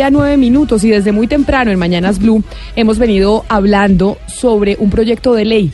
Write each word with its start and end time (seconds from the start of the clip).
Ya 0.00 0.12
nueve 0.12 0.36
minutos 0.36 0.84
y 0.84 0.90
desde 0.90 1.10
muy 1.10 1.26
temprano 1.26 1.72
en 1.72 1.78
Mañanas 1.80 2.20
Blue 2.20 2.44
hemos 2.76 3.00
venido 3.00 3.44
hablando 3.48 4.16
sobre 4.28 4.76
un 4.78 4.90
proyecto 4.90 5.34
de 5.34 5.44
ley. 5.44 5.72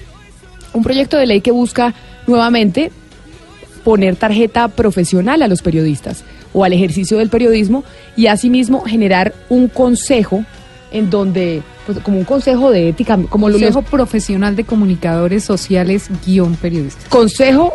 Un 0.73 0.83
proyecto 0.83 1.19
de 1.19 1.27
ley 1.27 1.43
que 1.43 1.51
busca 1.51 1.93
nuevamente 2.27 2.91
poner 3.85 4.17
tarjeta 4.17 4.69
profesional 4.69 5.43
a 5.43 5.47
los 5.47 5.61
periodistas 5.61 6.25
o 6.55 6.65
al 6.65 6.73
ejercicio 6.73 7.19
del 7.19 7.29
periodismo 7.29 7.85
y 8.17 8.29
asimismo 8.29 8.81
generar 8.81 9.35
un 9.51 9.69
consejo 9.69 10.43
en 10.91 11.11
donde, 11.11 11.61
pues, 11.85 11.99
como 11.99 12.17
un 12.17 12.25
consejo 12.25 12.71
de 12.71 12.89
ética, 12.89 13.19
como 13.29 13.51
lo 13.51 13.59
Consejo 13.59 13.83
Profesional 13.83 14.57
de 14.57 14.65
Comunicadores 14.65 15.45
Sociales 15.45 16.09
guion 16.25 16.57
periodistas. 16.57 17.05
Consejo, 17.11 17.75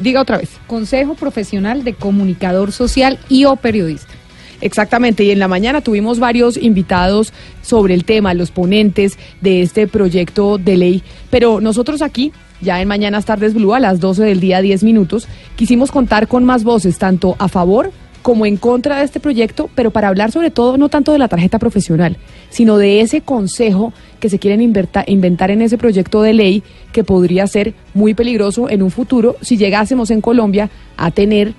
diga 0.00 0.22
otra 0.22 0.38
vez. 0.38 0.50
Consejo 0.66 1.14
Profesional 1.14 1.84
de 1.84 1.94
Comunicador 1.94 2.72
Social 2.72 3.20
y 3.28 3.44
o 3.44 3.54
Periodista. 3.54 4.17
Exactamente, 4.60 5.22
y 5.24 5.30
en 5.30 5.38
la 5.38 5.48
mañana 5.48 5.80
tuvimos 5.80 6.18
varios 6.18 6.56
invitados 6.56 7.32
sobre 7.62 7.94
el 7.94 8.04
tema, 8.04 8.34
los 8.34 8.50
ponentes 8.50 9.18
de 9.40 9.62
este 9.62 9.86
proyecto 9.86 10.58
de 10.58 10.76
ley, 10.76 11.02
pero 11.30 11.60
nosotros 11.60 12.02
aquí, 12.02 12.32
ya 12.60 12.80
en 12.80 12.88
Mañanas 12.88 13.24
Tardes 13.24 13.54
Blue, 13.54 13.74
a 13.74 13.80
las 13.80 14.00
12 14.00 14.24
del 14.24 14.40
día 14.40 14.60
10 14.60 14.82
minutos, 14.82 15.28
quisimos 15.54 15.92
contar 15.92 16.26
con 16.26 16.44
más 16.44 16.64
voces, 16.64 16.98
tanto 16.98 17.36
a 17.38 17.48
favor 17.48 17.92
como 18.22 18.46
en 18.46 18.56
contra 18.56 18.98
de 18.98 19.04
este 19.04 19.20
proyecto, 19.20 19.70
pero 19.74 19.90
para 19.92 20.08
hablar 20.08 20.32
sobre 20.32 20.50
todo 20.50 20.76
no 20.76 20.88
tanto 20.88 21.12
de 21.12 21.18
la 21.18 21.28
tarjeta 21.28 21.58
profesional, 21.58 22.16
sino 22.50 22.76
de 22.76 23.00
ese 23.00 23.20
consejo 23.20 23.92
que 24.18 24.28
se 24.28 24.40
quieren 24.40 24.60
inventar 24.60 25.50
en 25.50 25.62
ese 25.62 25.78
proyecto 25.78 26.20
de 26.22 26.34
ley 26.34 26.62
que 26.92 27.04
podría 27.04 27.46
ser 27.46 27.74
muy 27.94 28.14
peligroso 28.14 28.68
en 28.68 28.82
un 28.82 28.90
futuro 28.90 29.36
si 29.40 29.56
llegásemos 29.56 30.10
en 30.10 30.20
Colombia 30.20 30.68
a 30.96 31.12
tener 31.12 31.54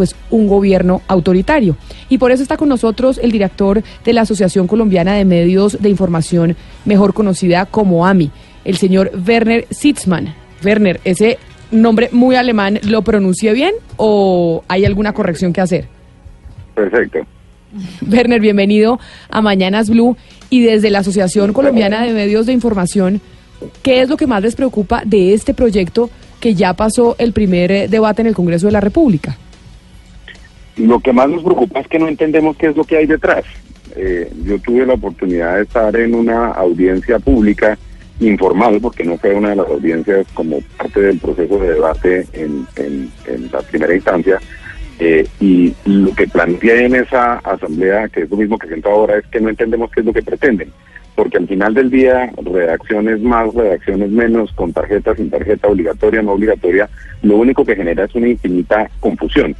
pues 0.00 0.16
un 0.30 0.48
gobierno 0.48 1.02
autoritario. 1.08 1.76
Y 2.08 2.16
por 2.16 2.32
eso 2.32 2.42
está 2.42 2.56
con 2.56 2.70
nosotros 2.70 3.20
el 3.22 3.30
director 3.30 3.82
de 4.02 4.12
la 4.14 4.22
Asociación 4.22 4.66
Colombiana 4.66 5.12
de 5.12 5.26
Medios 5.26 5.76
de 5.78 5.90
Información, 5.90 6.56
mejor 6.86 7.12
conocida 7.12 7.66
como 7.66 8.06
AMI, 8.06 8.30
el 8.64 8.78
señor 8.78 9.12
Werner 9.28 9.66
Sitzmann. 9.68 10.34
Werner, 10.64 11.02
ese 11.04 11.36
nombre 11.70 12.08
muy 12.12 12.34
alemán, 12.34 12.78
¿lo 12.82 13.02
pronuncié 13.02 13.52
bien 13.52 13.74
o 13.98 14.64
hay 14.68 14.86
alguna 14.86 15.12
corrección 15.12 15.52
que 15.52 15.60
hacer? 15.60 15.86
Perfecto. 16.74 17.18
Werner, 18.10 18.40
bienvenido 18.40 18.98
a 19.28 19.42
Mañanas 19.42 19.90
Blue 19.90 20.16
y 20.48 20.62
desde 20.62 20.88
la 20.88 21.00
Asociación 21.00 21.52
Colombiana 21.52 22.06
de 22.06 22.14
Medios 22.14 22.46
de 22.46 22.54
Información, 22.54 23.20
¿qué 23.82 24.00
es 24.00 24.08
lo 24.08 24.16
que 24.16 24.26
más 24.26 24.40
les 24.40 24.56
preocupa 24.56 25.02
de 25.04 25.34
este 25.34 25.52
proyecto 25.52 26.08
que 26.40 26.54
ya 26.54 26.72
pasó 26.72 27.16
el 27.18 27.34
primer 27.34 27.70
eh, 27.70 27.86
debate 27.86 28.22
en 28.22 28.28
el 28.28 28.34
Congreso 28.34 28.64
de 28.64 28.72
la 28.72 28.80
República? 28.80 29.36
Lo 30.76 31.00
que 31.00 31.12
más 31.12 31.28
nos 31.28 31.42
preocupa 31.42 31.80
es 31.80 31.88
que 31.88 31.98
no 31.98 32.08
entendemos 32.08 32.56
qué 32.56 32.68
es 32.68 32.76
lo 32.76 32.84
que 32.84 32.96
hay 32.98 33.06
detrás. 33.06 33.44
Eh, 33.96 34.30
yo 34.44 34.58
tuve 34.60 34.86
la 34.86 34.94
oportunidad 34.94 35.56
de 35.56 35.62
estar 35.62 35.94
en 35.96 36.14
una 36.14 36.48
audiencia 36.52 37.18
pública 37.18 37.76
informal, 38.20 38.78
porque 38.80 39.02
no 39.04 39.16
fue 39.18 39.34
una 39.34 39.50
de 39.50 39.56
las 39.56 39.66
audiencias 39.68 40.26
como 40.34 40.60
parte 40.76 41.00
del 41.00 41.18
proceso 41.18 41.58
de 41.58 41.72
debate 41.72 42.26
en, 42.34 42.66
en- 42.76 43.10
en 43.26 43.50
la 43.52 43.60
primera 43.62 43.94
instancia. 43.94 44.38
eh, 45.02 45.26
y 45.40 45.74
lo 45.86 46.14
que 46.14 46.28
planteé 46.28 46.84
en 46.84 46.94
esa 46.94 47.36
asamblea, 47.38 48.06
que 48.10 48.20
es 48.24 48.30
lo 48.30 48.36
mismo 48.36 48.58
que 48.58 48.66
siento 48.68 48.90
ahora, 48.90 49.16
es 49.16 49.26
que 49.28 49.40
no 49.40 49.48
entendemos 49.48 49.90
qué 49.90 50.00
es 50.00 50.06
lo 50.06 50.12
que 50.12 50.22
pretenden. 50.22 50.70
Porque 51.14 51.38
al 51.38 51.48
final 51.48 51.72
del 51.72 51.88
día, 51.90 52.30
redacciones 52.36 53.18
más, 53.22 53.52
redacciones 53.54 54.10
menos, 54.10 54.52
con 54.52 54.74
tarjeta, 54.74 55.14
sin 55.16 55.30
tarjeta, 55.30 55.68
obligatoria, 55.68 56.20
no 56.20 56.32
obligatoria, 56.32 56.88
lo 57.22 57.38
único 57.38 57.64
que 57.64 57.76
genera 57.76 58.04
es 58.04 58.14
una 58.14 58.28
infinita 58.28 58.90
confusión. 59.00 59.56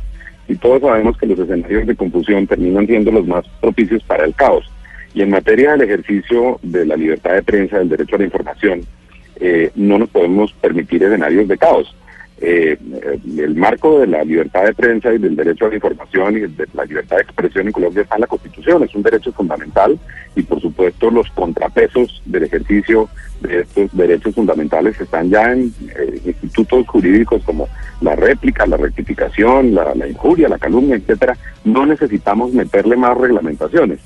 Y 0.51 0.56
todos 0.56 0.81
sabemos 0.81 1.17
que 1.17 1.27
los 1.27 1.39
escenarios 1.39 1.87
de 1.87 1.95
confusión 1.95 2.45
terminan 2.45 2.84
siendo 2.84 3.12
los 3.12 3.25
más 3.25 3.47
propicios 3.61 4.03
para 4.03 4.25
el 4.25 4.34
caos. 4.34 4.69
Y 5.15 5.23
en 5.23 5.31
materia 5.31 5.70
del 5.73 5.83
ejercicio 5.83 6.59
de 6.65 6.84
la 6.87 6.97
libertad 6.97 7.34
de 7.34 7.45
prensa, 7.45 7.79
del 7.79 7.89
derecho 7.89 8.17
a 8.17 8.19
la 8.19 8.25
información, 8.25 8.81
eh, 9.37 9.71
no 9.77 9.98
nos 9.98 10.09
podemos 10.09 10.53
permitir 10.55 11.05
escenarios 11.05 11.47
de 11.47 11.56
caos. 11.56 11.95
Eh, 12.43 12.78
el 13.37 13.55
marco 13.55 14.01
de 14.01 14.06
la 14.06 14.25
libertad 14.25 14.65
de 14.65 14.73
prensa 14.73 15.12
y 15.12 15.19
del 15.19 15.37
derecho 15.37 15.67
a 15.67 15.69
la 15.69 15.75
información 15.75 16.37
y 16.39 16.41
de 16.41 16.67
la 16.73 16.87
libertad 16.87 17.17
de 17.17 17.23
expresión 17.23 17.67
en 17.67 17.73
Colombia 17.73 18.03
está 18.03 18.15
en 18.15 18.23
la 18.23 18.27
Constitución, 18.27 18.83
es 18.83 18.95
un 18.95 19.03
derecho 19.03 19.31
fundamental 19.33 19.99
y 20.34 20.43
por 20.43 20.59
supuesto 20.59 21.11
los 21.11 21.29
contrapesos 21.33 22.23
del 22.25 22.45
ejercicio 22.45 23.11
de 23.43 23.61
estos 23.61 23.95
derechos 23.95 24.34
fundamentales 24.34 24.99
están 24.99 25.29
ya 25.29 25.53
en 25.53 25.73
eh, 25.99 26.21
institutos 26.25 26.87
jurídicos 26.87 27.43
como 27.45 27.69
la 28.00 28.17
réplica, 28.17 28.67
la 28.67 28.79
rectificación, 28.79 29.75
la, 29.75 29.95
la 29.95 30.09
injuria, 30.09 30.49
la 30.49 30.59
calumnia, 30.59 30.97
etcétera. 30.97 31.37
No 31.65 31.84
necesitamos 31.84 32.55
meterle 32.55 32.97
más 32.97 33.19
reglamentaciones. 33.19 33.99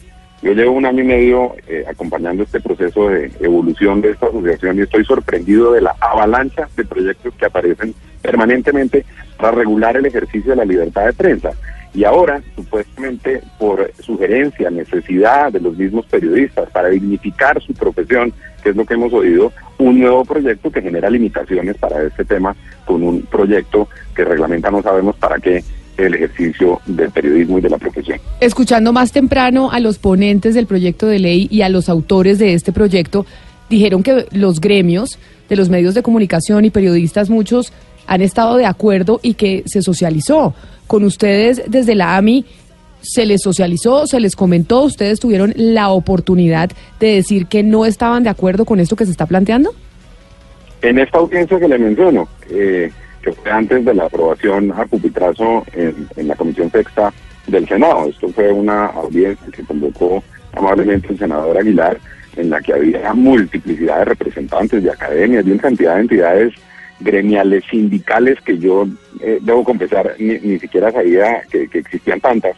Yo 0.45 0.53
llevo 0.53 0.73
un 0.73 0.85
año 0.85 1.03
y 1.03 1.07
medio 1.07 1.57
eh, 1.67 1.87
acompañando 1.89 2.43
este 2.43 2.61
proceso 2.61 3.09
de 3.09 3.33
evolución 3.41 4.03
de 4.03 4.11
esta 4.11 4.27
asociación 4.27 4.77
y 4.77 4.83
estoy 4.83 5.03
sorprendido 5.03 5.73
de 5.73 5.81
la 5.81 5.97
avalancha 5.99 6.69
de 6.77 6.85
proyectos 6.85 7.33
que 7.39 7.47
aparecen 7.47 7.95
permanentemente 8.21 9.07
para 9.39 9.53
regular 9.53 9.97
el 9.97 10.05
ejercicio 10.05 10.51
de 10.51 10.57
la 10.57 10.67
libertad 10.67 11.07
de 11.07 11.15
prensa. 11.15 11.53
Y 11.95 12.05
ahora, 12.05 12.43
supuestamente, 12.57 13.41
por 13.59 13.91
sugerencia, 14.01 14.69
necesidad 14.69 15.51
de 15.51 15.61
los 15.61 15.79
mismos 15.79 16.05
periodistas 16.05 16.69
para 16.69 16.91
dignificar 16.91 17.63
su 17.63 17.73
profesión, 17.73 18.31
que 18.63 18.69
es 18.69 18.77
lo 18.77 18.85
que 18.85 18.95
hemos 18.95 19.15
oído, 19.15 19.51
un 19.79 19.99
nuevo 19.99 20.27
proyecto 20.27 20.71
que 20.71 20.83
genera 20.83 21.09
limitaciones 21.09 21.79
para 21.79 22.03
este 22.03 22.23
tema, 22.27 22.55
con 22.85 23.03
un 23.03 23.23
proyecto 23.23 23.89
que 24.15 24.27
reglamenta 24.27 24.71
no 24.71 24.83
sabemos 24.83 25.17
para 25.17 25.39
qué 25.39 25.65
el 25.97 26.15
ejercicio 26.15 26.81
del 26.87 27.11
periodismo 27.11 27.59
y 27.59 27.61
de 27.61 27.71
la 27.71 27.79
profesión. 27.79 28.19
Escuchando 28.41 28.93
más 28.93 29.13
temprano 29.13 29.71
a 29.71 29.81
los 29.81 29.99
ponentes 29.99 30.55
del 30.55 30.67
proyecto 30.67 31.07
de 31.07 31.19
ley 31.19 31.49
y 31.51 31.63
a 31.63 31.69
los 31.69 31.89
autores 31.89 32.39
de 32.39 32.55
este 32.55 32.73
proyecto, 32.73 33.27
dijeron 33.69 34.03
que 34.03 34.27
los 34.33 34.61
gremios 34.61 35.19
de 35.49 35.57
los 35.57 35.69
medios 35.69 35.95
de 35.95 36.03
comunicación 36.03 36.65
y 36.65 36.71
periodistas, 36.71 37.31
muchos 37.31 37.73
han 38.07 38.23
estado 38.23 38.57
de 38.57 38.67
acuerdo 38.67 39.21
y 39.23 39.35
que 39.35 39.63
se 39.67 39.83
socializó. 39.83 40.55
Con 40.87 41.05
ustedes 41.05 41.63
desde 41.67 41.95
la 41.95 42.17
AMI, 42.17 42.45
¿se 43.01 43.27
les 43.27 43.43
socializó, 43.43 44.07
se 44.07 44.21
les 44.21 44.37
comentó? 44.37 44.83
¿Ustedes 44.83 45.21
tuvieron 45.21 45.53
la 45.57 45.91
oportunidad 45.91 46.71
de 47.01 47.15
decir 47.15 47.47
que 47.47 47.63
no 47.63 47.85
estaban 47.87 48.23
de 48.23 48.31
acuerdo 48.31 48.65
con 48.65 48.81
esto 48.81 48.97
que 48.97 49.05
se 49.05 49.11
está 49.11 49.27
planteando? 49.27 49.75
En 50.83 50.99
esta 50.99 51.19
audiencia 51.19 51.59
que 51.59 51.69
le 51.69 51.79
menciono, 51.79 52.29
eh, 52.51 52.91
que 53.25 53.33
fue 53.33 53.51
antes 53.51 53.85
de 53.85 53.95
la 53.95 54.05
aprobación 54.05 54.71
a 54.73 54.85
pupitrazo 54.85 55.65
en, 55.73 56.07
en 56.17 56.29
la 56.29 56.37
Comisión 56.37 56.71
Sexta 56.71 57.13
del 57.47 57.67
Senado, 57.67 58.07
esto 58.09 58.29
fue 58.29 58.53
una 58.53 58.87
audiencia 58.87 59.47
que 59.51 59.65
convocó 59.65 60.23
amablemente 60.53 61.09
el 61.09 61.19
senador 61.19 61.57
Aguilar, 61.57 61.99
en 62.37 62.51
la 62.51 62.61
que 62.61 62.75
había 62.75 63.15
multiplicidad 63.15 64.01
de 64.01 64.05
representantes 64.07 64.83
de 64.83 64.91
academias, 64.91 65.45
de 65.45 65.53
una 65.53 65.63
cantidad 65.63 65.95
de 65.95 66.01
entidades 66.03 66.55
gremiales, 67.01 67.65
sindicales, 67.71 68.41
que 68.43 68.59
yo 68.59 68.87
eh, 69.21 69.39
debo 69.41 69.65
confesar, 69.65 70.15
ni, 70.19 70.39
ni 70.39 70.59
siquiera 70.59 70.93
sabía 70.93 71.43
que, 71.51 71.69
que 71.69 71.79
existían 71.79 72.21
tantas. 72.21 72.57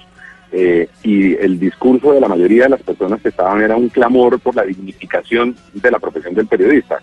Eh, 0.53 0.89
y 1.03 1.35
el 1.35 1.59
discurso 1.59 2.13
de 2.13 2.21
la 2.21 2.29
mayoría 2.29 2.65
de 2.65 2.71
las 2.71 2.83
personas 2.83 3.21
que 3.21 3.29
estaban 3.29 3.61
era 3.61 3.77
un 3.77 3.89
clamor 3.89 4.39
por 4.41 4.55
la 4.55 4.63
dignificación 4.63 5.57
de 5.75 5.91
la 5.91 5.99
profesión 5.99 6.35
del 6.35 6.47
periodista. 6.47 6.99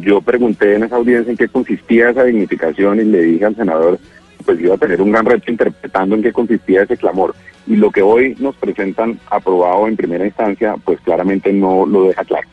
Yo 0.00 0.20
pregunté 0.20 0.74
en 0.74 0.84
esa 0.84 0.96
audiencia 0.96 1.30
en 1.30 1.36
qué 1.36 1.48
consistía 1.48 2.10
esa 2.10 2.24
dignificación 2.24 3.00
y 3.00 3.04
le 3.04 3.22
dije 3.22 3.44
al 3.44 3.56
senador 3.56 3.98
pues 4.44 4.60
iba 4.60 4.74
a 4.74 4.78
tener 4.78 5.00
un 5.00 5.10
gran 5.10 5.24
reto 5.24 5.50
interpretando 5.50 6.14
en 6.14 6.22
qué 6.22 6.32
consistía 6.32 6.82
ese 6.82 6.96
clamor. 6.96 7.34
Y 7.66 7.76
lo 7.76 7.90
que 7.90 8.02
hoy 8.02 8.36
nos 8.38 8.54
presentan 8.56 9.18
aprobado 9.30 9.88
en 9.88 9.96
primera 9.96 10.26
instancia, 10.26 10.74
pues 10.84 11.00
claramente 11.00 11.52
no 11.52 11.86
lo 11.86 12.08
deja 12.08 12.24
claro. 12.24 12.46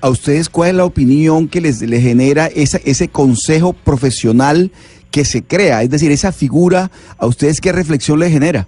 ¿A 0.00 0.08
ustedes 0.08 0.48
cuál 0.48 0.70
es 0.70 0.74
la 0.76 0.84
opinión 0.84 1.48
que 1.48 1.60
les, 1.60 1.82
les 1.82 2.02
genera 2.02 2.46
esa, 2.46 2.78
ese 2.78 3.08
consejo 3.08 3.72
profesional 3.72 4.70
que 5.10 5.24
se 5.24 5.42
crea? 5.42 5.82
Es 5.82 5.90
decir, 5.90 6.10
esa 6.12 6.32
figura, 6.32 6.90
¿a 7.18 7.26
ustedes 7.26 7.60
qué 7.60 7.72
reflexión 7.72 8.18
les 8.18 8.32
genera? 8.32 8.66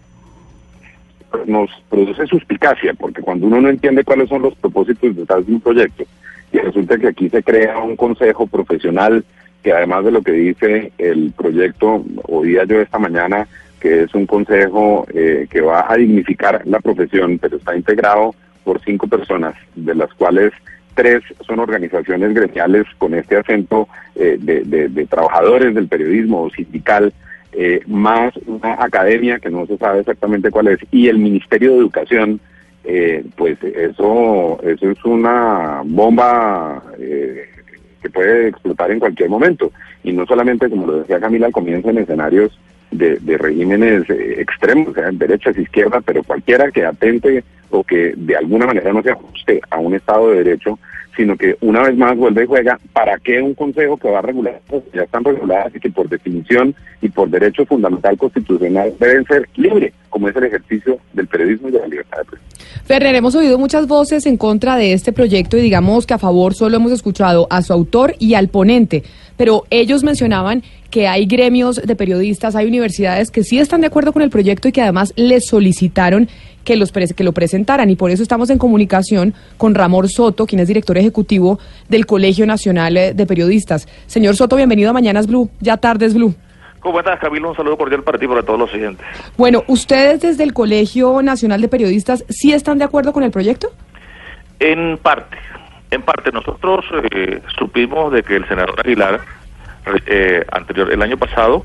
nos 1.47 1.71
produce 1.91 2.27
suspicacia, 2.27 2.95
porque 2.95 3.23
cuando 3.23 3.47
uno 3.47 3.61
no 3.61 3.69
entiende 3.69 4.05
cuáles 4.05 4.29
son 4.29 4.43
los 4.43 4.55
propósitos 4.57 5.15
detrás 5.15 5.47
de 5.47 5.53
un 5.53 5.61
proyecto, 5.61 6.05
y 6.53 6.59
resulta 6.59 6.97
que 6.99 7.09
aquí 7.09 7.29
se 7.29 7.43
crea 7.43 7.79
un 7.79 7.97
consejo 7.97 8.47
profesional 8.47 9.25
que 9.63 9.73
además 9.73 10.05
de 10.05 10.13
lo 10.13 10.23
que 10.23 10.33
dice 10.33 10.93
el 10.99 11.33
proyecto, 11.37 12.05
oía 12.29 12.65
yo 12.65 12.81
esta 12.81 12.99
mañana, 12.99 13.47
que 13.81 14.05
es 14.05 14.15
un 14.15 14.27
consejo 14.27 15.07
eh, 15.13 15.47
que 15.51 15.61
va 15.61 15.87
a 15.89 15.97
dignificar 15.97 16.63
la 16.65 16.79
profesión, 16.81 17.39
pero 17.39 17.57
está 17.57 17.77
integrado 17.77 18.35
por 18.65 18.81
cinco 18.85 19.09
personas, 19.09 19.55
de 19.75 19.95
las 19.95 20.13
cuales 20.15 20.53
tres 20.95 21.23
son 21.47 21.59
organizaciones 21.61 22.35
gremiales 22.35 22.85
con 22.99 23.15
este 23.15 23.37
acento 23.37 23.89
eh, 24.15 24.37
de, 24.41 24.63
de- 24.89 25.07
trabajadores 25.07 25.75
del 25.75 25.89
periodismo 25.89 26.43
o 26.43 26.51
sindical, 26.51 27.13
eh, 27.53 27.81
más 27.87 28.35
una 28.47 28.75
academia 28.83 29.39
que 29.39 29.51
no 29.51 29.67
se 29.67 29.77
sabe 29.79 30.01
exactamente 30.01 30.51
cuál 30.51 30.69
es, 30.69 30.79
y 30.91 31.09
el 31.09 31.19
Ministerio 31.19 31.73
de 31.73 31.79
Educación, 31.79 32.41
eh, 32.91 33.23
pues 33.37 33.63
eso, 33.63 34.59
eso 34.63 34.91
es 34.91 35.05
una 35.05 35.83
bomba 35.85 36.83
eh, 36.99 37.47
que 38.01 38.09
puede 38.09 38.49
explotar 38.49 38.91
en 38.91 38.99
cualquier 38.99 39.29
momento. 39.29 39.71
Y 40.03 40.13
no 40.13 40.25
solamente, 40.25 40.71
como 40.71 40.87
lo 40.87 41.01
decía 41.01 41.21
Camila 41.21 41.47
al 41.47 41.53
comienzo, 41.53 41.91
en 41.91 41.99
escenarios 41.99 42.59
de, 42.91 43.17
de 43.17 43.37
regímenes 43.37 44.09
eh, 44.09 44.37
extremos, 44.41 44.89
o 44.89 44.95
sea, 44.95 45.11
derechas, 45.13 45.59
izquierdas, 45.59 46.03
pero 46.07 46.23
cualquiera 46.23 46.71
que 46.71 46.87
atente 46.87 47.45
o 47.69 47.85
que 47.85 48.15
de 48.17 48.37
alguna 48.37 48.65
manera 48.65 48.91
no 48.91 49.03
se 49.03 49.11
ajuste 49.11 49.61
a 49.69 49.77
un 49.77 49.95
Estado 49.95 50.31
de 50.31 50.45
Derecho, 50.45 50.79
sino 51.19 51.37
que 51.37 51.57
una 51.63 51.83
vez 51.83 51.97
más 51.97 52.17
vuelve 52.17 52.45
y 52.45 52.47
juega, 52.47 52.79
¿para 52.93 53.19
qué 53.19 53.43
un 53.43 53.53
consejo 53.55 53.97
que 53.97 54.09
va 54.09 54.21
a 54.21 54.23
regular 54.23 54.61
cosas 54.71 54.89
que 54.93 54.99
ya 54.99 55.03
están 55.03 55.25
reguladas 55.25 55.75
y 55.75 55.81
que 55.81 55.91
por 55.91 56.09
definición 56.09 56.77
y 57.03 57.09
por 57.09 57.29
derecho 57.29 57.67
fundamental 57.67 58.17
constitucional 58.17 58.95
deben 59.01 59.25
ser 59.25 59.49
libres, 59.57 59.93
como 60.11 60.29
es 60.29 60.37
el 60.37 60.45
ejercicio 60.45 60.97
del 61.15 61.27
periodismo 61.27 61.71
y 61.71 61.73
de 61.73 61.81
la 61.81 61.89
libertad 61.89 62.19
de 62.19 62.25
prensa? 62.25 62.47
Ferrer, 62.85 63.17
hemos 63.17 63.35
oído 63.35 63.59
muchas 63.59 63.89
voces 63.89 64.27
en 64.27 64.37
contra 64.37 64.77
de 64.77 64.93
este 64.93 65.13
proyecto 65.13 65.59
y 65.59 65.61
digamos 65.61 66.07
que 66.07 66.15
a 66.15 66.19
favor 66.19 66.55
solo 66.55 66.77
hemos 66.77 66.93
escuchado 66.93 67.49
a 67.51 67.63
su 67.63 67.73
autor 67.73 68.15
y 68.21 68.35
al 68.35 68.47
ponente, 68.47 69.03
pero 69.37 69.65
ellos 69.71 70.05
mencionaban 70.05 70.63
que 70.91 71.09
hay 71.09 71.27
gremios 71.27 71.83
de 71.85 71.97
periodistas, 71.97 72.55
hay 72.55 72.67
universidades 72.67 73.33
que 73.33 73.43
sí 73.43 73.59
están 73.59 73.81
de 73.81 73.89
acuerdo 73.89 74.13
con 74.13 74.23
el 74.23 74.31
proyecto 74.31 74.69
y 74.69 74.73
que 74.73 74.83
además 74.83 75.13
les 75.17 75.47
solicitaron 75.47 76.29
que, 76.69 76.77
los 76.77 76.93
que 76.93 77.25
lo 77.25 77.33
presentaran 77.33 77.89
y 77.89 77.97
por 77.97 78.11
eso 78.11 78.23
estamos 78.23 78.51
en 78.51 78.59
comunicación 78.59 79.33
con 79.57 79.75
Ramón 79.75 80.07
Soto, 80.07 80.47
quien 80.47 80.61
es 80.61 80.69
director 80.69 80.99
ejecutivo 80.99 81.59
del 81.89 82.05
Colegio 82.05 82.45
Nacional 82.45 82.95
eh, 82.99 83.15
de 83.15 83.25
Periodistas. 83.25 83.89
Señor 84.07 84.37
Soto, 84.37 84.55
bienvenido 84.55 84.91
a 84.91 84.93
Mañanas 84.93 85.27
Blue, 85.27 85.49
ya 85.61 85.79
tardes 85.79 86.13
Blue. 86.13 86.35
¿Cómo 86.81 86.99
estás, 86.99 87.19
Camilo? 87.21 87.49
Un 87.49 87.57
saludo 87.57 87.79
cordial 87.79 88.03
para 88.03 88.19
ti 88.19 88.27
y 88.27 88.29
para 88.29 88.43
todos 88.43 88.59
los 88.59 88.71
siguientes. 88.71 89.05
Bueno, 89.39 89.65
¿ustedes 89.67 90.21
desde 90.21 90.45
el 90.45 90.53
Colegio 90.53 91.23
Nacional 91.23 91.63
de 91.63 91.69
Periodistas 91.69 92.23
sí 92.29 92.53
están 92.53 92.77
de 92.77 92.85
acuerdo 92.85 93.15
con 93.15 93.23
el 93.23 93.31
proyecto? 93.31 93.69
En 94.61 94.99
parte, 94.99 95.39
en 95.91 96.03
parte. 96.03 96.31
Nosotros 96.33 96.85
eh, 97.11 97.41
supimos 97.59 98.13
de 98.13 98.23
que 98.23 98.37
el 98.37 98.47
senador 98.47 98.79
Aguilar, 98.79 99.21
eh, 100.05 100.45
anterior, 100.53 100.93
el 100.93 101.01
año 101.01 101.17
pasado, 101.17 101.65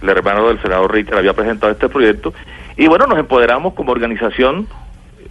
el 0.00 0.08
hermano 0.08 0.46
del 0.46 0.62
senador 0.62 0.92
Richard 0.92 1.18
había 1.18 1.32
presentado 1.32 1.72
este 1.72 1.88
proyecto 1.88 2.32
y 2.76 2.86
bueno, 2.86 3.06
nos 3.06 3.18
empoderamos 3.18 3.74
como 3.74 3.92
organización 3.92 4.68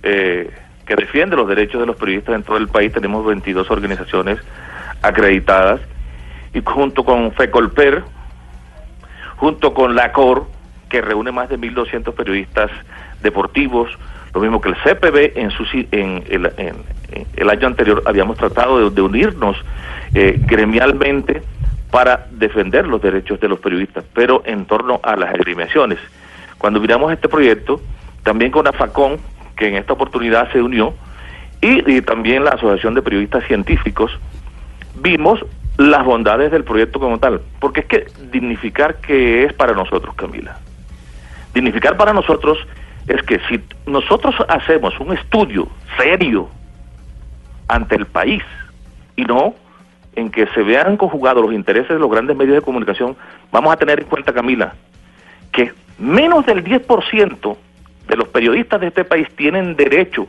eh, 0.04 0.50
que 0.86 0.96
defiende 0.96 1.36
los 1.36 1.48
derechos 1.48 1.80
de 1.80 1.88
los 1.88 1.96
periodistas 1.96 2.34
dentro 2.34 2.56
del 2.56 2.68
país. 2.68 2.92
Tenemos 2.92 3.26
22 3.26 3.70
organizaciones 3.70 4.40
acreditadas 5.02 5.82
y 6.54 6.62
junto 6.64 7.04
con 7.04 7.32
FECOLPER, 7.34 8.04
junto 9.36 9.74
con 9.74 9.96
la 9.96 10.12
COR, 10.12 10.48
que 10.90 11.02
reúne 11.02 11.32
más 11.32 11.50
de 11.50 11.60
1.200 11.60 12.14
periodistas 12.14 12.72
deportivos, 13.22 13.90
lo 14.34 14.42
mismo 14.42 14.62
que 14.62 14.70
el 14.70 14.76
CPB 14.76 15.38
en, 15.38 15.52
su, 15.52 15.66
en, 15.92 16.24
el, 16.30 16.52
en, 16.58 16.76
el 17.36 17.50
año 17.50 17.68
anterior 17.68 18.04
habíamos 18.06 18.38
tratado 18.38 18.90
de, 18.90 19.02
unirnos 19.02 19.58
eh, 20.14 20.40
gremialmente 20.46 21.42
para 21.92 22.28
defender 22.32 22.88
los 22.88 23.02
derechos 23.02 23.40
de 23.40 23.48
los 23.48 23.60
periodistas, 23.60 24.04
pero 24.14 24.44
en 24.46 24.66
torno 24.66 25.00
a 25.04 25.16
las 25.16 25.30
agremiaciones. 25.34 26.00
Cuando 26.58 26.80
miramos 26.80 27.12
este 27.12 27.30
proyecto, 27.30 27.82
también 28.24 28.52
con 28.52 28.68
AFACON, 28.68 29.18
que 29.56 29.68
en 29.68 29.76
esta 29.76 29.94
oportunidad 29.94 30.52
se 30.52 30.62
unió, 30.62 30.94
y, 31.62 32.02
también 32.02 32.44
la 32.44 32.52
Asociación 32.52 32.94
de 32.94 33.02
Periodistas 33.02 33.44
Científicos, 33.46 34.12
vimos 35.02 35.44
las 35.78 36.06
bondades 36.06 36.52
del 36.52 36.64
proyecto 36.64 37.00
como 37.00 37.18
tal. 37.18 37.42
Porque 37.60 37.82
es 37.82 37.86
que 37.88 38.06
dignificar 38.32 38.98
que 38.98 39.46
es 39.46 39.54
para 39.54 39.74
nosotros, 39.74 40.14
Camila. 40.16 40.60
Dignificar 41.54 41.98
para 41.98 42.14
nosotros 42.14 42.58
es 43.08 43.22
que 43.24 43.40
si 43.48 43.62
nosotros 43.86 44.36
hacemos 44.48 45.00
un 45.00 45.14
estudio 45.14 45.68
serio 45.98 46.50
ante 47.68 47.96
el 47.96 48.06
país 48.06 48.44
y 49.16 49.24
no 49.24 49.56
en 50.16 50.30
que 50.30 50.48
se 50.48 50.62
vean 50.62 50.98
conjugados 50.98 51.44
los 51.44 51.54
intereses 51.54 51.90
de 51.90 52.00
los 52.00 52.10
grandes 52.10 52.36
medios 52.36 52.56
de 52.56 52.62
comunicación, 52.62 53.16
vamos 53.52 53.74
a 53.74 53.78
tener 53.78 54.00
en 54.00 54.06
cuenta, 54.06 54.34
Camila, 54.34 54.74
que 55.52 55.74
menos 55.98 56.46
del 56.46 56.64
10% 56.64 57.58
de 58.08 58.16
los 58.16 58.28
periodistas 58.30 58.82
de 58.82 58.88
este 58.88 59.04
país 59.04 59.28
tienen 59.36 59.76
derecho 59.76 60.28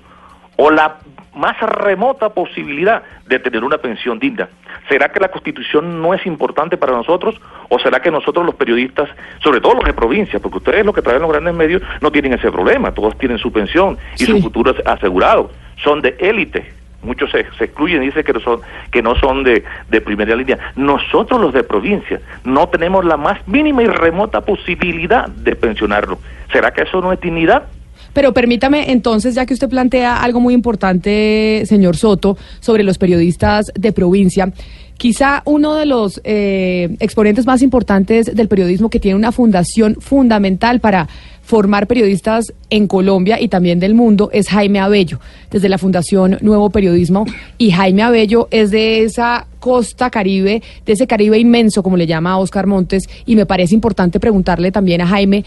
o 0.56 0.70
la 0.70 0.98
más 1.34 1.60
remota 1.60 2.30
posibilidad 2.30 3.02
de 3.26 3.38
tener 3.38 3.62
una 3.62 3.76
pensión 3.76 4.18
digna. 4.18 4.48
¿Será 4.88 5.10
que 5.10 5.20
la 5.20 5.28
constitución 5.28 6.00
no 6.00 6.14
es 6.14 6.24
importante 6.24 6.78
para 6.78 6.92
nosotros 6.92 7.38
o 7.68 7.78
será 7.78 8.00
que 8.00 8.10
nosotros 8.10 8.46
los 8.46 8.54
periodistas, 8.54 9.10
sobre 9.42 9.60
todo 9.60 9.74
los 9.74 9.84
de 9.84 9.92
provincia, 9.92 10.40
porque 10.40 10.58
ustedes 10.58 10.86
los 10.86 10.94
que 10.94 11.02
traen 11.02 11.20
los 11.20 11.30
grandes 11.30 11.54
medios 11.54 11.82
no 12.00 12.10
tienen 12.10 12.32
ese 12.32 12.50
problema, 12.50 12.92
todos 12.92 13.18
tienen 13.18 13.38
su 13.38 13.52
pensión 13.52 13.98
y 14.18 14.24
su 14.24 14.40
futuro 14.40 14.74
asegurado, 14.86 15.50
son 15.82 16.00
de 16.00 16.16
élite 16.18 16.72
muchos 17.06 17.30
se, 17.30 17.40
excluyen 17.40 18.02
y 18.02 18.06
dicen 18.06 18.24
que 18.24 18.32
no 18.32 18.40
son, 18.40 18.60
que 18.90 19.02
no 19.02 19.14
son 19.16 19.44
de, 19.44 19.64
de 19.90 20.00
primera 20.00 20.36
línea. 20.36 20.58
Nosotros 20.76 21.40
los 21.40 21.54
de 21.54 21.62
provincia 21.62 22.20
no 22.44 22.68
tenemos 22.68 23.04
la 23.04 23.16
más 23.16 23.46
mínima 23.48 23.82
y 23.82 23.86
remota 23.86 24.42
posibilidad 24.42 25.28
de 25.28 25.56
pensionarlo. 25.56 26.18
¿Será 26.52 26.72
que 26.72 26.82
eso 26.82 27.00
no 27.00 27.12
es 27.12 27.20
dignidad? 27.20 27.64
Pero 28.12 28.32
permítame 28.32 28.90
entonces, 28.92 29.34
ya 29.34 29.44
que 29.44 29.52
usted 29.52 29.68
plantea 29.68 30.22
algo 30.22 30.40
muy 30.40 30.54
importante, 30.54 31.62
señor 31.66 31.96
Soto, 31.96 32.38
sobre 32.60 32.82
los 32.82 32.96
periodistas 32.96 33.66
de 33.74 33.92
provincia, 33.92 34.52
quizá 34.96 35.42
uno 35.44 35.74
de 35.74 35.84
los 35.84 36.20
eh, 36.24 36.96
exponentes 37.00 37.46
más 37.46 37.60
importantes 37.60 38.34
del 38.34 38.48
periodismo 38.48 38.88
que 38.88 39.00
tiene 39.00 39.16
una 39.16 39.32
fundación 39.32 39.96
fundamental 40.00 40.80
para 40.80 41.08
formar 41.46 41.86
periodistas 41.86 42.52
en 42.70 42.88
Colombia 42.88 43.40
y 43.40 43.46
también 43.46 43.78
del 43.78 43.94
mundo 43.94 44.30
es 44.32 44.48
Jaime 44.48 44.80
Abello, 44.80 45.20
desde 45.48 45.68
la 45.68 45.78
Fundación 45.78 46.38
Nuevo 46.40 46.70
Periodismo. 46.70 47.24
Y 47.56 47.70
Jaime 47.70 48.02
Abello 48.02 48.48
es 48.50 48.72
de 48.72 49.04
esa 49.04 49.46
costa 49.60 50.10
caribe, 50.10 50.60
de 50.84 50.92
ese 50.92 51.06
caribe 51.06 51.38
inmenso, 51.38 51.84
como 51.84 51.96
le 51.96 52.08
llama 52.08 52.36
Oscar 52.38 52.66
Montes, 52.66 53.04
y 53.26 53.36
me 53.36 53.46
parece 53.46 53.76
importante 53.76 54.18
preguntarle 54.18 54.72
también 54.72 55.00
a 55.00 55.06
Jaime, 55.06 55.44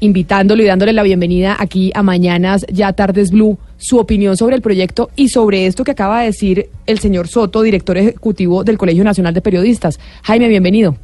invitándolo 0.00 0.62
y 0.62 0.66
dándole 0.66 0.94
la 0.94 1.02
bienvenida 1.02 1.54
aquí 1.58 1.92
a 1.94 2.02
Mañanas 2.02 2.64
Ya 2.72 2.94
Tardes 2.94 3.30
Blue, 3.30 3.58
su 3.76 3.98
opinión 3.98 4.38
sobre 4.38 4.56
el 4.56 4.62
proyecto 4.62 5.10
y 5.16 5.28
sobre 5.28 5.66
esto 5.66 5.84
que 5.84 5.90
acaba 5.90 6.20
de 6.20 6.26
decir 6.26 6.70
el 6.86 6.98
señor 6.98 7.28
Soto, 7.28 7.60
director 7.60 7.98
ejecutivo 7.98 8.64
del 8.64 8.78
Colegio 8.78 9.04
Nacional 9.04 9.34
de 9.34 9.42
Periodistas. 9.42 10.00
Jaime, 10.22 10.48
bienvenido. 10.48 10.96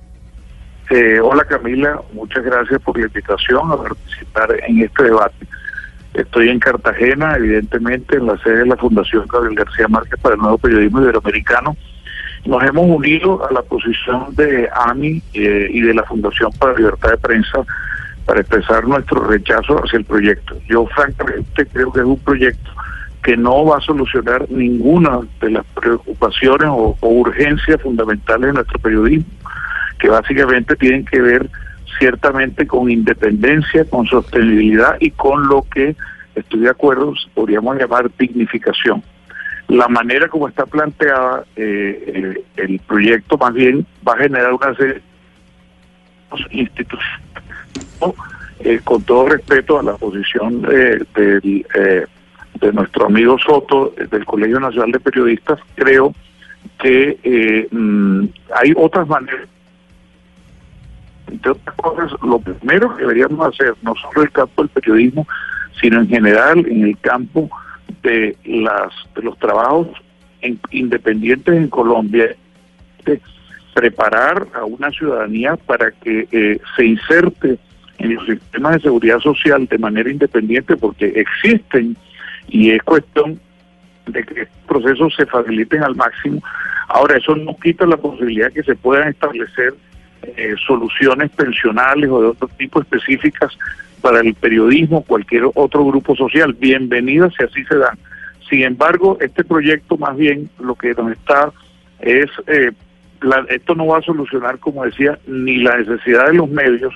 Eh, 0.90 1.20
hola 1.20 1.44
Camila, 1.44 2.00
muchas 2.14 2.43
gracias 2.43 2.81
por 2.81 2.99
la 2.99 3.06
invitación 3.06 3.70
a 3.70 3.76
participar 3.76 4.56
en 4.67 4.81
este 4.81 5.05
debate. 5.05 5.46
Estoy 6.14 6.49
en 6.49 6.58
Cartagena, 6.58 7.37
evidentemente, 7.37 8.17
en 8.17 8.26
la 8.26 8.38
sede 8.38 8.61
de 8.61 8.67
la 8.67 8.76
Fundación 8.76 9.26
Gabriel 9.29 9.55
García 9.55 9.87
Márquez 9.87 10.19
para 10.20 10.35
el 10.35 10.40
Nuevo 10.40 10.56
Periodismo 10.56 11.02
Iberoamericano. 11.02 11.76
Nos 12.46 12.62
hemos 12.62 12.88
unido 12.88 13.46
a 13.46 13.52
la 13.52 13.61
posición 13.61 14.35
de 14.35 14.70
AMI 14.75 15.23
eh, 15.35 15.69
y 15.70 15.82
de 15.82 15.93
la 15.93 16.05
Fundación 16.05 16.50
para 16.58 16.73
la 16.73 16.79
Libertad 16.79 17.11
de 17.11 17.19
Prensa 17.19 17.64
para 18.25 18.40
expresar 18.40 18.88
nuestro 18.88 19.20
rechazo 19.26 19.85
hacia 19.85 19.99
el 19.99 20.06
proyecto. 20.06 20.56
Yo 20.69 20.87
francamente 20.87 21.67
creo 21.67 21.93
que 21.93 22.00
es 22.00 22.06
un 22.06 22.19
proyecto 22.19 22.70
que 23.23 23.37
no 23.37 23.67
va 23.67 23.76
a 23.76 23.81
solucionar 23.82 24.50
ninguna 24.50 25.21
de 25.40 25.50
las 25.50 25.66
preocupaciones 25.75 26.68
o 26.71 26.97
urgencias 27.02 27.83
fundamentales 27.83 28.47
de 28.47 28.52
nuestro 28.54 28.78
periodismo 28.78 29.26
que 29.99 30.09
básicamente 30.09 30.76
tienen 30.76 31.05
que 31.05 31.21
ver 31.21 31.50
ciertamente 31.99 32.67
con 32.67 32.90
independencia, 32.90 33.85
con 33.85 34.07
sostenibilidad 34.07 34.97
y 35.00 35.11
con 35.11 35.49
lo 35.49 35.62
que, 35.62 35.97
estoy 36.35 36.61
de 36.61 36.71
acuerdo, 36.71 37.14
podríamos 37.35 37.76
llamar 37.76 38.11
dignificación. 38.19 39.02
La 39.69 39.88
manera 39.88 40.28
como 40.28 40.49
está 40.49 40.64
planteada 40.64 41.45
eh, 41.57 42.43
el, 42.57 42.78
proyecto 42.81 43.37
más 43.37 43.52
bien 43.52 43.87
va 44.07 44.14
a 44.14 44.19
generar 44.19 44.52
una 44.52 44.75
serie 44.75 44.95
de 44.95 45.02
instituciones, 46.50 47.21
eh, 48.61 48.81
con 48.83 49.02
todo 49.02 49.28
respeto 49.28 49.78
a 49.78 49.83
la 49.83 49.97
posición 49.97 50.67
eh, 50.71 50.99
de 51.14 52.73
nuestro 52.73 53.07
amigo 53.07 53.38
Soto 53.38 53.95
del 54.11 54.25
Colegio 54.25 54.59
Nacional 54.59 54.93
de 54.93 55.00
Periodistas, 55.00 55.61
creo 55.75 56.14
que 56.81 57.69
mm, 57.71 58.25
hay 58.55 58.73
otras 58.76 59.07
maneras 59.07 59.49
entre 61.30 61.52
otras 61.52 61.76
cosas, 61.76 62.12
lo 62.23 62.38
primero 62.38 62.94
que 62.94 63.02
deberíamos 63.02 63.47
hacer, 63.47 63.75
no 63.82 63.94
solo 63.94 64.23
en 64.23 64.23
el 64.23 64.32
campo 64.32 64.62
del 64.62 64.70
periodismo, 64.70 65.26
sino 65.80 66.00
en 66.00 66.08
general 66.08 66.66
en 66.66 66.85
el 66.85 66.99
campo 66.99 67.49
de, 68.02 68.37
las, 68.44 68.92
de 69.14 69.23
los 69.23 69.38
trabajos 69.38 69.88
independientes 70.70 71.54
en 71.54 71.68
Colombia, 71.68 72.35
de 73.04 73.20
preparar 73.75 74.47
a 74.54 74.64
una 74.64 74.90
ciudadanía 74.90 75.56
para 75.56 75.90
que 75.90 76.26
eh, 76.32 76.61
se 76.76 76.85
inserte 76.85 77.58
en 77.99 78.14
los 78.14 78.26
sistemas 78.26 78.75
de 78.75 78.80
seguridad 78.80 79.18
social 79.20 79.66
de 79.66 79.78
manera 79.78 80.11
independiente, 80.11 80.76
porque 80.76 81.06
existen 81.16 81.97
y 82.49 82.70
es 82.70 82.82
cuestión 82.82 83.40
de 84.06 84.25
que 84.25 84.42
estos 84.42 84.58
procesos 84.66 85.14
se 85.16 85.26
faciliten 85.26 85.82
al 85.82 85.97
máximo. 85.97 86.40
Ahora, 86.88 87.18
eso 87.18 87.37
no 87.37 87.56
quita 87.58 87.87
la 87.87 87.97
posibilidad 87.97 88.52
que 88.52 88.62
se 88.62 88.75
puedan 88.75 89.08
establecer 89.08 89.75
eh, 90.37 90.54
soluciones 90.66 91.30
pensionales 91.30 92.11
o 92.11 92.20
de 92.20 92.28
otro 92.28 92.49
tipo 92.56 92.80
específicas 92.80 93.56
para 94.00 94.20
el 94.20 94.35
periodismo, 94.35 95.02
cualquier 95.02 95.44
otro 95.54 95.85
grupo 95.85 96.14
social. 96.14 96.52
Bienvenidas 96.52 97.32
si 97.37 97.44
así 97.44 97.64
se 97.64 97.76
dan. 97.76 97.99
Sin 98.49 98.62
embargo, 98.62 99.18
este 99.20 99.44
proyecto 99.44 99.97
más 99.97 100.16
bien 100.16 100.49
lo 100.58 100.75
que 100.75 100.94
nos 100.94 101.12
está 101.12 101.52
es, 102.00 102.30
eh, 102.47 102.73
esto 103.49 103.75
no 103.75 103.87
va 103.87 103.99
a 103.99 104.02
solucionar, 104.02 104.58
como 104.58 104.85
decía, 104.85 105.18
ni 105.26 105.58
la 105.58 105.76
necesidad 105.78 106.28
de 106.28 106.35
los 106.35 106.49
medios 106.49 106.94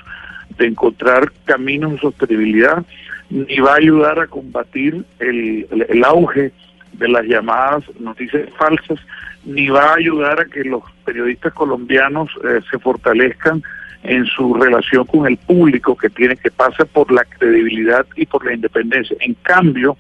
de 0.59 0.67
encontrar 0.67 1.33
caminos 1.45 1.93
de 1.93 1.99
sostenibilidad, 1.99 2.85
ni 3.31 3.59
va 3.59 3.73
a 3.73 3.77
ayudar 3.77 4.21
a 4.21 4.27
combatir 4.27 5.05
el 5.19 6.05
auge 6.05 6.53
de 6.93 7.09
las 7.09 7.25
llamadas 7.25 7.85
noticias 7.99 8.49
falsas, 8.57 8.99
ni 9.45 9.69
va 9.69 9.93
a 9.93 9.95
ayudar 9.95 10.41
a 10.41 10.45
que 10.45 10.65
los 10.65 10.83
periodistas 11.05 11.53
colombianos 11.53 12.31
eh, 12.45 12.61
se 12.71 12.79
fortalezcan 12.79 13.63
en 14.03 14.27
su 14.27 14.55
relación 14.55 15.07
con 15.07 15.27
el 15.27 15.37
público 15.37 15.97
que 15.97 16.11
tiene 16.11 16.37
que 16.37 16.51
pasar 16.51 16.87
por 16.87 17.11
la 17.13 17.25
credibilidad 17.25 18.07
y 18.17 18.27
por 18.27 18.45
la 18.45 18.53
independencia. 18.53 19.17
En 19.21 19.35
cambio, 19.35 19.97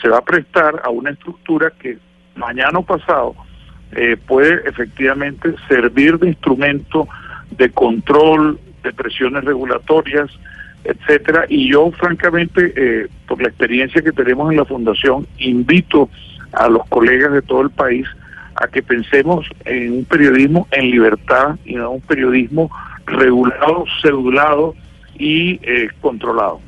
se 0.00 0.08
va 0.08 0.18
a 0.18 0.24
prestar 0.24 0.80
a 0.84 0.90
una 0.90 1.10
estructura 1.10 1.72
que 1.78 1.98
mañana 2.36 2.78
o 2.78 2.82
pasado 2.82 3.34
eh, 3.92 4.16
puede 4.16 4.68
efectivamente 4.68 5.54
servir 5.68 6.18
de 6.18 6.28
instrumento 6.28 7.08
de 7.50 7.70
control, 7.70 8.58
de 8.82 8.92
presiones 8.92 9.44
regulatorias, 9.44 10.30
etcétera. 10.84 11.44
Y 11.48 11.70
yo, 11.70 11.90
francamente, 11.92 12.72
eh, 12.76 13.08
por 13.30 13.40
la 13.40 13.48
experiencia 13.48 14.02
que 14.02 14.10
tenemos 14.10 14.50
en 14.50 14.56
la 14.56 14.64
Fundación, 14.64 15.24
invito 15.38 16.10
a 16.52 16.68
los 16.68 16.84
colegas 16.88 17.32
de 17.32 17.42
todo 17.42 17.60
el 17.60 17.70
país 17.70 18.04
a 18.56 18.66
que 18.66 18.82
pensemos 18.82 19.46
en 19.64 19.92
un 19.92 20.04
periodismo 20.04 20.66
en 20.72 20.90
libertad 20.90 21.56
y 21.64 21.76
no 21.76 21.92
un 21.92 22.00
periodismo 22.00 22.68
regulado, 23.06 23.84
cedulado 24.02 24.74
y 25.16 25.60
eh, 25.62 25.90
controlado. 26.00 26.60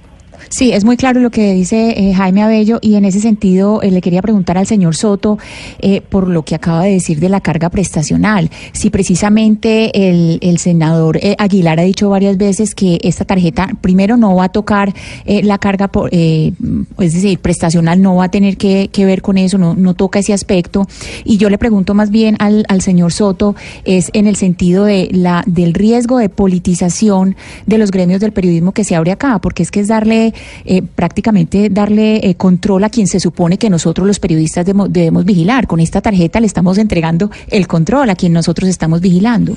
Sí, 0.49 0.73
es 0.73 0.85
muy 0.85 0.97
claro 0.97 1.21
lo 1.21 1.31
que 1.31 1.53
dice 1.55 1.95
eh, 1.97 2.15
Jaime 2.15 2.43
Abello 2.43 2.79
y 2.83 2.97
en 2.97 3.05
ese 3.05 3.21
sentido 3.21 3.81
eh, 3.83 3.91
le 3.91 4.01
quería 4.01 4.21
preguntar 4.21 4.59
al 4.59 4.67
señor 4.67 4.95
Soto 4.95 5.39
eh, 5.79 6.03
por 6.03 6.29
lo 6.29 6.45
que 6.45 6.55
acaba 6.55 6.85
de 6.85 6.93
decir 6.93 7.21
de 7.21 7.29
la 7.29 7.41
carga 7.41 7.71
prestacional. 7.71 8.51
Si 8.73 8.91
precisamente 8.91 10.11
el, 10.11 10.39
el 10.43 10.59
senador 10.59 11.19
Aguilar 11.39 11.81
ha 11.81 11.85
dicho 11.85 12.11
varias 12.11 12.37
veces 12.37 12.75
que 12.75 12.99
esta 13.03 13.25
tarjeta 13.25 13.69
primero 13.81 14.17
no 14.17 14.35
va 14.35 14.45
a 14.45 14.49
tocar 14.51 14.93
la 15.27 15.59
carga, 15.59 15.89
por, 15.89 16.11
es 16.13 16.55
decir, 16.99 17.39
prestacional 17.39 18.01
no 18.03 18.17
va 18.17 18.25
a 18.25 18.31
tener 18.31 18.57
que, 18.57 18.89
que, 18.93 19.05
ver 19.05 19.23
con 19.23 19.39
eso, 19.39 19.59
no, 19.59 19.75
no 19.75 19.95
toca 19.95 20.19
ese 20.19 20.33
aspecto. 20.33 20.87
Y 21.25 21.39
yo 21.39 21.49
le 21.51 21.59
pregunto 21.59 21.95
más 21.95 22.11
bien 22.11 22.37
al, 22.39 22.65
al 22.69 22.83
señor 22.83 23.13
Soto 23.13 23.55
es 23.85 24.11
en 24.13 24.27
el 24.27 24.37
sentido 24.37 24.85
de 24.85 25.09
la 25.13 25.43
del 25.47 25.75
riesgo 25.75 26.19
de 26.19 26.29
politización 26.29 27.37
de 27.67 27.79
los 27.79 27.91
gremios 27.91 28.21
del 28.21 28.33
periodismo 28.33 28.73
que 28.73 28.85
se 28.85 28.95
abre 28.95 29.13
acá, 29.13 29.39
porque 29.39 29.63
es 29.63 29.71
que 29.71 29.81
es 29.81 29.89
darle 29.89 30.22
eh, 30.27 30.83
prácticamente 30.83 31.69
darle 31.71 32.17
eh, 32.17 32.35
control 32.37 32.85
a 32.85 32.91
quien 32.91 33.07
se 33.07 33.21
supone 33.21 33.59
que 33.59 33.71
nosotros 33.71 34.07
los 34.07 34.21
periodistas 34.21 34.65
debemos, 34.65 35.25
vigilar. 35.25 35.67
Con 35.67 35.81
esta 35.81 36.01
tarjeta 36.01 36.41
le 36.41 36.47
estamos 36.47 36.79
entregando 36.79 37.31
el 37.49 37.67
control 37.67 38.11
a 38.11 38.15
quien 38.15 38.33
nosotros 38.33 38.69
estamos 38.69 39.01
vigilando. 39.01 39.55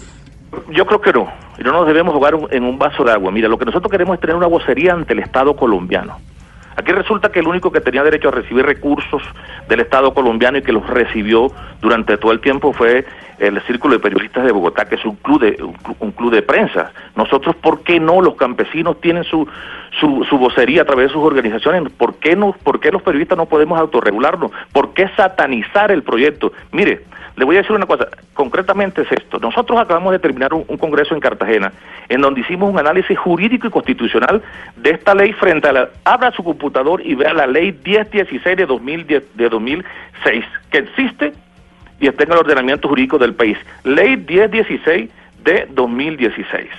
Yo 0.71 0.85
creo 0.85 1.01
que 1.01 1.13
no. 1.13 1.27
No 1.63 1.71
nos 1.71 1.87
debemos 1.87 2.13
jugar 2.13 2.35
en 2.51 2.63
un 2.63 2.77
vaso 2.77 3.03
de 3.03 3.11
agua. 3.11 3.31
Mira, 3.31 3.47
lo 3.47 3.57
que 3.57 3.65
nosotros 3.65 3.91
queremos 3.91 4.15
es 4.15 4.21
tener 4.21 4.35
una 4.35 4.47
vocería 4.47 4.93
ante 4.93 5.13
el 5.13 5.19
Estado 5.19 5.55
colombiano. 5.55 6.17
Aquí 6.77 6.91
resulta 6.91 7.31
que 7.31 7.39
el 7.39 7.47
único 7.47 7.71
que 7.71 7.79
tenía 7.79 8.03
derecho 8.03 8.27
a 8.27 8.31
recibir 8.31 8.65
recursos 8.65 9.21
del 9.69 9.79
Estado 9.79 10.13
colombiano 10.13 10.57
y 10.57 10.61
que 10.61 10.73
los 10.73 10.85
recibió 10.87 11.51
durante 11.81 12.17
todo 12.17 12.33
el 12.33 12.41
tiempo 12.41 12.73
fue 12.73 13.05
el 13.39 13.61
Círculo 13.63 13.95
de 13.95 13.99
Periodistas 13.99 14.45
de 14.45 14.51
Bogotá, 14.51 14.85
que 14.85 14.95
es 14.95 15.05
un 15.05 15.15
club 15.15 15.39
de, 15.39 15.63
un, 15.99 16.11
club 16.11 16.31
de 16.31 16.41
prensa. 16.41 16.91
Nosotros, 17.15 17.55
¿por 17.55 17.81
qué 17.83 17.99
no? 17.99 18.21
Los 18.21 18.35
campesinos 18.35 18.99
tienen 18.99 19.23
su, 19.23 19.47
su, 19.99 20.25
su, 20.29 20.37
vocería 20.37 20.81
a 20.81 20.85
través 20.85 21.07
de 21.07 21.13
sus 21.13 21.23
organizaciones. 21.23 21.91
¿Por 21.93 22.15
qué, 22.15 22.35
no, 22.35 22.53
¿Por 22.63 22.79
qué 22.79 22.91
los 22.91 23.01
periodistas 23.01 23.37
no 23.37 23.45
podemos 23.45 23.79
autorregularnos? 23.79 24.51
¿Por 24.71 24.93
qué 24.93 25.07
satanizar 25.15 25.91
el 25.91 26.03
proyecto? 26.03 26.51
Mire, 26.71 27.03
le 27.35 27.43
voy 27.43 27.57
a 27.57 27.59
decir 27.59 27.75
una 27.75 27.85
cosa, 27.85 28.07
concretamente 28.33 29.01
es 29.01 29.11
esto. 29.11 29.39
Nosotros 29.39 29.79
acabamos 29.79 30.13
de 30.13 30.19
terminar 30.19 30.53
un, 30.53 30.63
congreso 30.77 31.13
en 31.13 31.19
Cartagena, 31.19 31.73
en 32.07 32.21
donde 32.21 32.41
hicimos 32.41 32.71
un 32.71 32.79
análisis 32.79 33.17
jurídico 33.17 33.67
y 33.67 33.71
constitucional 33.71 34.41
de 34.77 34.91
esta 34.91 35.13
ley 35.13 35.33
frente 35.33 35.67
a 35.67 35.73
la... 35.73 35.89
Abra 36.05 36.31
su 36.31 36.43
computador 36.43 37.01
y 37.05 37.15
vea 37.15 37.33
la 37.33 37.47
ley 37.47 37.77
1016 37.85 38.57
de, 38.57 38.65
2010, 38.65 39.35
de 39.35 39.49
2006, 39.49 40.45
que 40.71 40.77
existe 40.77 41.33
y 41.99 42.07
está 42.07 42.23
en 42.23 42.31
el 42.31 42.37
ordenamiento 42.37 42.87
jurídico 42.87 43.17
del 43.17 43.33
país. 43.33 43.57
Ley 43.83 44.15
1016 44.15 45.09
de 45.43 45.67
2016. 45.71 46.69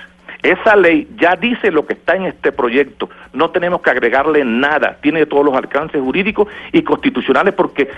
Esa 0.43 0.75
ley 0.75 1.07
ya 1.17 1.35
dice 1.35 1.71
lo 1.71 1.85
que 1.85 1.93
está 1.93 2.15
en 2.15 2.25
este 2.25 2.51
proyecto. 2.51 3.09
No 3.33 3.49
tenemos 3.49 3.81
que 3.81 3.89
agregarle 3.89 4.45
nada. 4.45 4.97
Tiene 5.01 5.25
todos 5.25 5.45
los 5.45 5.55
alcances 5.55 6.01
jurídicos 6.01 6.47
y 6.71 6.83
constitucionales 6.83 7.53
porque 7.53 7.89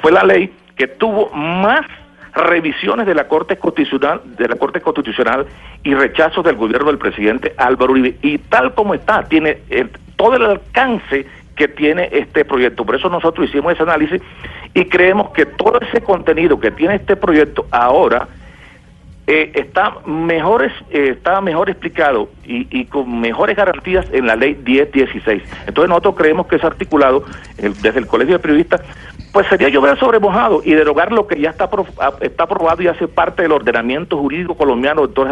fue 0.00 0.12
la 0.12 0.24
ley 0.24 0.52
que 0.76 0.88
tuvo 0.88 1.30
más 1.30 1.86
revisiones 2.34 3.06
de 3.06 3.14
la 3.14 3.28
Corte 3.28 3.56
Constitucional, 3.56 4.20
de 4.36 4.48
la 4.48 4.56
Corte 4.56 4.80
Constitucional 4.80 5.46
y 5.82 5.94
rechazos 5.94 6.44
del 6.44 6.56
gobierno 6.56 6.88
del 6.88 6.98
presidente 6.98 7.54
Álvaro 7.56 7.92
Uribe. 7.92 8.16
Y 8.22 8.38
tal 8.38 8.74
como 8.74 8.94
está, 8.94 9.24
tiene 9.24 9.58
todo 10.16 10.36
el 10.36 10.44
alcance 10.44 11.26
que 11.56 11.68
tiene 11.68 12.10
este 12.12 12.44
proyecto. 12.44 12.84
Por 12.84 12.96
eso 12.96 13.08
nosotros 13.08 13.48
hicimos 13.48 13.72
ese 13.72 13.82
análisis 13.82 14.20
y 14.74 14.84
creemos 14.84 15.30
que 15.30 15.46
todo 15.46 15.80
ese 15.80 16.02
contenido 16.02 16.60
que 16.60 16.70
tiene 16.70 16.96
este 16.96 17.16
proyecto 17.16 17.66
ahora 17.70 18.28
eh, 19.26 19.50
está 19.54 19.96
mejor 20.06 20.64
eh, 20.64 20.70
está 20.90 21.40
mejor 21.40 21.68
explicado 21.68 22.28
y, 22.44 22.66
y, 22.70 22.84
con 22.84 23.20
mejores 23.20 23.56
garantías 23.56 24.06
en 24.12 24.26
la 24.26 24.36
ley 24.36 24.54
1016. 24.64 25.42
Entonces 25.66 25.88
nosotros 25.88 26.14
creemos 26.16 26.46
que 26.46 26.56
es 26.56 26.64
articulado 26.64 27.24
desde 27.56 27.98
el 27.98 28.06
Colegio 28.06 28.34
de 28.34 28.38
Periodistas 28.38 28.82
pues 29.36 29.48
sería 29.48 29.68
llover 29.68 29.98
sobre 29.98 30.18
mojado 30.18 30.62
y 30.64 30.72
derogar 30.72 31.12
lo 31.12 31.26
que 31.26 31.38
ya 31.38 31.50
está 31.50 31.68
está 32.22 32.44
aprobado 32.44 32.82
y 32.82 32.86
hace 32.86 33.06
parte 33.06 33.42
del 33.42 33.52
ordenamiento 33.52 34.16
jurídico 34.16 34.56
colombiano, 34.56 35.02
doctor 35.02 35.26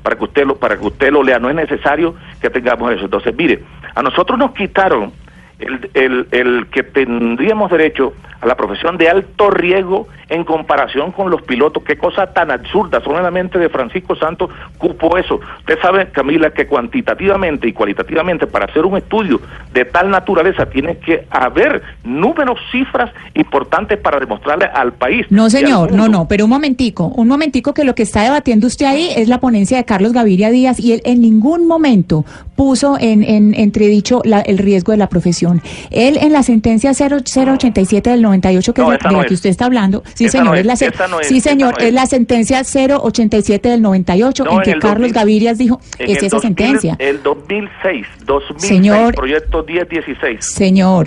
para 0.00 0.16
que 0.16 0.24
usted 0.24 0.46
lo, 0.46 0.54
para 0.54 0.76
que 0.76 0.86
usted 0.86 1.10
lo 1.10 1.24
lea, 1.24 1.40
no 1.40 1.50
es 1.50 1.56
necesario 1.56 2.14
que 2.40 2.50
tengamos 2.50 2.92
eso. 2.92 3.06
Entonces, 3.06 3.34
mire, 3.34 3.64
a 3.96 4.02
nosotros 4.02 4.38
nos 4.38 4.52
quitaron 4.52 5.12
el, 5.58 5.90
el, 5.94 6.28
el 6.30 6.66
que 6.68 6.84
tendríamos 6.84 7.68
derecho 7.72 8.12
a 8.40 8.46
la 8.46 8.56
profesión 8.56 8.96
de 8.96 9.08
alto 9.08 9.50
riesgo 9.50 10.06
en 10.28 10.44
comparación 10.44 11.12
con 11.12 11.30
los 11.30 11.42
pilotos. 11.42 11.82
Qué 11.82 11.96
cosa 11.96 12.26
tan 12.32 12.50
absurda. 12.50 13.02
Solamente 13.02 13.58
de 13.58 13.68
Francisco 13.68 14.14
Santos 14.16 14.50
cupo 14.76 15.16
eso. 15.16 15.40
Usted 15.60 15.78
sabe, 15.80 16.08
Camila, 16.10 16.50
que 16.50 16.66
cuantitativamente 16.66 17.68
y 17.68 17.72
cualitativamente 17.72 18.46
para 18.46 18.66
hacer 18.66 18.84
un 18.84 18.96
estudio 18.96 19.40
de 19.72 19.84
tal 19.84 20.10
naturaleza 20.10 20.66
tiene 20.66 20.98
que 20.98 21.26
haber 21.30 21.82
números, 22.04 22.58
cifras 22.70 23.10
importantes 23.34 23.98
para 23.98 24.20
demostrarle 24.20 24.66
al 24.66 24.92
país. 24.92 25.26
No, 25.30 25.50
señor, 25.50 25.92
no, 25.92 26.08
no, 26.08 26.28
pero 26.28 26.44
un 26.44 26.50
momentico, 26.50 27.06
un 27.06 27.28
momentico 27.28 27.74
que 27.74 27.84
lo 27.84 27.94
que 27.94 28.02
está 28.02 28.22
debatiendo 28.22 28.66
usted 28.66 28.86
ahí 28.86 29.10
es 29.16 29.28
la 29.28 29.38
ponencia 29.38 29.78
de 29.78 29.84
Carlos 29.84 30.12
Gaviria 30.12 30.50
Díaz 30.50 30.78
y 30.78 30.92
él 30.92 31.02
en 31.04 31.20
ningún 31.20 31.66
momento 31.66 32.24
puso 32.56 32.96
en, 32.98 33.22
en 33.22 33.54
entredicho 33.54 34.20
la, 34.24 34.40
el 34.40 34.58
riesgo 34.58 34.92
de 34.92 34.98
la 34.98 35.08
profesión. 35.08 35.62
Él 35.90 36.18
en 36.20 36.32
la 36.32 36.42
sentencia 36.42 36.92
0087 36.92 38.10
del 38.10 38.22
98 38.28 38.74
que 38.74 38.82
de 38.82 38.88
la 38.88 39.24
que 39.24 39.34
usted 39.34 39.50
está 39.50 39.66
hablando, 39.66 40.02
sí 40.14 40.28
señor, 40.28 40.58
es, 40.58 40.66
la 40.66 40.76
sí 40.76 41.40
señor, 41.40 41.74
es. 41.78 41.92
la 41.92 42.06
sentencia 42.06 42.62
087 42.62 43.68
del 43.68 43.82
98 43.82 44.44
en 44.50 44.62
que 44.62 44.78
Carlos 44.78 45.12
Gavirias 45.12 45.58
dijo, 45.58 45.80
es 45.98 46.22
esa 46.22 46.38
sentencia. 46.38 46.96
El 46.98 47.22
2006, 47.22 48.06
2006, 48.24 48.68
señor, 48.68 49.14
proyecto 49.14 49.64
1016. 49.64 50.44
Señor, 50.44 51.06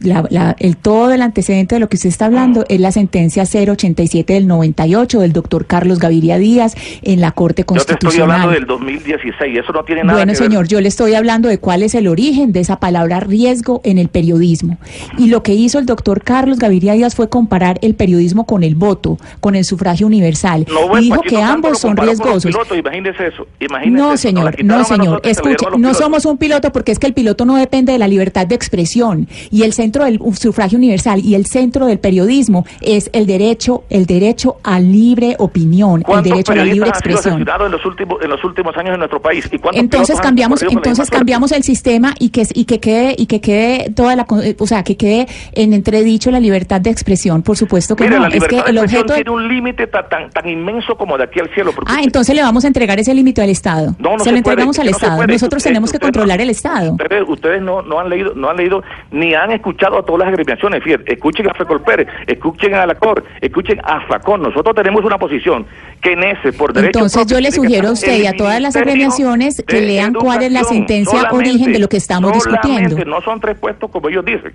la, 0.00 0.56
el 0.58 0.76
todo 0.76 1.12
el 1.12 1.22
antecedente 1.22 1.74
de 1.74 1.80
lo 1.80 1.88
que 1.88 1.96
usted 1.96 2.08
está 2.08 2.26
hablando 2.26 2.64
es 2.68 2.80
la 2.80 2.92
sentencia 2.92 3.44
087 3.44 4.32
del 4.32 4.46
98 4.46 5.20
del 5.20 5.32
doctor 5.32 5.66
Carlos 5.66 5.98
Gaviria 5.98 6.38
Díaz 6.38 6.74
en 7.02 7.20
la 7.20 7.32
Corte 7.32 7.64
Constitucional. 7.64 7.98
Yo 7.98 8.08
te 8.08 8.08
estoy 8.08 8.22
hablando 8.22 8.52
del 8.52 8.66
2016, 8.66 9.58
eso 9.58 9.72
no 9.72 9.84
tiene 9.84 10.04
nada 10.04 10.18
bueno, 10.18 10.34
señor, 10.34 10.68
yo 10.68 10.80
le 10.80 10.88
estoy 10.88 11.14
hablando 11.14 11.48
de 11.48 11.58
cuál 11.58 11.82
es 11.82 11.94
el 11.94 12.06
origen 12.06 12.52
de 12.52 12.60
esa 12.60 12.78
palabra 12.80 13.20
riesgo 13.20 13.80
en 13.84 13.98
el 13.98 14.08
periodismo. 14.08 14.78
Y 15.16 15.28
lo 15.28 15.42
que 15.42 15.54
hizo 15.54 15.78
el 15.78 15.86
doctor 15.86 16.22
Carlos 16.22 16.58
Gaviria 16.58 16.92
Díaz 16.92 17.14
fue 17.14 17.28
comparar 17.28 17.78
el 17.82 17.94
periodismo 17.94 18.46
con 18.46 18.62
el 18.62 18.74
voto, 18.74 19.18
con 19.40 19.54
el 19.54 19.64
sufragio 19.64 20.06
universal. 20.06 20.66
y 20.98 21.00
dijo 21.00 21.22
que 21.22 21.42
ambos 21.42 21.78
son 21.78 21.96
riesgosos. 21.96 22.54
imagínese 22.76 23.28
eso, 23.28 23.46
no, 23.86 24.16
señor, 24.16 24.64
no, 24.64 24.84
señor. 24.84 25.20
Escuche, 25.24 25.66
no 25.76 25.94
somos 25.94 26.24
un 26.24 26.38
piloto 26.38 26.72
porque 26.72 26.92
es 26.92 26.98
que 26.98 27.06
el 27.06 27.14
piloto 27.14 27.44
no 27.44 27.56
depende 27.56 27.92
de 27.92 27.98
la 27.98 28.08
libertad 28.08 28.46
de 28.46 28.54
expresión 28.54 29.28
y 29.50 29.62
el 29.62 29.72
centro 29.88 30.04
del 30.04 30.20
sufragio 30.34 30.76
universal 30.76 31.20
y 31.24 31.34
el 31.34 31.46
centro 31.46 31.86
del 31.86 31.98
periodismo 31.98 32.66
es 32.82 33.08
el 33.14 33.26
derecho, 33.26 33.84
el 33.88 34.04
derecho 34.04 34.58
a 34.62 34.78
libre 34.78 35.34
opinión, 35.38 36.04
el 36.06 36.22
derecho 36.22 36.52
a 36.52 36.56
la 36.56 36.64
libre 36.64 36.90
expresión. 36.90 37.46
En 37.48 37.72
los 37.72 37.84
últimos, 37.86 38.22
en 38.22 38.28
los 38.28 38.44
últimos 38.44 38.76
años 38.76 38.92
en 38.92 38.98
nuestro 38.98 39.20
país. 39.20 39.48
entonces 39.72 40.20
cambiamos, 40.20 40.62
entonces 40.62 41.10
cambiamos 41.10 41.52
el 41.52 41.62
sistema 41.62 42.14
y 42.18 42.28
que 42.28 42.46
y 42.54 42.64
que 42.66 42.80
quede 42.80 43.14
y 43.16 43.26
que 43.26 43.40
quede 43.40 43.90
toda 43.90 44.14
la, 44.14 44.26
o 44.58 44.66
sea, 44.66 44.82
que 44.82 44.96
quede 44.96 45.26
en 45.52 45.72
entredicho 45.72 46.30
la 46.30 46.40
libertad 46.40 46.80
de 46.80 46.90
expresión. 46.90 47.42
Por 47.42 47.56
supuesto 47.56 47.96
que 47.96 48.08
no. 48.08 48.26
es 48.26 48.44
que 48.44 48.58
el 48.66 48.78
objeto 48.78 49.14
tiene 49.14 49.30
un 49.30 49.48
límite 49.48 49.86
tan, 49.86 50.30
tan 50.30 50.48
inmenso 50.48 50.96
como 50.96 51.16
de 51.16 51.24
aquí 51.24 51.40
al 51.40 51.48
cielo. 51.54 51.72
Ah, 51.86 52.00
entonces 52.02 52.34
le 52.34 52.42
vamos 52.42 52.64
a 52.64 52.68
entregar 52.68 52.98
ese 52.98 53.14
límite 53.14 53.40
al 53.42 53.50
Estado. 53.50 53.94
No, 53.98 54.18
se, 54.18 54.30
lo 54.30 54.36
entregamos 54.36 54.78
al 54.78 54.88
Estado. 54.88 55.26
Nosotros 55.26 55.62
tenemos 55.62 55.92
que 55.92 55.98
controlar 55.98 56.40
el 56.40 56.50
Estado. 56.50 56.92
Ustedes, 56.92 57.24
ustedes 57.26 57.62
no, 57.62 57.82
no 57.82 58.00
han 58.00 58.10
leído, 58.10 58.34
no 58.34 58.50
han 58.50 58.56
leído 58.56 58.82
ni 59.10 59.34
han 59.34 59.50
escuchado 59.52 59.77
escuchado 59.78 59.98
a 59.98 60.02
todas 60.04 60.20
las 60.20 60.28
agremiaciones, 60.28 60.82
fíjate, 60.82 61.12
escuchen 61.12 61.48
a 61.48 61.54
Fecol 61.54 61.80
Pérez, 61.82 62.08
escuchen 62.26 62.74
a 62.74 62.86
la 62.86 62.96
COR, 62.96 63.22
escuchen 63.40 63.80
a 63.84 64.00
FACON. 64.08 64.42
Nosotros 64.42 64.74
tenemos 64.74 65.04
una 65.04 65.18
posición 65.18 65.66
que 66.00 66.12
en 66.12 66.24
ese, 66.24 66.52
por 66.52 66.72
derecho 66.72 66.98
Entonces 66.98 67.26
yo 67.26 67.40
le 67.40 67.50
propio, 67.50 67.62
tiene 67.62 67.68
que 67.68 67.68
sugiero 67.68 67.88
a 67.88 67.92
usted 67.92 68.18
y 68.18 68.26
a 68.26 68.36
todas 68.36 68.60
las 68.60 68.74
agremiaciones 68.74 69.62
que 69.66 69.80
lean 69.80 70.14
cuál 70.14 70.42
es 70.42 70.50
la 70.50 70.64
sentencia 70.64 71.28
origen 71.30 71.72
de 71.72 71.78
lo 71.78 71.88
que 71.88 71.96
estamos 71.96 72.32
discutiendo. 72.32 73.04
No 73.04 73.20
son 73.22 73.40
tres 73.40 73.56
puestos 73.56 73.90
como 73.90 74.08
ellos 74.08 74.24
dicen. 74.24 74.52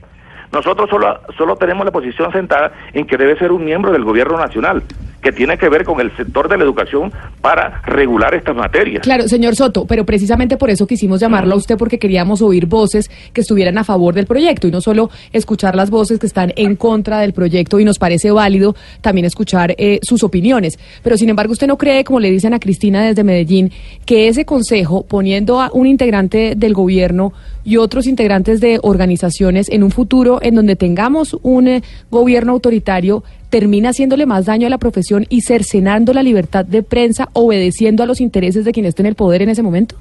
Nosotros 0.52 0.90
solo, 0.90 1.20
solo 1.38 1.56
tenemos 1.56 1.86
la 1.86 1.92
posición 1.92 2.32
sentada 2.32 2.74
en 2.94 3.08
que 3.08 3.18
debe 3.18 3.38
ser 3.40 3.52
un 3.52 3.64
miembro 3.64 3.92
del 3.92 4.04
gobierno 4.04 4.38
nacional, 4.38 4.84
que 5.24 5.32
tiene 5.32 5.58
que 5.58 5.70
ver 5.70 5.86
con 5.86 6.00
el 6.00 6.16
sector 6.16 6.50
de 6.50 6.58
la 6.58 6.64
educación 6.64 7.12
para 7.42 7.82
regular 7.86 8.36
estas 8.36 8.56
materias. 8.56 9.02
Claro, 9.04 9.28
señor 9.28 9.56
Soto, 9.56 9.86
pero 9.86 10.06
precisamente 10.06 10.58
por 10.58 10.70
eso 10.70 10.86
quisimos 10.86 11.20
llamarlo 11.20 11.56
a 11.56 11.58
usted 11.58 11.78
porque 11.78 11.98
queríamos 11.98 12.42
oír 12.42 12.66
voces 12.66 13.10
que 13.32 13.42
estuvieran 13.42 13.78
a 13.78 13.84
favor 13.84 14.14
del 14.14 14.26
proyecto 14.26 14.68
y 14.68 14.72
no 14.72 14.82
solo 14.82 15.10
escuchar 15.32 15.76
las 15.76 15.90
voces 15.90 16.20
que 16.20 16.28
están 16.28 16.54
en 16.56 16.76
contra 16.76 17.20
del 17.20 17.34
proyecto 17.34 17.80
y 17.80 17.86
nos 17.86 17.98
parece 17.98 18.32
válido 18.32 18.76
también 19.02 19.26
escuchar 19.26 19.74
eh, 19.78 20.00
sus 20.04 20.24
opiniones. 20.24 20.78
Pero 21.02 21.18
sin 21.18 21.30
embargo, 21.30 21.54
usted 21.54 21.68
no 21.68 21.78
cree, 21.78 22.04
como 22.04 22.20
le 22.20 22.30
dicen 22.30 22.54
a 22.54 22.60
Cristina 22.60 23.04
desde 23.04 23.24
Medellín, 23.24 23.72
que 24.06 24.28
ese 24.28 24.46
consejo, 24.46 25.04
poniendo 25.04 25.62
a 25.62 25.70
un 25.74 25.88
integrante 25.88 26.54
del 26.56 26.74
gobierno 26.74 27.34
y 27.64 27.78
otros 27.78 28.08
integrantes 28.08 28.60
de 28.60 28.80
organizaciones 28.82 29.70
en 29.70 29.84
un 29.84 29.92
futuro 29.92 30.40
en 30.42 30.56
donde 30.56 30.76
tengamos 30.76 31.38
un 31.42 31.68
eh, 31.68 31.84
gobierno 32.12 32.52
autoritario, 32.52 33.24
termina 33.54 33.90
haciéndole 33.90 34.26
más 34.26 34.48
daño 34.48 34.66
a 34.66 34.70
la 34.72 34.80
profesión 34.80 35.28
y 35.30 35.42
cercenando 35.42 36.12
la 36.12 36.24
libertad 36.24 36.66
de 36.66 36.82
prensa, 36.82 37.30
obedeciendo 37.34 38.02
a 38.02 38.08
los 38.08 38.20
intereses 38.20 38.66
de 38.66 38.72
quien 38.72 38.88
esté 38.88 39.04
en 39.04 39.06
el 39.06 39.14
poder 39.14 39.44
en 39.44 39.50
ese 39.50 39.62
momento? 39.62 39.96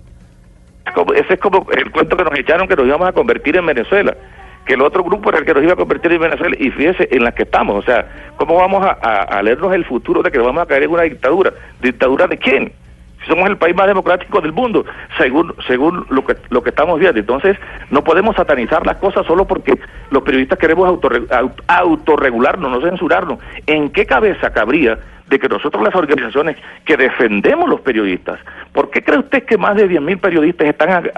Como- 0.95 1.13
ese 1.13 1.35
es 1.35 1.39
como 1.39 1.67
el 1.71 1.91
cuento 1.91 2.17
que 2.17 2.25
nos 2.25 2.39
echaron 2.39 2.67
que 2.67 2.77
nos 2.77 2.87
íbamos 2.87 3.07
a 3.07 3.13
convertir 3.13 3.55
en 3.57 3.67
Venezuela, 3.67 4.17
que 4.65 4.73
el 4.73 4.81
otro 4.81 5.05
grupo 5.05 5.29
era 5.29 5.41
el 5.41 5.45
que 5.45 5.53
nos 5.53 5.65
iba 5.65 5.75
a 5.75 5.77
convertir 5.77 6.13
en 6.13 6.21
Venezuela, 6.23 6.57
y 6.59 6.71
fíjese 6.71 7.09
en 7.11 7.25
la 7.25 7.33
que 7.33 7.43
estamos, 7.43 7.77
o 7.77 7.83
sea, 7.83 8.33
¿cómo 8.39 8.55
vamos 8.55 8.83
a, 8.87 9.43
leernos 9.43 9.75
el 9.75 9.85
futuro 9.85 10.23
de 10.23 10.31
que 10.31 10.39
vamos 10.39 10.63
a 10.63 10.67
caer 10.67 10.85
en 10.85 10.91
una 10.91 11.03
dictadura? 11.03 11.53
¿Dictadura 11.83 12.27
de 12.29 12.39
quién? 12.39 12.73
Somos 13.29 13.49
el 13.49 13.57
país 13.57 13.75
más 13.77 13.87
democrático 13.87 14.41
del 14.41 14.53
mundo, 14.53 14.85
según 15.19 15.55
según 15.67 16.05
lo 16.11 16.25
que 16.25 16.37
lo 16.51 16.63
que 16.63 16.71
estamos 16.71 16.99
viendo. 16.99 17.21
Entonces, 17.21 17.57
no 17.91 18.03
podemos 18.03 18.35
satanizar 18.37 18.85
las 18.87 18.97
cosas 18.97 19.25
solo 19.27 19.47
porque 19.47 19.79
los 20.11 20.23
periodistas 20.23 20.59
queremos 20.59 20.89
autorre- 20.89 21.27
au- 21.29 21.53
autorregularnos, 21.69 22.71
no 22.71 22.81
censurarnos. 22.81 23.39
¿En 23.67 23.91
qué 23.91 24.07
cabeza 24.07 24.51
cabría 24.53 24.99
de 25.29 25.39
que 25.39 25.49
nosotros 25.49 25.83
las 25.83 25.95
organizaciones 25.95 26.57
que 26.85 26.97
defendemos 26.97 27.67
los 27.69 27.81
periodistas, 27.81 28.39
¿por 28.73 28.91
qué 28.91 29.03
cree 29.03 29.19
usted 29.21 29.45
que 29.45 29.57
más 29.57 29.77
de 29.77 29.89
10.000 29.89 30.19
periodistas 30.21 30.69
están 30.69 31.11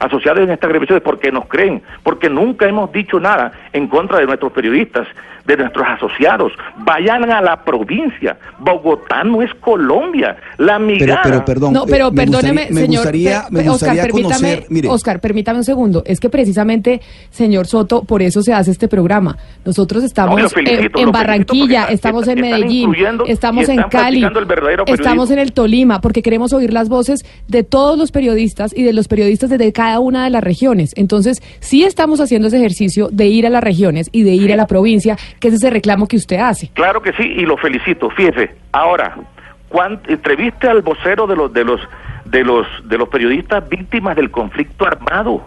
asociados 0.00 0.40
en 0.40 0.50
estas 0.50 0.68
agremiaciones? 0.68 1.02
Porque 1.02 1.32
nos 1.32 1.46
creen, 1.46 1.82
porque 2.02 2.28
nunca 2.28 2.66
hemos 2.68 2.92
dicho 2.92 3.18
nada 3.18 3.52
en 3.72 3.86
contra 3.88 4.18
de 4.18 4.26
nuestros 4.26 4.52
periodistas, 4.52 5.06
de 5.46 5.56
nuestros 5.56 5.86
asociados. 5.88 6.52
Vayan 6.78 7.30
a 7.30 7.40
la 7.40 7.64
provincia. 7.64 8.36
Bogotá 8.58 9.24
no 9.24 9.42
es 9.42 9.52
Colombia. 9.60 10.36
La 10.58 10.78
migrada... 10.78 11.20
pero 11.22 11.44
perdón. 11.44 11.72
No, 11.72 11.82
eh, 11.84 11.88
pero 11.90 12.10
me 12.10 12.22
perdóneme, 12.24 12.62
gustaría- 12.62 12.74
me 12.74 12.80
señor. 12.80 13.02
gustaría, 13.02 13.44
me 13.50 13.62
gustaría 13.62 13.72
Oscar, 13.72 14.06
permítame, 14.06 14.22
conocer, 14.52 14.66
mire, 14.68 14.88
Oscar, 14.88 15.20
permítame 15.20 15.58
un 15.58 15.64
segundo. 15.64 16.02
Es 16.06 16.20
que 16.20 16.28
precisamente, 16.30 17.00
señor 17.30 17.66
Soto, 17.66 18.02
por 18.04 18.22
eso 18.22 18.42
se 18.42 18.52
hace 18.52 18.70
este 18.70 18.88
programa. 18.88 19.36
Nosotros 19.64 20.04
estamos 20.04 20.40
No, 20.40 20.48
en- 20.60 20.90
en, 20.94 21.12
Barranquilla, 21.12 21.86
estamos 21.86 22.28
en 22.28 22.40
Medellín, 22.40 22.92
estamos 23.26 23.68
en 23.68 23.82
Cali, 23.84 24.24
estamos 24.86 25.30
en 25.30 25.38
el 25.38 25.52
Tolima, 25.52 26.00
porque 26.00 26.22
queremos 26.22 26.52
oír 26.52 26.72
las 26.72 26.88
voces 26.88 27.24
de 27.48 27.62
todos 27.62 27.98
los 27.98 28.10
periodistas 28.12 28.72
y 28.76 28.82
de 28.82 28.92
los 28.92 29.08
periodistas 29.08 29.50
desde 29.50 29.72
cada 29.72 30.00
una 30.00 30.24
de 30.24 30.30
las 30.30 30.42
regiones. 30.44 30.92
Entonces, 30.96 31.42
sí 31.60 31.84
estamos 31.84 32.20
haciendo 32.20 32.48
ese 32.48 32.58
ejercicio 32.58 33.08
de 33.12 33.26
ir 33.26 33.46
a 33.46 33.50
las 33.50 33.62
regiones 33.62 34.08
y 34.12 34.22
de 34.22 34.32
ir 34.32 34.52
a 34.52 34.56
la 34.56 34.66
provincia, 34.66 35.16
que 35.40 35.48
es 35.48 35.54
ese 35.54 35.70
reclamo 35.70 36.06
que 36.06 36.16
usted 36.16 36.36
hace. 36.36 36.68
Claro 36.74 37.02
que 37.02 37.12
sí, 37.14 37.22
y 37.22 37.44
lo 37.46 37.56
felicito. 37.56 38.10
Fíjese, 38.10 38.54
ahora, 38.72 39.16
cuan- 39.68 40.00
entreviste 40.08 40.68
al 40.68 40.82
vocero 40.82 41.26
de 41.26 41.36
los 41.36 41.52
de 41.52 41.64
los 41.64 41.80
de 42.24 42.44
los 42.44 42.66
de 42.88 42.98
los 42.98 43.08
periodistas 43.08 43.68
víctimas 43.68 44.16
del 44.16 44.30
conflicto 44.30 44.86
armado. 44.86 45.44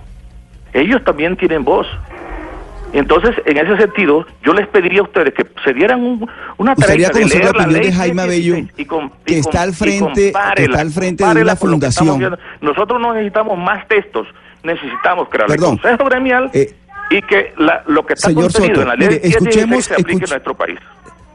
Ellos 0.74 1.04
también 1.04 1.38
tienen 1.38 1.64
voz. 1.64 1.88
Entonces, 2.94 3.36
en 3.46 3.58
ese 3.58 3.76
sentido, 3.78 4.26
yo 4.44 4.54
les 4.54 4.68
pediría 4.68 5.02
a 5.02 5.04
ustedes 5.04 5.34
que 5.34 5.46
se 5.66 5.74
dieran 5.74 6.02
un- 6.02 6.30
una 6.58 6.76
tarea 6.76 7.10
de 7.10 7.22
la 7.22 7.28
leer 7.28 7.44
la 7.44 7.50
opinión 7.52 7.74
ley 7.74 7.82
de 7.88 7.94
Jaime 7.94 8.22
116 8.24 8.70
Abello, 8.88 9.10
que 9.26 9.40
está 9.40 9.62
al 9.64 9.74
frente- 9.74 10.34
que 10.56 10.64
está 10.64 10.80
al 10.82 10.92
frente 10.92 11.26
de 11.26 11.42
una 11.42 11.56
fundación. 11.58 12.38
Nosotros 12.62 13.02
no 13.02 13.14
necesitamos 13.14 13.58
más 13.58 13.86
textos, 13.88 14.28
necesitamos 14.64 15.28
crear 15.30 15.50
el 15.50 15.56
Perdón. 15.58 15.78
Consejo 15.78 16.06
Gremial 16.06 16.50
Eh, 16.54 16.74
y 17.12 17.22
que 17.22 17.54
la- 17.58 17.84
lo 17.88 18.06
que 18.06 18.14
está 18.14 18.30
señor 18.30 18.52
contenido 18.52 18.76
Soto, 18.76 18.82
en 18.82 18.88
la 18.88 18.96
ley 18.96 19.08
mire, 19.08 19.22
116 19.22 19.36
escuchemos- 19.36 19.86
se 19.86 19.94
aplique 19.94 20.12
escuch- 20.12 20.24
en 20.24 20.30
nuestro 20.30 20.58
país. 20.58 20.80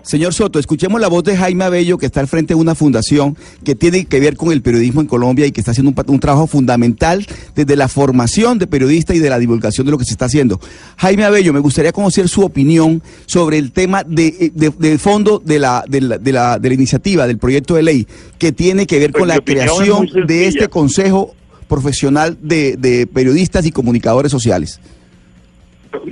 Señor 0.03 0.33
Soto, 0.33 0.59
escuchemos 0.59 0.99
la 0.99 1.09
voz 1.09 1.25
de 1.25 1.37
Jaime 1.37 1.63
Abello, 1.63 1.99
que 1.99 2.07
está 2.07 2.21
al 2.21 2.27
frente 2.27 2.55
de 2.55 2.61
una 2.61 2.75
fundación 2.75 3.37
que 3.63 3.75
tiene 3.75 4.07
que 4.07 4.19
ver 4.19 4.35
con 4.35 4.51
el 4.51 4.63
periodismo 4.63 5.03
en 5.03 5.07
Colombia 5.07 5.45
y 5.45 5.53
que 5.53 5.61
está 5.61 5.73
haciendo 5.73 5.93
un, 6.07 6.19
trabajo 6.21 6.47
fundamental 6.47 7.27
desde 7.55 7.77
la 7.77 7.87
formación 7.87 8.59
de 8.59 8.67
periodistas 8.67 9.15
y 9.17 9.19
de 9.19 9.29
la 9.29 9.39
divulgación 9.39 9.85
de 9.85 9.91
lo 9.93 9.99
que 9.99 10.07
se 10.07 10.13
está 10.13 10.25
haciendo. 10.25 10.59
Jaime 10.97 11.25
Abello, 11.25 11.53
me 11.53 11.61
gustaría 11.61 11.93
conocer 11.93 12.29
su 12.31 12.41
opinión 12.43 13.03
sobre 13.27 13.59
el 13.59 13.73
tema 13.73 14.03
de, 14.03 14.51
de- 14.55 14.71
del 14.71 14.99
fondo 14.99 15.39
de 15.45 15.59
la, 15.59 15.85
de, 15.87 16.01
la, 16.01 16.17
de 16.17 16.33
la- 16.33 16.59
de 16.59 16.69
la 16.69 16.75
iniciativa, 16.75 17.27
del 17.27 17.37
proyecto 17.37 17.75
de 17.75 17.83
ley, 17.83 18.07
que 18.39 18.53
tiene 18.53 18.87
que 18.87 18.99
ver 18.99 19.13
Pues 19.13 19.21
con 19.21 19.29
la 19.29 19.35
es 19.35 19.41
creación 19.45 20.09
de 20.27 20.47
este 20.49 20.69
Consejo 20.69 21.35
Profesional 21.69 22.39
de, 22.41 22.77
de 22.79 23.07
Periodistas 23.07 23.67
y 23.67 23.71
Comunicadores 23.71 24.33
Sociales. 24.33 24.81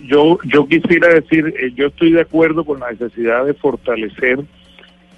Yo, 0.04 0.38
yo 0.44 0.66
quisiera 0.66 1.08
decir, 1.08 1.54
eh, 1.58 1.72
yo 1.74 1.86
estoy 1.86 2.12
de 2.12 2.22
acuerdo 2.22 2.64
con 2.64 2.80
la 2.80 2.90
necesidad 2.90 3.46
de 3.46 3.54
fortalecer 3.54 4.40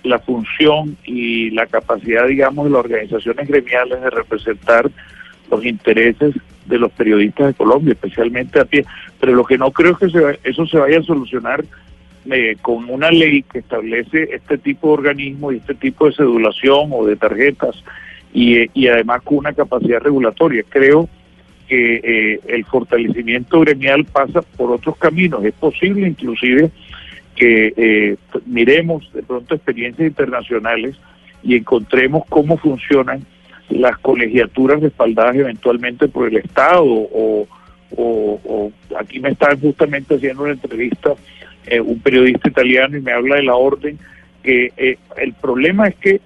la 0.03 0.19
función 0.19 0.97
y 1.05 1.51
la 1.51 1.67
capacidad, 1.67 2.27
digamos, 2.27 2.67
de 2.67 2.71
las 2.71 2.81
organizaciones 2.81 3.49
gremiales 3.49 4.01
de 4.01 4.11
representar 4.11 4.91
los 5.51 5.65
intereses 5.65 6.35
de 6.67 6.79
los 6.79 6.93
periodistas 6.93 7.49
de 7.49 7.55
Colombia, 7.55 7.93
especialmente 7.93 8.61
a 8.61 8.65
pie. 8.65 8.85
Pero 9.19 9.33
lo 9.33 9.45
que 9.45 9.59
no 9.59 9.71
creo 9.71 9.93
es 9.93 9.99
que 9.99 10.11
se 10.11 10.39
eso 10.45 10.67
se 10.67 10.79
vaya 10.79 11.01
a 11.01 11.03
solucionar 11.03 11.65
eh, 12.31 12.57
con 12.61 12.89
una 12.89 13.11
ley 13.11 13.43
que 13.43 13.59
establece 13.59 14.29
este 14.35 14.59
tipo 14.59 14.89
de 14.89 14.95
organismo 14.95 15.53
y 15.53 15.57
este 15.57 15.75
tipo 15.75 16.07
de 16.07 16.15
cedulación 16.15 16.91
o 16.93 17.07
de 17.07 17.17
tarjetas 17.17 17.83
y, 18.33 18.57
eh, 18.57 18.71
y 18.75 18.89
además 18.89 19.23
con 19.23 19.39
una 19.39 19.53
capacidad 19.53 20.01
regulatoria. 20.01 20.63
Creo 20.69 21.09
que 21.71 22.01
eh, 22.03 22.41
el 22.49 22.65
fortalecimiento 22.65 23.61
gremial 23.61 24.05
pasa 24.05 24.43
por 24.43 24.73
otros 24.73 24.97
caminos. 24.97 25.45
Es 25.45 25.53
posible 25.55 26.09
inclusive 26.09 26.69
que 27.37 27.73
eh, 27.77 28.17
miremos 28.45 29.09
de 29.13 29.23
pronto 29.23 29.55
experiencias 29.55 30.09
internacionales 30.09 30.97
y 31.45 31.55
encontremos 31.55 32.25
cómo 32.29 32.59
funcionan 32.59 33.25
las 33.69 33.97
colegiaturas 33.99 34.81
respaldadas 34.83 35.37
eventualmente 35.37 36.09
por 36.09 36.27
el 36.27 36.39
Estado 36.39 36.83
o, 36.85 37.47
o- 37.97 38.41
o 38.45 38.73
aquí 38.99 39.21
me 39.21 39.29
están 39.31 39.61
justamente 39.61 40.17
haciendo 40.17 40.43
una 40.43 40.53
entrevista 40.55 41.15
eh, 41.67 41.81
un 41.81 42.01
periodista 42.01 42.49
italiano 42.49 42.97
y 42.97 43.01
me 43.01 43.13
habla 43.13 43.37
de 43.37 43.45
la 43.45 43.55
orden 43.55 43.97
que 44.43 44.73
eh, 44.77 44.99
el 45.19 45.35
problema 45.35 45.87
es 45.87 45.95
que 45.97 46.21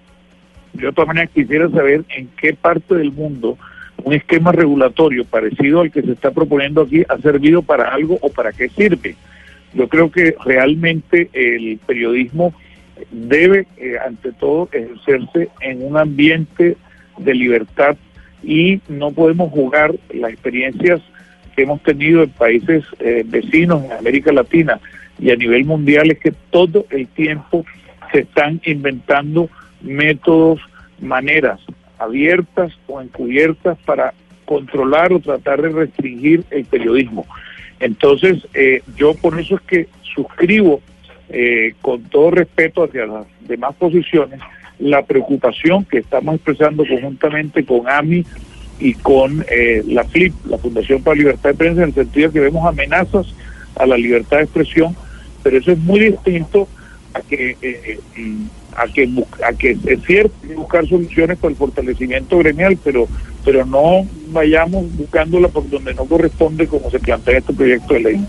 yo 0.72 0.86
de 0.88 0.92
todas 0.94 1.08
maneras 1.08 1.30
quisiera 1.34 1.68
saber 1.68 2.02
en 2.16 2.28
qué 2.40 2.54
parte 2.54 2.94
del 2.94 3.12
mundo 3.12 3.58
un 4.02 4.12
esquema 4.12 4.52
regulatorio 4.52 5.24
parecido 5.24 5.80
al 5.80 5.90
que 5.90 6.02
se 6.02 6.12
está 6.12 6.30
proponiendo 6.30 6.82
aquí 6.82 7.04
ha 7.08 7.18
servido 7.18 7.62
para 7.62 7.94
algo 7.94 8.18
o 8.20 8.30
para 8.30 8.52
qué 8.52 8.68
sirve. 8.68 9.16
Yo 9.72 9.88
creo 9.88 10.10
que 10.10 10.34
realmente 10.44 11.30
el 11.32 11.78
periodismo 11.86 12.54
debe, 13.10 13.66
eh, 13.76 13.96
ante 14.04 14.32
todo, 14.32 14.68
ejercerse 14.72 15.48
en 15.60 15.82
un 15.82 15.96
ambiente 15.96 16.76
de 17.18 17.34
libertad 17.34 17.96
y 18.42 18.80
no 18.88 19.10
podemos 19.12 19.50
jugar 19.50 19.94
las 20.12 20.32
experiencias 20.32 21.00
que 21.56 21.62
hemos 21.62 21.82
tenido 21.82 22.22
en 22.22 22.30
países 22.30 22.84
eh, 22.98 23.24
vecinos 23.26 23.84
en 23.84 23.92
América 23.92 24.32
Latina 24.32 24.80
y 25.18 25.30
a 25.30 25.36
nivel 25.36 25.64
mundial 25.64 26.10
es 26.10 26.18
que 26.18 26.32
todo 26.50 26.86
el 26.90 27.06
tiempo 27.08 27.64
se 28.12 28.20
están 28.20 28.60
inventando 28.64 29.48
métodos, 29.80 30.60
maneras 31.00 31.60
abiertas 31.98 32.72
o 32.86 33.00
encubiertas 33.00 33.78
para 33.84 34.14
controlar 34.44 35.12
o 35.12 35.20
tratar 35.20 35.62
de 35.62 35.70
restringir 35.70 36.44
el 36.50 36.64
periodismo. 36.64 37.26
Entonces, 37.80 38.46
eh, 38.54 38.82
yo 38.96 39.14
por 39.14 39.38
eso 39.38 39.56
es 39.56 39.60
que 39.62 39.88
suscribo 40.14 40.80
eh, 41.28 41.74
con 41.80 42.02
todo 42.04 42.30
respeto 42.32 42.84
hacia 42.84 43.06
las 43.06 43.26
demás 43.40 43.74
posiciones 43.76 44.40
la 44.78 45.02
preocupación 45.02 45.84
que 45.84 45.98
estamos 45.98 46.36
expresando 46.36 46.84
conjuntamente 46.86 47.64
con 47.64 47.88
AMI 47.88 48.24
y 48.80 48.94
con 48.94 49.44
eh, 49.48 49.82
la 49.86 50.04
FLIP, 50.04 50.34
la 50.46 50.58
Fundación 50.58 51.02
para 51.02 51.16
Libertad 51.16 51.50
de 51.50 51.56
Prensa, 51.56 51.82
en 51.82 51.88
el 51.88 51.94
sentido 51.94 52.28
de 52.28 52.34
que 52.34 52.40
vemos 52.40 52.66
amenazas 52.66 53.26
a 53.76 53.86
la 53.86 53.96
libertad 53.96 54.38
de 54.38 54.44
expresión, 54.44 54.96
pero 55.42 55.58
eso 55.58 55.72
es 55.72 55.78
muy 55.78 56.00
distinto 56.00 56.68
a 57.14 57.20
que 57.20 57.56
eh, 57.62 58.00
mm, 58.16 58.46
a 58.76 58.86
que 58.86 59.08
a 59.44 59.52
que 59.52 59.78
es 59.84 60.04
cierto 60.06 60.34
buscar 60.54 60.86
soluciones 60.86 61.38
para 61.38 61.50
el 61.50 61.56
fortalecimiento 61.56 62.38
gremial, 62.38 62.78
pero 62.82 63.08
pero 63.44 63.64
no 63.66 64.06
vayamos 64.28 64.84
buscándola 64.96 65.48
por 65.48 65.68
donde 65.68 65.94
no 65.94 66.04
corresponde 66.06 66.66
como 66.66 66.90
se 66.90 66.98
plantea 66.98 67.38
este 67.38 67.52
proyecto 67.52 67.94
de 67.94 68.00
ley. 68.00 68.26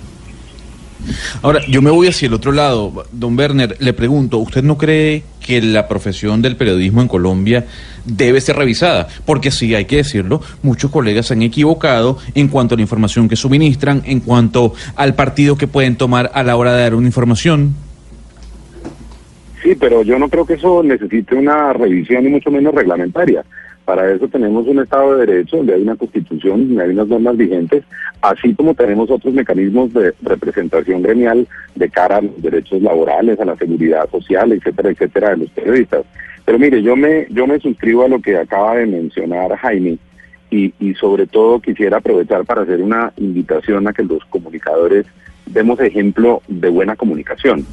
Ahora, 1.42 1.62
yo 1.68 1.82
me 1.82 1.92
voy 1.92 2.08
hacia 2.08 2.28
el 2.28 2.34
otro 2.34 2.52
lado. 2.52 3.06
Don 3.12 3.38
Werner, 3.38 3.78
le 3.80 3.94
pregunto, 3.94 4.40
¿usted 4.40 4.64
no 4.64 4.78
cree 4.78 5.24
que 5.40 5.62
la 5.62 5.88
profesión 5.88 6.42
del 6.42 6.56
periodismo 6.56 7.02
en 7.02 7.08
Colombia 7.08 7.66
debe 8.06 8.42
ser 8.42 8.56
revisada? 8.56 9.08
Porque 9.26 9.52
sí, 9.52 9.76
hay 9.76 9.86
que 9.86 9.98
decirlo, 9.98 10.42
muchos 10.64 10.92
colegas 10.92 11.28
se 11.28 11.34
han 11.34 11.44
equivocado 11.44 12.18
en 12.34 12.48
cuanto 12.48 12.76
a 12.76 12.78
la 12.78 12.82
información 12.82 13.30
que 13.30 13.36
suministran, 13.36 14.02
en 14.06 14.20
cuanto 14.20 14.74
al 14.96 15.16
partido 15.16 15.58
que 15.58 15.68
pueden 15.68 15.96
tomar 15.96 16.32
a 16.34 16.44
la 16.44 16.56
hora 16.56 16.74
de 16.74 16.82
dar 16.82 16.96
una 16.96 17.08
información. 17.08 17.76
Sí, 19.66 19.74
pero 19.74 20.04
yo 20.04 20.20
no 20.20 20.30
creo 20.30 20.46
que 20.46 20.54
eso 20.54 20.84
necesite 20.84 21.34
una 21.34 21.74
revisión 21.74 22.24
y 22.24 22.30
mucho 22.30 22.52
menos 22.52 22.76
reglamentaria. 22.76 23.44
Para 23.84 24.12
eso 24.12 24.28
tenemos 24.28 24.68
un 24.68 24.78
Estado 24.78 25.18
de 25.18 25.26
Derecho, 25.26 25.58
donde 25.58 25.74
hay 25.74 25.82
una 25.82 25.96
constitución, 25.96 26.68
donde 26.68 26.84
hay 26.84 26.92
unas 26.92 27.08
normas 27.08 27.36
vigentes, 27.36 27.84
así 28.22 28.54
como 28.54 28.76
tenemos 28.76 29.10
otros 29.10 29.34
mecanismos 29.34 29.92
de 29.92 30.14
representación 30.22 31.02
gremial 31.02 31.48
de 31.74 31.90
cara 31.90 32.18
a 32.18 32.22
los 32.22 32.40
derechos 32.44 32.80
laborales, 32.80 33.40
a 33.40 33.46
la 33.46 33.56
seguridad 33.56 34.08
social, 34.12 34.52
etcétera, 34.52 34.92
etcétera, 34.92 35.30
de 35.32 35.38
los 35.38 35.50
periodistas. 35.50 36.06
Pero 36.46 36.60
mire, 36.60 36.84
yo 36.84 36.96
me, 36.96 37.26
yo 37.32 37.48
me 37.48 37.60
suscribo 37.60 38.06
a 38.06 38.08
lo 38.08 38.22
que 38.22 38.38
acaba 38.38 38.76
de 38.76 38.86
mencionar 38.86 39.56
Jaime 39.58 39.98
y, 40.52 40.76
y 40.80 40.94
sobre 40.94 41.26
todo 41.26 41.60
quisiera 41.60 41.98
aprovechar 41.98 42.46
para 42.46 42.62
hacer 42.62 42.84
una 42.84 43.12
invitación 43.18 43.88
a 43.88 43.94
que 43.94 44.04
los 44.04 44.24
comunicadores 44.26 45.08
demos 45.48 45.80
ejemplo 45.80 46.44
de 46.48 46.70
buena 46.70 46.96
comunicación. 46.96 47.66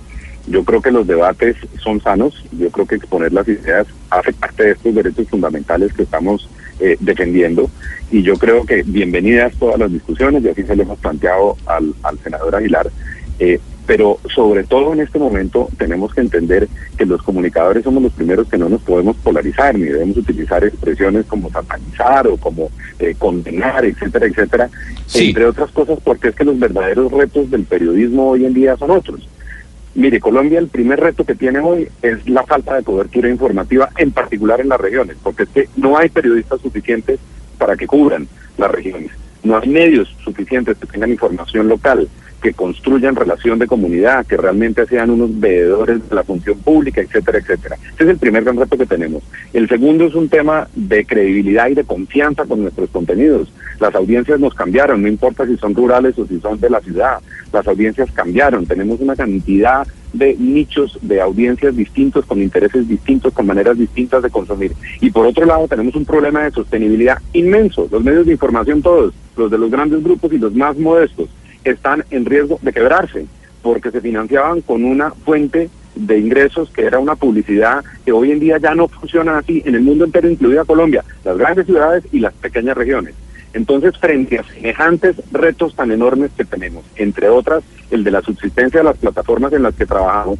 Yo 0.46 0.64
creo 0.64 0.82
que 0.82 0.90
los 0.90 1.06
debates 1.06 1.56
son 1.82 2.00
sanos, 2.00 2.44
yo 2.58 2.68
creo 2.70 2.86
que 2.86 2.96
exponer 2.96 3.32
las 3.32 3.46
ideas 3.48 3.86
hace 4.10 4.32
parte 4.32 4.64
de 4.64 4.70
estos 4.72 4.94
derechos 4.94 5.28
fundamentales 5.28 5.92
que 5.92 6.02
estamos 6.02 6.48
eh, 6.80 6.96
defendiendo 7.00 7.70
y 8.10 8.22
yo 8.22 8.34
creo 8.36 8.64
que 8.66 8.82
bienvenidas 8.82 9.54
todas 9.58 9.78
las 9.78 9.92
discusiones 9.92 10.42
y 10.44 10.48
así 10.48 10.62
se 10.64 10.74
le 10.76 10.82
hemos 10.82 10.98
planteado 10.98 11.56
al, 11.66 11.94
al 12.02 12.18
senador 12.18 12.56
Aguilar. 12.56 12.90
Eh, 13.38 13.58
pero 13.86 14.18
sobre 14.32 14.62
todo 14.62 14.92
en 14.92 15.00
este 15.00 15.18
momento 15.18 15.68
tenemos 15.76 16.14
que 16.14 16.20
entender 16.20 16.68
que 16.96 17.04
los 17.04 17.20
comunicadores 17.22 17.82
somos 17.82 18.02
los 18.02 18.12
primeros 18.12 18.48
que 18.48 18.56
no 18.56 18.68
nos 18.68 18.80
podemos 18.82 19.16
polarizar 19.16 19.74
ni 19.76 19.86
debemos 19.86 20.16
utilizar 20.16 20.62
expresiones 20.64 21.26
como 21.26 21.50
satanizar 21.50 22.28
o 22.28 22.36
como 22.36 22.70
eh, 23.00 23.14
condenar, 23.18 23.84
etcétera, 23.84 24.26
etcétera, 24.26 24.70
Sí. 25.06 25.28
entre 25.28 25.46
otras 25.46 25.70
cosas 25.72 25.98
porque 26.04 26.28
es 26.28 26.34
que 26.34 26.44
los 26.44 26.58
verdaderos 26.58 27.10
retos 27.12 27.50
del 27.50 27.64
periodismo 27.64 28.28
hoy 28.30 28.44
en 28.44 28.54
día 28.54 28.76
son 28.76 28.92
otros. 28.92 29.28
Mire, 29.94 30.20
Colombia 30.20 30.58
el 30.58 30.68
primer 30.68 31.00
reto 31.00 31.24
que 31.24 31.34
tiene 31.34 31.58
hoy 31.58 31.86
es 32.00 32.26
la 32.28 32.44
falta 32.44 32.76
de 32.76 32.82
cobertura 32.82 33.28
informativa, 33.28 33.90
en 33.98 34.10
particular 34.10 34.60
en 34.60 34.70
las 34.70 34.80
regiones, 34.80 35.16
porque 35.22 35.42
es 35.42 35.48
que 35.50 35.68
no 35.76 35.98
hay 35.98 36.08
periodistas 36.08 36.60
suficientes 36.62 37.20
para 37.58 37.76
que 37.76 37.86
cubran 37.86 38.26
las 38.56 38.70
regiones. 38.70 39.10
No 39.42 39.58
hay 39.58 39.68
medios 39.68 40.08
suficientes 40.24 40.78
que 40.78 40.86
tengan 40.86 41.10
información 41.10 41.68
local, 41.68 42.08
que 42.42 42.52
construyan 42.52 43.14
relación 43.14 43.58
de 43.58 43.68
comunidad, 43.68 44.26
que 44.26 44.36
realmente 44.36 44.84
sean 44.86 45.10
unos 45.10 45.38
veedores 45.38 46.08
de 46.08 46.14
la 46.14 46.24
función 46.24 46.58
pública, 46.58 47.00
etcétera, 47.00 47.38
etcétera. 47.38 47.76
Ese 47.94 48.04
es 48.04 48.10
el 48.10 48.18
primer 48.18 48.42
gran 48.42 48.56
reto 48.56 48.76
que 48.76 48.84
tenemos. 48.84 49.22
El 49.52 49.68
segundo 49.68 50.04
es 50.04 50.14
un 50.14 50.28
tema 50.28 50.68
de 50.74 51.04
credibilidad 51.06 51.68
y 51.68 51.74
de 51.74 51.84
confianza 51.84 52.44
con 52.44 52.62
nuestros 52.62 52.90
contenidos. 52.90 53.52
Las 53.78 53.94
audiencias 53.94 54.40
nos 54.40 54.54
cambiaron, 54.54 55.02
no 55.02 55.08
importa 55.08 55.46
si 55.46 55.56
son 55.56 55.74
rurales 55.74 56.18
o 56.18 56.26
si 56.26 56.40
son 56.40 56.60
de 56.60 56.68
la 56.68 56.80
ciudad. 56.80 57.18
Las 57.52 57.66
audiencias 57.66 58.10
cambiaron. 58.10 58.66
Tenemos 58.66 59.00
una 59.00 59.14
cantidad 59.14 59.86
de 60.12 60.36
nichos 60.38 60.98
de 61.00 61.20
audiencias 61.20 61.74
distintos, 61.76 62.26
con 62.26 62.42
intereses 62.42 62.88
distintos, 62.88 63.32
con 63.32 63.46
maneras 63.46 63.78
distintas 63.78 64.22
de 64.22 64.30
consumir. 64.30 64.72
Y 65.00 65.10
por 65.10 65.26
otro 65.26 65.46
lado, 65.46 65.68
tenemos 65.68 65.94
un 65.94 66.04
problema 66.04 66.42
de 66.42 66.50
sostenibilidad 66.50 67.18
inmenso. 67.32 67.88
Los 67.90 68.02
medios 68.02 68.26
de 68.26 68.32
información 68.32 68.82
todos, 68.82 69.14
los 69.36 69.50
de 69.50 69.58
los 69.58 69.70
grandes 69.70 70.02
grupos 70.02 70.32
y 70.32 70.38
los 70.38 70.54
más 70.54 70.76
modestos, 70.76 71.28
están 71.64 72.04
en 72.10 72.24
riesgo 72.24 72.58
de 72.62 72.72
quebrarse 72.72 73.26
porque 73.62 73.90
se 73.90 74.00
financiaban 74.00 74.60
con 74.60 74.84
una 74.84 75.10
fuente 75.10 75.70
de 75.94 76.18
ingresos 76.18 76.70
que 76.70 76.84
era 76.84 76.98
una 76.98 77.16
publicidad 77.16 77.84
que 78.04 78.12
hoy 78.12 78.32
en 78.32 78.40
día 78.40 78.58
ya 78.58 78.74
no 78.74 78.88
funciona 78.88 79.38
así 79.38 79.62
en 79.64 79.74
el 79.74 79.82
mundo 79.82 80.04
entero, 80.04 80.28
incluida 80.28 80.64
Colombia, 80.64 81.04
las 81.24 81.36
grandes 81.36 81.66
ciudades 81.66 82.04
y 82.12 82.20
las 82.20 82.32
pequeñas 82.34 82.76
regiones. 82.76 83.14
Entonces, 83.52 83.96
frente 83.98 84.38
a 84.38 84.44
semejantes 84.44 85.16
retos 85.30 85.76
tan 85.76 85.92
enormes 85.92 86.30
que 86.36 86.44
tenemos, 86.44 86.84
entre 86.96 87.28
otras 87.28 87.62
el 87.90 88.02
de 88.02 88.10
la 88.10 88.22
subsistencia 88.22 88.80
de 88.80 88.84
las 88.84 88.96
plataformas 88.96 89.52
en 89.52 89.62
las 89.62 89.74
que 89.74 89.84
trabajamos, 89.84 90.38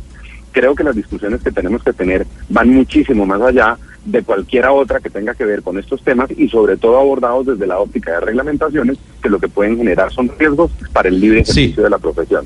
creo 0.53 0.75
que 0.75 0.85
las 0.85 0.97
discusiones 0.97 1.43
que 1.43 1.53
tenemos 1.53 1.83
que 1.83 1.93
tener 1.93 2.27
van 2.49 2.71
muchísimo 2.71 3.27
más 3.27 3.43
allá 3.43 3.77
de 4.05 4.23
cualquiera 4.23 4.73
otra 4.73 5.01
que 5.01 5.11
tenga 5.11 5.35
que 5.35 5.45
ver 5.45 5.63
con 5.63 5.79
estos 5.79 6.03
temas 6.03 6.29
y 6.37 6.49
sobre 6.49 6.77
todo 6.77 6.99
abordados 6.99 7.47
desde 7.47 7.67
la 7.67 7.79
óptica 7.79 8.13
de 8.13 8.21
reglamentaciones 8.21 8.99
que 9.23 9.29
lo 9.29 9.39
que 9.39 9.49
pueden 9.49 9.77
generar 9.77 10.13
son 10.13 10.31
riesgos 10.39 10.71
para 10.93 11.09
el 11.09 11.21
libre 11.21 11.41
ejercicio 11.41 11.77
Sí. 11.77 11.83
de 11.83 11.91
la 11.91 11.99
profesión. 11.99 12.45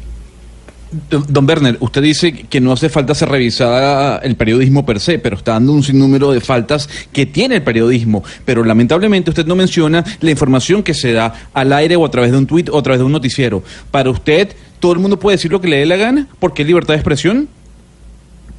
Don 1.10 1.24
don 1.28 1.46
Werner, 1.48 1.76
usted 1.80 2.00
dice 2.00 2.32
que 2.32 2.60
no 2.60 2.72
hace 2.72 2.88
falta 2.88 3.12
ser 3.14 3.28
revisada 3.28 4.18
el 4.18 4.36
periodismo 4.36 4.86
per 4.86 5.00
se, 5.00 5.18
pero 5.18 5.36
está 5.36 5.52
dando 5.52 5.72
un 5.72 5.82
sinnúmero 5.82 6.30
de 6.30 6.40
faltas 6.40 6.88
que 7.12 7.26
tiene 7.26 7.56
el 7.56 7.62
periodismo. 7.62 8.22
Pero 8.44 8.62
lamentablemente 8.62 9.30
usted 9.30 9.46
no 9.46 9.56
menciona 9.56 10.04
la 10.20 10.30
información 10.30 10.82
que 10.84 10.94
se 10.94 11.12
da 11.12 11.34
al 11.54 11.72
aire 11.72 11.96
o 11.96 12.06
a 12.06 12.10
través 12.10 12.30
de 12.30 12.38
un 12.38 12.46
tuit 12.46 12.68
o 12.68 12.78
a 12.78 12.82
través 12.82 13.00
de 13.00 13.04
un 13.04 13.12
noticiero. 13.12 13.64
Para 13.90 14.10
usted, 14.10 14.54
¿todo 14.78 14.92
el 14.92 15.00
mundo 15.00 15.18
puede 15.18 15.36
decir 15.36 15.50
lo 15.50 15.60
que 15.60 15.68
le 15.68 15.78
dé 15.78 15.86
la 15.86 15.96
gana? 15.96 16.28
¿Porque 16.38 16.62
es 16.62 16.68
libertad 16.68 16.94
de 16.94 17.00
expresión? 17.00 17.48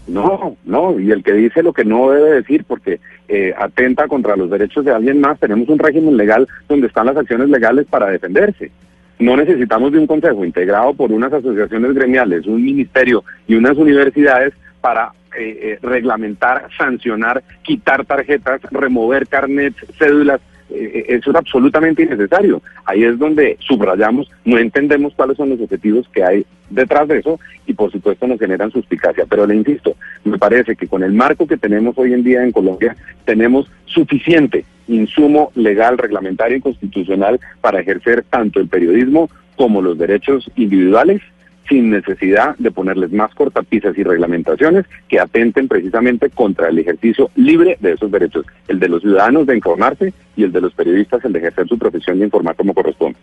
No, 0.08 0.56
no, 0.64 1.00
y 1.00 1.12
el 1.12 1.24
que 1.24 1.34
dice 1.34 1.62
lo 1.62 1.74
que 1.74 1.84
no 1.84 2.12
debe 2.12 2.32
decir 2.32 2.64
porque 2.66 3.00
eh, 3.28 3.54
atenta 3.58 4.08
contra 4.08 4.38
los 4.38 4.50
derechos 4.50 4.86
de 4.86 4.92
alguien 4.92 5.20
más, 5.20 5.40
tenemos 5.40 5.68
un 5.68 5.80
régimen 5.80 6.16
legal 6.16 6.48
donde 6.70 6.88
están 6.88 7.08
las 7.08 7.18
acciones 7.18 7.50
legales 7.50 7.86
para 7.88 8.08
defenderse. 8.08 8.72
No 9.20 9.36
necesitamos 9.36 9.92
de 9.92 10.00
un 10.00 10.08
consejo 10.08 10.46
integrado 10.46 10.94
por 10.94 11.12
unas 11.12 11.34
asociaciones 11.34 11.94
gremiales, 11.94 12.46
un 12.46 12.64
ministerio 12.64 13.24
y 13.48 13.56
unas 13.56 13.76
universidades 13.76 14.54
para 14.80 15.12
eh, 15.38 15.60
eh, 15.62 15.80
reglamentar, 15.82 16.68
sancionar, 16.78 17.44
quitar 17.64 18.06
tarjetas, 18.06 18.62
remover 18.72 19.28
carnets, 19.28 19.78
cédulas. 19.98 20.40
Eh, 20.70 20.92
eh, 20.94 21.06
eso 21.10 21.30
es 21.30 21.36
absolutamente 21.36 22.04
innecesario. 22.04 22.62
Ahí 22.86 23.04
es 23.04 23.18
donde 23.18 23.58
subrayamos, 23.60 24.30
no 24.46 24.58
entendemos 24.58 25.14
cuáles 25.16 25.38
son 25.38 25.50
los 25.50 25.62
objetivos 25.62 26.08
que 26.10 26.24
hay 26.24 26.46
detrás 26.70 27.08
de 27.08 27.20
eso 27.20 27.40
y 27.66 27.74
por 27.74 27.92
supuesto 27.92 28.28
nos 28.28 28.40
generan 28.40 28.72
suspicacia. 28.72 29.26
Pero 29.30 29.48
le 29.48 29.56
insisto, 29.56 29.96
me 30.24 30.38
parece 30.38 30.76
que 30.76 30.88
con 30.88 31.04
el 31.04 31.14
marco 31.14 31.48
que 31.48 31.58
tenemos 31.58 31.98
hoy 31.98 32.14
en 32.14 32.24
día 32.24 32.44
en 32.44 32.52
Colombia 32.52 32.96
tenemos 33.26 33.70
suficiente 33.86 34.66
insumo 34.88 35.52
legal, 35.56 35.98
reglamentario 35.98 36.58
y 36.58 36.62
constitucional 36.62 37.40
para 37.62 37.82
ejercer 37.82 38.24
tanto 38.30 38.60
el 38.60 38.68
periodismo 38.68 39.30
como 39.56 39.82
los 39.82 39.98
derechos 39.98 40.50
individuales 40.56 41.22
sin 41.68 41.90
necesidad 41.90 42.56
de 42.58 42.72
ponerles 42.72 43.12
más 43.12 43.34
cortapisas 43.36 43.98
y 43.98 44.04
reglamentaciones 44.04 44.86
que 45.08 45.20
atenten 45.20 45.68
precisamente 45.68 46.30
contra 46.30 46.70
el 46.70 46.80
ejercicio 46.80 47.30
libre 47.36 47.78
de 47.80 47.94
esos 47.94 48.12
derechos, 48.12 48.46
el 48.68 48.80
de 48.80 48.90
los 48.90 49.02
ciudadanos 49.02 49.48
de 49.48 49.56
informarse 49.56 50.14
y 50.36 50.44
el 50.44 50.52
de 50.52 50.62
los 50.62 50.74
periodistas 50.74 51.24
el 51.26 51.34
de 51.34 51.40
ejercer 51.40 51.68
su 51.68 51.78
profesión 51.78 52.20
de 52.20 52.26
informar 52.26 52.56
como 52.56 52.74
corresponde. 52.74 53.18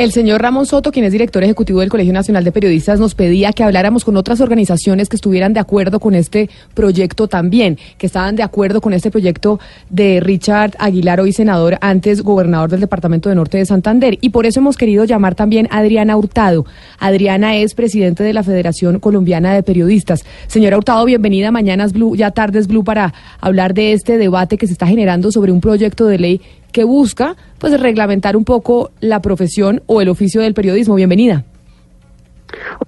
El 0.00 0.12
señor 0.12 0.40
Ramón 0.40 0.64
Soto, 0.64 0.92
quien 0.92 1.04
es 1.04 1.12
director 1.12 1.44
ejecutivo 1.44 1.80
del 1.80 1.90
Colegio 1.90 2.14
Nacional 2.14 2.42
de 2.42 2.52
Periodistas, 2.52 2.98
nos 2.98 3.14
pedía 3.14 3.52
que 3.52 3.64
habláramos 3.64 4.02
con 4.02 4.16
otras 4.16 4.40
organizaciones 4.40 5.10
que 5.10 5.16
estuvieran 5.16 5.52
de 5.52 5.60
acuerdo 5.60 6.00
con 6.00 6.14
este 6.14 6.48
proyecto 6.72 7.28
también, 7.28 7.76
que 7.98 8.06
estaban 8.06 8.34
de 8.34 8.42
acuerdo 8.42 8.80
con 8.80 8.94
este 8.94 9.10
proyecto 9.10 9.60
de 9.90 10.20
Richard 10.20 10.72
Aguilar, 10.78 11.20
hoy 11.20 11.34
senador, 11.34 11.76
antes 11.82 12.22
gobernador 12.22 12.70
del 12.70 12.80
Departamento 12.80 13.28
de 13.28 13.34
Norte 13.34 13.58
de 13.58 13.66
Santander. 13.66 14.16
Y 14.22 14.30
por 14.30 14.46
eso 14.46 14.60
hemos 14.60 14.78
querido 14.78 15.04
llamar 15.04 15.34
también 15.34 15.68
a 15.70 15.80
Adriana 15.80 16.16
Hurtado. 16.16 16.64
Adriana 16.98 17.56
es 17.56 17.74
presidente 17.74 18.24
de 18.24 18.32
la 18.32 18.42
Federación 18.42 19.00
Colombiana 19.00 19.52
de 19.52 19.62
Periodistas. 19.62 20.24
Señora 20.46 20.78
Hurtado, 20.78 21.04
bienvenida 21.04 21.48
a 21.48 21.52
Mañanas 21.52 21.92
Blue, 21.92 22.16
ya 22.16 22.30
tardes 22.30 22.68
Blue, 22.68 22.84
para 22.84 23.12
hablar 23.38 23.74
de 23.74 23.92
este 23.92 24.16
debate 24.16 24.56
que 24.56 24.66
se 24.66 24.72
está 24.72 24.86
generando 24.86 25.30
sobre 25.30 25.52
un 25.52 25.60
proyecto 25.60 26.06
de 26.06 26.18
ley 26.18 26.40
que 26.70 26.84
busca 26.84 27.36
pues 27.58 27.78
reglamentar 27.80 28.36
un 28.36 28.44
poco 28.44 28.90
la 29.00 29.20
profesión 29.20 29.82
o 29.86 30.00
el 30.00 30.08
oficio 30.08 30.40
del 30.40 30.54
periodismo. 30.54 30.94
Bienvenida. 30.94 31.44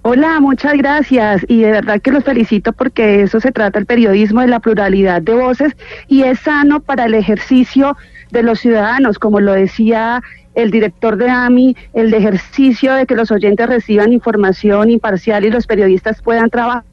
Hola, 0.03 0.40
muchas 0.40 0.75
gracias 0.75 1.45
y 1.49 1.61
de 1.61 1.71
verdad 1.71 2.01
que 2.01 2.11
los 2.11 2.25
felicito 2.25 2.73
porque 2.73 3.23
eso 3.23 3.38
se 3.40 3.53
trata 3.53 3.79
el 3.79 3.87
periodismo, 3.87 4.40
de 4.40 4.49
la 4.49 4.61
pluralidad 4.61 5.23
de 5.23 5.35
voces 5.35 5.77
y 6.09 6.23
es 6.23 6.40
sano 6.40 6.81
para 6.81 7.05
el 7.05 7.14
ejercicio 7.14 7.97
de 8.31 8.42
los 8.42 8.61
ciudadanos, 8.61 9.18
como 9.18 9.40
lo 9.40 9.53
decía 9.53 10.23
el 10.55 10.71
director 10.71 11.16
de 11.16 11.31
AMI, 11.31 11.77
el 11.95 12.12
ejercicio 12.12 12.95
de 12.95 13.07
que 13.07 13.14
los 13.14 13.31
oyentes 13.31 13.66
reciban 13.66 14.12
información 14.12 14.90
imparcial 14.90 15.45
y 15.45 15.51
los 15.51 15.66
periodistas 15.66 16.21
puedan 16.21 16.51
trabajar 16.51 16.85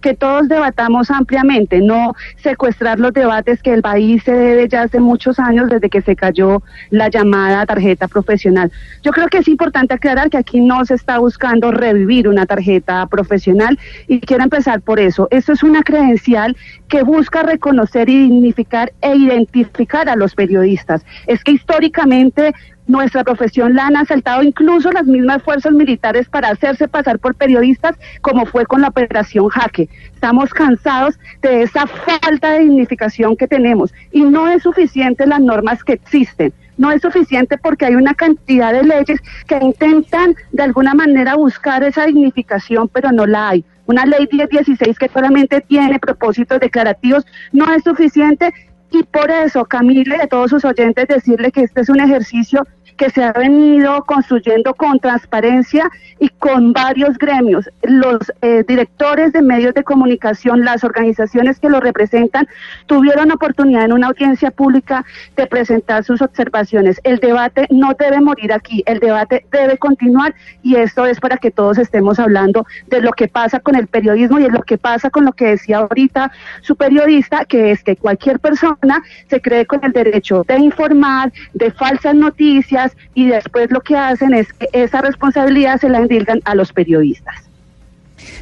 que 0.00 0.14
todos 0.14 0.48
debatamos 0.48 1.10
ampliamente, 1.10 1.80
no 1.80 2.14
secuestrar 2.36 2.98
los 2.98 3.12
debates 3.12 3.62
que 3.62 3.72
el 3.72 3.82
país 3.82 4.22
se 4.24 4.32
debe 4.32 4.68
ya 4.68 4.82
hace 4.82 5.00
muchos 5.00 5.38
años 5.38 5.68
desde 5.68 5.90
que 5.90 6.02
se 6.02 6.16
cayó 6.16 6.62
la 6.90 7.08
llamada 7.08 7.66
tarjeta 7.66 8.08
profesional. 8.08 8.70
Yo 9.02 9.12
creo 9.12 9.28
que 9.28 9.38
es 9.38 9.48
importante 9.48 9.94
aclarar 9.94 10.30
que 10.30 10.36
aquí 10.36 10.60
no 10.60 10.84
se 10.84 10.94
está 10.94 11.18
buscando 11.18 11.70
revivir 11.70 12.28
una 12.28 12.46
tarjeta 12.46 13.06
profesional 13.06 13.78
y 14.06 14.20
quiero 14.20 14.44
empezar 14.44 14.80
por 14.80 15.00
eso. 15.00 15.28
Esto 15.30 15.52
es 15.52 15.62
una 15.62 15.82
credencial 15.82 16.56
que 16.88 17.02
busca 17.02 17.42
reconocer 17.42 18.08
y 18.08 18.28
dignificar 18.28 18.92
e 19.00 19.14
identificar 19.16 20.08
a 20.08 20.16
los 20.16 20.34
periodistas. 20.34 21.04
Es 21.26 21.42
que 21.44 21.52
históricamente 21.52 22.54
nuestra 22.88 23.22
profesión 23.22 23.74
la 23.74 23.86
han 23.86 23.96
asaltado 23.96 24.42
incluso 24.42 24.90
las 24.90 25.04
mismas 25.04 25.42
fuerzas 25.42 25.72
militares 25.72 26.28
para 26.28 26.48
hacerse 26.48 26.88
pasar 26.88 27.18
por 27.18 27.34
periodistas, 27.34 27.96
como 28.22 28.46
fue 28.46 28.66
con 28.66 28.80
la 28.80 28.88
operación 28.88 29.48
Jaque. 29.48 29.88
Estamos 30.14 30.52
cansados 30.52 31.18
de 31.42 31.62
esa 31.62 31.86
falta 31.86 32.52
de 32.52 32.60
dignificación 32.60 33.36
que 33.36 33.46
tenemos 33.46 33.92
y 34.10 34.22
no 34.22 34.48
es 34.48 34.62
suficiente 34.62 35.26
las 35.26 35.40
normas 35.40 35.84
que 35.84 35.92
existen. 35.92 36.52
No 36.78 36.90
es 36.90 37.02
suficiente 37.02 37.58
porque 37.58 37.86
hay 37.86 37.94
una 37.94 38.14
cantidad 38.14 38.72
de 38.72 38.84
leyes 38.84 39.20
que 39.46 39.58
intentan 39.60 40.34
de 40.52 40.62
alguna 40.62 40.94
manera 40.94 41.34
buscar 41.34 41.82
esa 41.82 42.06
dignificación, 42.06 42.88
pero 42.88 43.12
no 43.12 43.26
la 43.26 43.50
hay. 43.50 43.64
Una 43.86 44.06
ley 44.06 44.28
1016 44.30 44.98
que 44.98 45.08
solamente 45.08 45.60
tiene 45.60 45.98
propósitos 45.98 46.60
declarativos 46.60 47.26
no 47.52 47.72
es 47.74 47.82
suficiente 47.82 48.52
y 48.90 49.02
por 49.02 49.30
eso, 49.30 49.64
Camila 49.64 50.16
y 50.16 50.20
a 50.20 50.26
todos 50.26 50.50
sus 50.50 50.64
oyentes, 50.64 51.08
decirle 51.08 51.52
que 51.52 51.62
este 51.62 51.82
es 51.82 51.88
un 51.88 52.00
ejercicio 52.00 52.66
que 52.98 53.10
se 53.10 53.24
ha 53.24 53.32
venido 53.32 54.04
construyendo 54.04 54.74
con 54.74 54.98
transparencia 54.98 55.88
y 56.18 56.28
con 56.28 56.72
varios 56.72 57.16
gremios. 57.16 57.70
Los 57.82 58.18
eh, 58.42 58.64
directores 58.66 59.32
de 59.32 59.40
medios 59.40 59.72
de 59.72 59.84
comunicación, 59.84 60.64
las 60.64 60.84
organizaciones 60.84 61.60
que 61.60 61.70
lo 61.70 61.80
representan, 61.80 62.46
tuvieron 62.86 63.30
oportunidad 63.30 63.84
en 63.84 63.92
una 63.92 64.08
audiencia 64.08 64.50
pública 64.50 65.04
de 65.36 65.46
presentar 65.46 66.04
sus 66.04 66.20
observaciones. 66.20 67.00
El 67.04 67.18
debate 67.18 67.66
no 67.70 67.92
debe 67.98 68.20
morir 68.20 68.52
aquí, 68.52 68.82
el 68.84 68.98
debate 68.98 69.46
debe 69.52 69.78
continuar 69.78 70.34
y 70.62 70.74
esto 70.74 71.06
es 71.06 71.20
para 71.20 71.36
que 71.36 71.50
todos 71.50 71.78
estemos 71.78 72.18
hablando 72.18 72.66
de 72.88 73.00
lo 73.00 73.12
que 73.12 73.28
pasa 73.28 73.60
con 73.60 73.76
el 73.76 73.86
periodismo 73.86 74.40
y 74.40 74.42
de 74.42 74.50
lo 74.50 74.62
que 74.62 74.76
pasa 74.76 75.08
con 75.10 75.24
lo 75.24 75.32
que 75.32 75.46
decía 75.46 75.78
ahorita 75.78 76.32
su 76.62 76.74
periodista, 76.74 77.44
que 77.44 77.70
es 77.70 77.84
que 77.84 77.96
cualquier 77.96 78.40
persona 78.40 79.02
se 79.28 79.40
cree 79.40 79.66
con 79.66 79.84
el 79.84 79.92
derecho 79.92 80.44
de 80.48 80.58
informar, 80.58 81.32
de 81.54 81.70
falsas 81.70 82.14
noticias, 82.14 82.87
y 83.14 83.28
después 83.28 83.70
lo 83.70 83.80
que 83.80 83.96
hacen 83.96 84.34
es 84.34 84.52
que 84.52 84.68
esa 84.72 85.00
responsabilidad 85.00 85.80
se 85.80 85.88
la 85.88 85.98
endilgan 85.98 86.40
a 86.44 86.54
los 86.54 86.72
periodistas. 86.72 87.47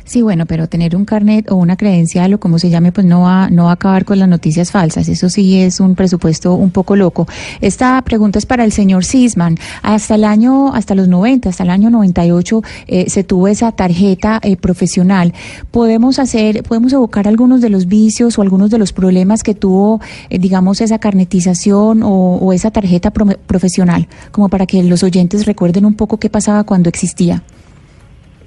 Sí, 0.05 0.23
bueno, 0.23 0.47
pero 0.47 0.69
tener 0.69 0.97
un 0.97 1.05
carnet 1.05 1.51
o 1.51 1.57
una 1.57 1.77
credencial 1.77 2.35
o 2.35 2.41
como 2.41 2.59
se 2.59 2.71
llame, 2.71 2.93
pues 2.93 3.07
no 3.07 3.23
va, 3.23 3.51
no 3.51 3.65
va 3.65 3.71
a 3.71 3.75
acabar 3.75 4.05
con 4.05 4.19
las 4.19 4.29
noticias 4.29 4.71
falsas. 4.71 5.09
Eso 5.09 5.29
sí 5.29 5.61
es 5.61 5.81
un 5.81 5.95
presupuesto 5.95 6.55
un 6.55 6.71
poco 6.71 6.97
loco. 6.97 7.27
Esta 7.61 8.01
pregunta 8.03 8.39
es 8.39 8.47
para 8.47 8.65
el 8.65 8.73
señor 8.73 9.05
Sisman. 9.05 9.57
Hasta 9.83 10.15
el 10.15 10.25
año, 10.25 10.75
hasta 10.75 10.95
los 10.95 11.09
90, 11.09 11.49
hasta 11.49 11.63
el 11.65 11.71
año 11.71 11.91
98, 11.91 12.63
eh, 12.87 13.11
se 13.11 13.25
tuvo 13.25 13.49
esa 13.49 13.73
tarjeta 13.73 14.41
eh, 14.43 14.57
profesional. 14.57 15.33
¿Podemos 15.71 16.19
hacer, 16.19 16.63
podemos 16.63 16.93
evocar 16.93 17.29
algunos 17.29 17.61
de 17.61 17.69
los 17.71 17.87
vicios 17.87 18.39
o 18.39 18.43
algunos 18.43 18.71
de 18.71 18.79
los 18.79 18.93
problemas 18.93 19.43
que 19.43 19.55
tuvo, 19.55 20.01
eh, 20.31 20.39
digamos, 20.39 20.81
esa 20.81 20.99
carnetización 20.99 22.01
o, 22.05 22.53
esa 22.53 22.71
tarjeta 22.71 23.11
pro- 23.11 23.27
profesional? 23.47 24.09
Como 24.31 24.49
para 24.49 24.67
que 24.67 24.83
los 24.83 25.03
oyentes 25.03 25.47
recuerden 25.47 25.85
un 25.85 25.95
poco 25.95 26.19
qué 26.19 26.31
pasaba 26.31 26.65
cuando 26.65 26.89
existía. 26.89 27.43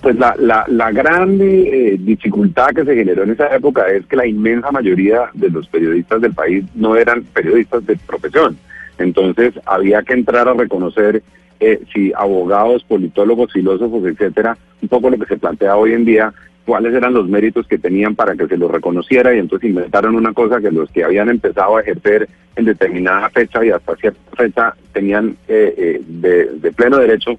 Pues 0.02 0.16
la, 0.18 0.34
la, 0.40 0.64
la 0.68 0.92
gran 0.92 1.40
eh, 1.42 1.98
dificultad 2.00 2.70
que 2.70 2.86
se 2.86 2.96
generó 2.96 3.24
en 3.24 3.32
esa 3.32 3.54
época 3.54 3.86
es 3.88 4.06
que 4.06 4.16
la 4.16 4.26
inmensa 4.26 4.72
mayoría 4.72 5.30
de 5.34 5.50
los 5.50 5.68
periodistas 5.68 6.22
del 6.22 6.34
país 6.34 6.64
no 6.74 6.96
eran 6.96 7.24
periodistas 7.34 7.86
de 7.86 7.98
profesión. 8.08 8.58
Entonces 8.98 9.54
había 9.66 10.02
que 10.04 10.14
entrar 10.14 10.48
a 10.48 10.54
reconocer 10.54 11.22
eh, 11.60 11.82
si 11.94 12.14
abogados, 12.16 12.86
politólogos, 12.86 13.52
filósofos, 13.52 14.06
etcétera, 14.06 14.58
un 14.82 14.88
poco 14.88 15.10
lo 15.10 15.18
que 15.20 15.26
se 15.26 15.38
plantea 15.38 15.76
hoy 15.76 15.92
en 15.92 16.06
día, 16.06 16.34
cuáles 16.66 16.94
eran 16.94 17.14
los 17.14 17.28
méritos 17.28 17.68
que 17.68 17.78
tenían 17.78 18.16
para 18.16 18.36
que 18.36 18.48
se 18.48 18.56
los 18.56 18.72
reconociera 18.72 19.36
y 19.36 19.40
entonces 19.40 19.70
inventaron 19.70 20.16
una 20.16 20.32
cosa 20.32 20.62
que 20.62 20.72
los 20.72 20.90
que 20.92 21.04
habían 21.04 21.28
empezado 21.28 21.76
a 21.76 21.82
ejercer 21.82 22.30
en 22.56 22.66
determinada 22.66 23.30
fecha 23.32 23.66
y 23.66 23.72
hasta 23.72 23.96
cierta 23.98 24.20
fecha 24.38 24.74
tenían 24.94 25.36
eh, 25.50 25.74
eh, 25.78 26.02
de, 26.08 26.46
de 26.46 26.72
pleno 26.72 26.98
derecho 26.98 27.38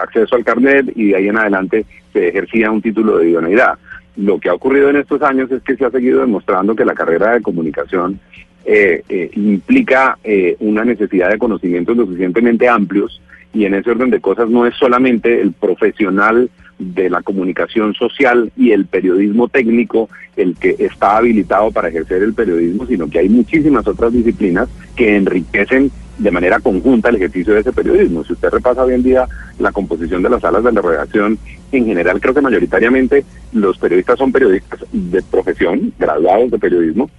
acceso 0.00 0.36
al 0.36 0.44
carnet 0.44 0.92
y 0.94 1.08
de 1.08 1.16
ahí 1.16 1.28
en 1.28 1.38
adelante 1.38 1.84
se 2.12 2.28
ejercía 2.28 2.70
un 2.70 2.82
título 2.82 3.18
de 3.18 3.30
idoneidad. 3.30 3.78
Lo 4.16 4.38
que 4.38 4.48
ha 4.48 4.54
ocurrido 4.54 4.90
en 4.90 4.96
estos 4.96 5.22
años 5.22 5.50
es 5.50 5.62
que 5.62 5.76
se 5.76 5.84
ha 5.84 5.90
seguido 5.90 6.20
demostrando 6.20 6.74
que 6.74 6.84
la 6.84 6.94
carrera 6.94 7.32
de 7.32 7.42
comunicación 7.42 8.20
eh, 8.64 9.02
eh, 9.08 9.30
implica 9.34 10.18
eh, 10.22 10.56
una 10.60 10.84
necesidad 10.84 11.30
de 11.30 11.38
conocimientos 11.38 11.96
lo 11.96 12.04
suficientemente 12.04 12.68
amplios 12.68 13.20
y 13.52 13.64
en 13.64 13.74
ese 13.74 13.90
orden 13.90 14.10
de 14.10 14.20
cosas 14.20 14.48
no 14.48 14.66
es 14.66 14.74
solamente 14.76 15.40
el 15.40 15.52
profesional 15.52 16.48
de 16.78 17.10
la 17.10 17.22
comunicación 17.22 17.94
social 17.94 18.52
y 18.56 18.70
el 18.70 18.86
periodismo 18.86 19.48
técnico 19.48 20.08
el 20.36 20.56
que 20.56 20.76
está 20.78 21.16
habilitado 21.16 21.70
para 21.70 21.88
ejercer 21.88 22.22
el 22.22 22.34
periodismo, 22.34 22.86
sino 22.86 23.08
que 23.08 23.18
hay 23.18 23.28
muchísimas 23.28 23.86
otras 23.86 24.12
disciplinas 24.12 24.68
que 24.94 25.16
enriquecen 25.16 25.90
de 26.22 26.30
manera 26.30 26.60
conjunta 26.60 27.08
el 27.08 27.16
ejercicio 27.16 27.54
de 27.54 27.60
ese 27.60 27.72
periodismo. 27.72 28.22
Si 28.24 28.32
usted 28.32 28.50
repasa 28.50 28.84
hoy 28.84 28.94
en 28.94 29.02
día 29.02 29.26
la 29.58 29.72
composición 29.72 30.22
de 30.22 30.30
las 30.30 30.40
salas 30.40 30.62
de 30.62 30.72
la 30.72 30.80
redacción, 30.80 31.36
en 31.72 31.86
general 31.86 32.20
creo 32.20 32.32
que 32.32 32.40
mayoritariamente 32.40 33.24
los 33.52 33.76
periodistas 33.78 34.18
son 34.18 34.30
periodistas 34.30 34.80
de 34.92 35.20
profesión, 35.22 35.92
graduados 35.98 36.50
de 36.52 36.58
periodismo, 36.58 37.10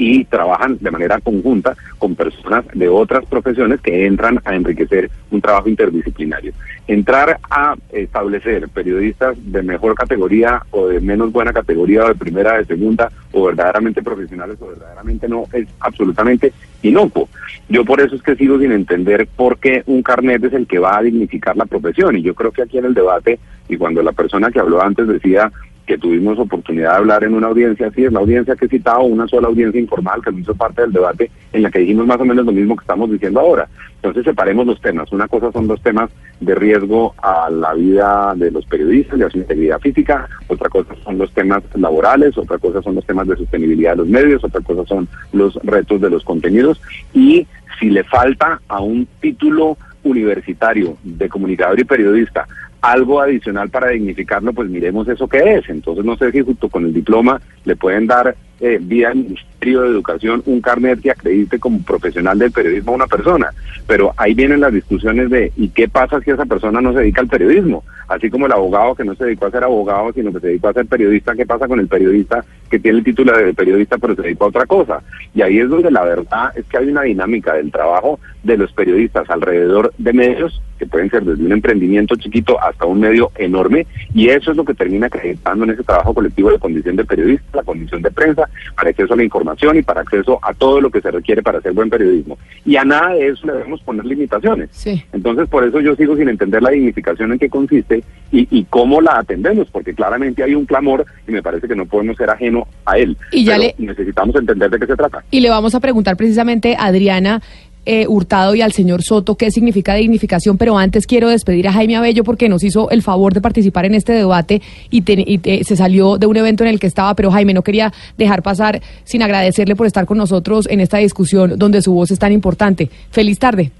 y 0.00 0.24
trabajan 0.24 0.78
de 0.80 0.90
manera 0.90 1.20
conjunta 1.20 1.76
con 1.98 2.14
personas 2.14 2.64
de 2.72 2.88
otras 2.88 3.26
profesiones 3.26 3.82
que 3.82 4.06
entran 4.06 4.40
a 4.46 4.54
enriquecer 4.54 5.10
un 5.30 5.42
trabajo 5.42 5.68
interdisciplinario. 5.68 6.54
Entrar 6.88 7.38
a 7.50 7.74
establecer 7.92 8.66
periodistas 8.70 9.36
de 9.38 9.62
mejor 9.62 9.94
categoría 9.94 10.62
o 10.70 10.86
de 10.86 11.00
menos 11.00 11.30
buena 11.32 11.52
categoría 11.52 12.06
o 12.06 12.08
de 12.08 12.14
primera, 12.14 12.56
de 12.56 12.64
segunda 12.64 13.12
o 13.32 13.44
verdaderamente 13.44 14.02
profesionales 14.02 14.56
o 14.60 14.68
verdaderamente 14.68 15.28
no 15.28 15.44
es 15.52 15.68
absolutamente 15.80 16.54
inocuo. 16.80 17.28
Yo 17.68 17.84
por 17.84 18.00
eso 18.00 18.14
es 18.14 18.22
que 18.22 18.36
sigo 18.36 18.58
sin 18.58 18.72
entender 18.72 19.28
por 19.36 19.58
qué 19.58 19.82
un 19.84 20.02
carnet 20.02 20.42
es 20.44 20.54
el 20.54 20.66
que 20.66 20.78
va 20.78 20.96
a 20.96 21.02
dignificar 21.02 21.58
la 21.58 21.66
profesión 21.66 22.16
y 22.16 22.22
yo 22.22 22.34
creo 22.34 22.52
que 22.52 22.62
aquí 22.62 22.78
en 22.78 22.86
el 22.86 22.94
debate 22.94 23.38
y 23.68 23.76
cuando 23.76 24.02
la 24.02 24.12
persona 24.12 24.50
que 24.50 24.60
habló 24.60 24.82
antes 24.82 25.06
decía 25.06 25.52
que 25.90 25.98
tuvimos 25.98 26.38
oportunidad 26.38 26.92
de 26.92 26.96
hablar 26.98 27.24
en 27.24 27.34
una 27.34 27.48
audiencia 27.48 27.88
así, 27.88 28.04
es 28.04 28.12
la 28.12 28.20
audiencia 28.20 28.54
que 28.54 28.66
he 28.66 28.68
citado, 28.68 29.00
una 29.00 29.26
sola 29.26 29.48
audiencia 29.48 29.80
informal 29.80 30.22
que 30.22 30.30
no 30.30 30.38
hizo 30.38 30.54
parte 30.54 30.82
del 30.82 30.92
debate, 30.92 31.28
en 31.52 31.64
la 31.64 31.70
que 31.72 31.80
dijimos 31.80 32.06
más 32.06 32.20
o 32.20 32.24
menos 32.24 32.46
lo 32.46 32.52
mismo 32.52 32.76
que 32.76 32.84
estamos 32.84 33.10
diciendo 33.10 33.40
ahora. 33.40 33.68
Entonces 33.96 34.22
separemos 34.22 34.68
los 34.68 34.80
temas. 34.80 35.10
Una 35.10 35.26
cosa 35.26 35.50
son 35.50 35.66
los 35.66 35.82
temas 35.82 36.08
de 36.38 36.54
riesgo 36.54 37.12
a 37.20 37.50
la 37.50 37.74
vida 37.74 38.34
de 38.36 38.52
los 38.52 38.64
periodistas, 38.66 39.18
de 39.18 39.30
su 39.30 39.38
integridad 39.38 39.80
física, 39.80 40.28
otra 40.46 40.68
cosa 40.68 40.94
son 41.02 41.18
los 41.18 41.32
temas 41.32 41.64
laborales, 41.74 42.38
otra 42.38 42.58
cosa 42.58 42.80
son 42.82 42.94
los 42.94 43.04
temas 43.04 43.26
de 43.26 43.38
sostenibilidad 43.38 43.90
de 43.90 43.96
los 43.96 44.08
medios, 44.08 44.44
otra 44.44 44.60
cosa 44.60 44.86
son 44.86 45.08
los 45.32 45.56
retos 45.64 46.00
de 46.00 46.08
los 46.08 46.22
contenidos 46.22 46.80
y 47.12 47.48
si 47.80 47.90
le 47.90 48.04
falta 48.04 48.60
a 48.68 48.80
un 48.80 49.08
título 49.20 49.76
universitario 50.04 50.96
de 51.02 51.28
comunicador 51.28 51.80
y 51.80 51.84
periodista 51.84 52.46
algo 52.80 53.20
adicional 53.20 53.68
para 53.70 53.88
dignificarlo, 53.88 54.52
pues 54.52 54.68
miremos 54.68 55.08
eso 55.08 55.28
que 55.28 55.56
es. 55.56 55.68
Entonces 55.68 56.04
no 56.04 56.16
sé 56.16 56.30
si 56.32 56.40
junto 56.40 56.68
con 56.68 56.84
el 56.84 56.94
diploma 56.94 57.40
le 57.64 57.76
pueden 57.76 58.06
dar 58.06 58.34
eh, 58.60 58.78
vía 58.80 59.14
Ministerio 59.14 59.82
de 59.82 59.88
Educación 59.88 60.42
un 60.46 60.60
carnet 60.60 61.00
que 61.00 61.10
acredite 61.10 61.58
como 61.58 61.82
profesional 61.82 62.38
del 62.38 62.52
periodismo 62.52 62.92
a 62.92 62.96
una 62.96 63.06
persona. 63.06 63.50
Pero 63.86 64.12
ahí 64.16 64.34
vienen 64.34 64.60
las 64.60 64.72
discusiones 64.72 65.30
de 65.30 65.52
¿y 65.56 65.68
qué 65.68 65.88
pasa 65.88 66.20
si 66.20 66.30
esa 66.30 66.44
persona 66.44 66.80
no 66.80 66.92
se 66.92 67.00
dedica 67.00 67.20
al 67.20 67.28
periodismo? 67.28 67.84
Así 68.08 68.30
como 68.30 68.46
el 68.46 68.52
abogado 68.52 68.94
que 68.94 69.04
no 69.04 69.14
se 69.14 69.24
dedicó 69.24 69.46
a 69.46 69.50
ser 69.50 69.64
abogado, 69.64 70.12
sino 70.12 70.32
que 70.32 70.40
se 70.40 70.46
dedicó 70.48 70.68
a 70.68 70.72
ser 70.72 70.86
periodista, 70.86 71.34
¿qué 71.34 71.46
pasa 71.46 71.68
con 71.68 71.80
el 71.80 71.88
periodista 71.88 72.44
que 72.70 72.78
tiene 72.78 72.98
el 72.98 73.04
título 73.04 73.36
de 73.36 73.54
periodista 73.54 73.98
pero 73.98 74.14
se 74.14 74.22
dedicó 74.22 74.44
a 74.44 74.48
otra 74.48 74.66
cosa? 74.66 75.02
Y 75.34 75.42
ahí 75.42 75.58
es 75.58 75.68
donde 75.68 75.90
la 75.90 76.04
verdad 76.04 76.52
es 76.56 76.64
que 76.66 76.78
hay 76.78 76.88
una 76.88 77.02
dinámica 77.02 77.54
del 77.54 77.70
trabajo 77.70 78.18
de 78.42 78.56
los 78.56 78.72
periodistas 78.72 79.28
alrededor 79.30 79.92
de 79.98 80.12
medios 80.12 80.60
que 80.80 80.86
pueden 80.86 81.10
ser 81.10 81.22
desde 81.22 81.44
un 81.44 81.52
emprendimiento 81.52 82.16
chiquito 82.16 82.60
hasta 82.60 82.86
un 82.86 83.00
medio 83.00 83.30
enorme, 83.36 83.86
y 84.14 84.30
eso 84.30 84.50
es 84.50 84.56
lo 84.56 84.64
que 84.64 84.74
termina 84.74 85.08
acreditando 85.08 85.64
en 85.64 85.72
ese 85.72 85.84
trabajo 85.84 86.14
colectivo 86.14 86.50
de 86.50 86.58
condición 86.58 86.96
de 86.96 87.04
periodista, 87.04 87.58
la 87.58 87.62
condición 87.62 88.00
de 88.00 88.10
prensa, 88.10 88.48
para 88.76 88.90
acceso 88.90 89.14
a 89.14 89.16
la 89.16 89.24
información 89.24 89.76
y 89.76 89.82
para 89.82 90.00
acceso 90.02 90.38
a 90.42 90.52
todo 90.54 90.80
lo 90.80 90.90
que 90.90 91.00
se 91.00 91.10
requiere 91.10 91.42
para 91.42 91.58
hacer 91.58 91.72
buen 91.72 91.90
periodismo. 91.90 92.38
Y 92.64 92.76
a 92.76 92.84
nada 92.84 93.14
de 93.14 93.28
eso 93.28 93.46
le 93.46 93.54
debemos 93.54 93.80
poner 93.82 94.04
limitaciones. 94.04 94.68
Sí. 94.72 95.02
Entonces, 95.12 95.48
por 95.48 95.64
eso 95.64 95.80
yo 95.80 95.94
sigo 95.96 96.16
sin 96.16 96.28
entender 96.28 96.62
la 96.62 96.70
dignificación 96.70 97.32
en 97.32 97.38
qué 97.38 97.48
consiste 97.48 98.02
y, 98.32 98.46
y 98.50 98.64
cómo 98.64 99.00
la 99.00 99.18
atendemos, 99.18 99.68
porque 99.70 99.94
claramente 99.94 100.42
hay 100.42 100.54
un 100.54 100.66
clamor 100.66 101.04
y 101.26 101.32
me 101.32 101.42
parece 101.42 101.66
que 101.68 101.74
no 101.76 101.86
podemos 101.86 102.16
ser 102.16 102.30
ajeno 102.30 102.66
a 102.84 102.98
él. 102.98 103.16
Y 103.32 103.44
ya 103.44 103.56
Pero 103.56 103.72
le- 103.78 103.86
necesitamos 103.86 104.34
entender 104.36 104.70
de 104.70 104.78
qué 104.78 104.86
se 104.86 104.96
trata. 104.96 105.24
Y 105.30 105.40
le 105.40 105.50
vamos 105.50 105.74
a 105.74 105.80
preguntar 105.80 106.16
precisamente 106.16 106.76
a 106.76 106.86
Adriana 106.86 107.40
eh, 107.86 108.06
Hurtado 108.06 108.54
y 108.54 108.60
al 108.62 108.72
señor 108.72 109.02
Soto 109.02 109.36
qué 109.36 109.50
significa 109.50 109.94
dignificación, 109.94 110.58
pero 110.58 110.76
antes 110.78 111.06
quiero 111.06 111.28
despedir 111.28 111.66
a 111.68 111.72
Jaime 111.72 111.96
Abello 111.96 112.24
porque 112.24 112.48
nos 112.48 112.62
hizo 112.62 112.90
el 112.90 113.02
favor 113.02 113.32
de 113.32 113.40
participar 113.40 113.84
en 113.86 113.94
este 113.94 114.12
debate 114.12 114.60
y, 114.90 115.02
y 115.06 115.38
te- 115.38 115.64
se 115.64 115.76
salió 115.76 116.18
de 116.18 116.26
un 116.26 116.36
evento 116.36 116.62
en 116.64 116.70
el 116.70 116.78
que 116.78 116.86
estaba, 116.86 117.14
pero 117.14 117.30
Jaime 117.30 117.54
no 117.54 117.62
quería 117.62 117.92
dejar 118.18 118.42
pasar 118.42 118.80
sin 119.04 119.22
agradecerle 119.22 119.76
por 119.76 119.86
estar 119.86 120.04
con 120.06 120.18
nosotros 120.18 120.66
en 120.70 120.80
esta 120.80 120.98
discusión 120.98 121.58
donde 121.58 121.80
su 121.82 121.92
voz 121.94 122.10
es 122.10 122.18
tan 122.18 122.32
importante. 122.32 122.90
Feliz 123.10 123.38
tarde. 123.38 123.70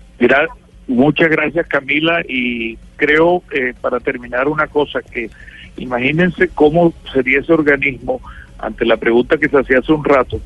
Muchas 0.88 1.28
gracias 1.30 1.66
Camila 1.68 2.20
y 2.28 2.76
creo 2.96 3.42
eh, 3.52 3.74
para 3.80 4.00
terminar 4.00 4.48
una 4.48 4.66
cosa 4.66 5.00
que 5.02 5.30
imagínense 5.76 6.48
cómo 6.48 6.92
sería 7.12 7.38
ese 7.40 7.52
organismo 7.52 8.20
ante 8.58 8.84
la 8.84 8.96
pregunta 8.96 9.38
que 9.38 9.48
se 9.48 9.58
hacía 9.58 9.78
hace 9.78 9.92
un 9.92 10.04
rato, 10.04 10.40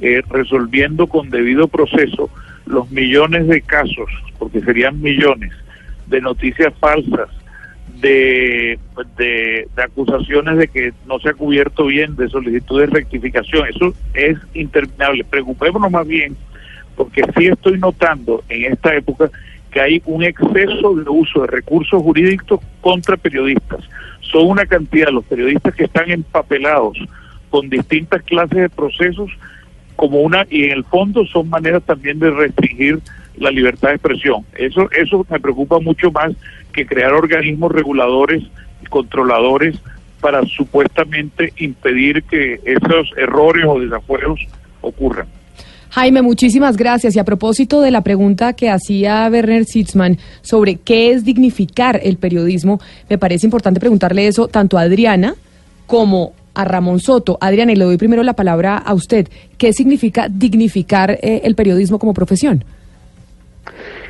eh, 0.00 0.22
resolviendo 0.30 1.06
con 1.08 1.28
debido 1.30 1.66
proceso 1.68 2.30
los 2.68 2.90
millones 2.90 3.46
de 3.48 3.60
casos, 3.60 4.10
porque 4.38 4.60
serían 4.60 5.00
millones, 5.00 5.52
de 6.06 6.20
noticias 6.20 6.72
falsas, 6.78 7.28
de, 8.00 8.78
de, 9.16 9.68
de, 9.74 9.82
acusaciones 9.82 10.56
de 10.56 10.68
que 10.68 10.92
no 11.06 11.18
se 11.18 11.30
ha 11.30 11.34
cubierto 11.34 11.86
bien, 11.86 12.14
de 12.16 12.28
solicitudes 12.28 12.90
de 12.90 13.00
rectificación. 13.00 13.66
Eso 13.68 13.92
es 14.14 14.38
interminable. 14.54 15.24
Preocupémonos 15.24 15.90
más 15.90 16.06
bien, 16.06 16.36
porque 16.96 17.22
sí 17.36 17.46
estoy 17.46 17.78
notando 17.78 18.44
en 18.48 18.72
esta 18.72 18.94
época 18.94 19.30
que 19.70 19.80
hay 19.80 20.02
un 20.06 20.22
exceso 20.22 20.94
de 20.94 21.08
uso 21.08 21.42
de 21.42 21.48
recursos 21.48 22.02
jurídicos 22.02 22.60
contra 22.80 23.16
periodistas. 23.16 23.80
Son 24.20 24.46
una 24.46 24.66
cantidad 24.66 25.08
los 25.08 25.24
periodistas 25.24 25.74
que 25.74 25.84
están 25.84 26.10
empapelados 26.10 26.98
con 27.50 27.68
distintas 27.68 28.22
clases 28.22 28.58
de 28.58 28.68
procesos 28.68 29.30
como 29.98 30.20
una 30.20 30.46
y 30.48 30.62
en 30.62 30.70
el 30.70 30.84
fondo 30.84 31.26
son 31.26 31.50
maneras 31.50 31.82
también 31.82 32.20
de 32.20 32.30
restringir 32.30 33.00
la 33.36 33.50
libertad 33.50 33.88
de 33.88 33.94
expresión. 33.96 34.44
Eso 34.56 34.88
eso 34.92 35.26
me 35.28 35.40
preocupa 35.40 35.80
mucho 35.80 36.12
más 36.12 36.32
que 36.72 36.86
crear 36.86 37.12
organismos 37.12 37.72
reguladores 37.72 38.44
y 38.80 38.86
controladores 38.86 39.76
para 40.20 40.44
supuestamente 40.46 41.52
impedir 41.58 42.22
que 42.22 42.60
esos 42.64 43.10
errores 43.16 43.64
o 43.66 43.80
desafueros 43.80 44.38
ocurran. 44.82 45.26
Jaime, 45.90 46.22
muchísimas 46.22 46.76
gracias. 46.76 47.16
Y 47.16 47.18
a 47.18 47.24
propósito 47.24 47.80
de 47.80 47.90
la 47.90 48.02
pregunta 48.02 48.52
que 48.52 48.70
hacía 48.70 49.28
Werner 49.28 49.64
Sitzman 49.64 50.18
sobre 50.42 50.76
qué 50.76 51.10
es 51.10 51.24
dignificar 51.24 51.98
el 52.04 52.18
periodismo, 52.18 52.78
me 53.10 53.18
parece 53.18 53.48
importante 53.48 53.80
preguntarle 53.80 54.28
eso 54.28 54.46
tanto 54.46 54.78
a 54.78 54.82
Adriana 54.82 55.34
como 55.88 56.34
a 56.58 56.64
Ramón 56.64 56.98
Soto. 56.98 57.38
Adriana, 57.40 57.70
y 57.70 57.76
le 57.76 57.84
doy 57.84 57.96
primero 57.96 58.24
la 58.24 58.32
palabra 58.32 58.76
a 58.78 58.92
usted. 58.92 59.28
¿Qué 59.56 59.72
significa 59.72 60.28
dignificar 60.28 61.12
eh, 61.22 61.42
el 61.44 61.54
periodismo 61.54 62.00
como 62.00 62.12
profesión? 62.12 62.64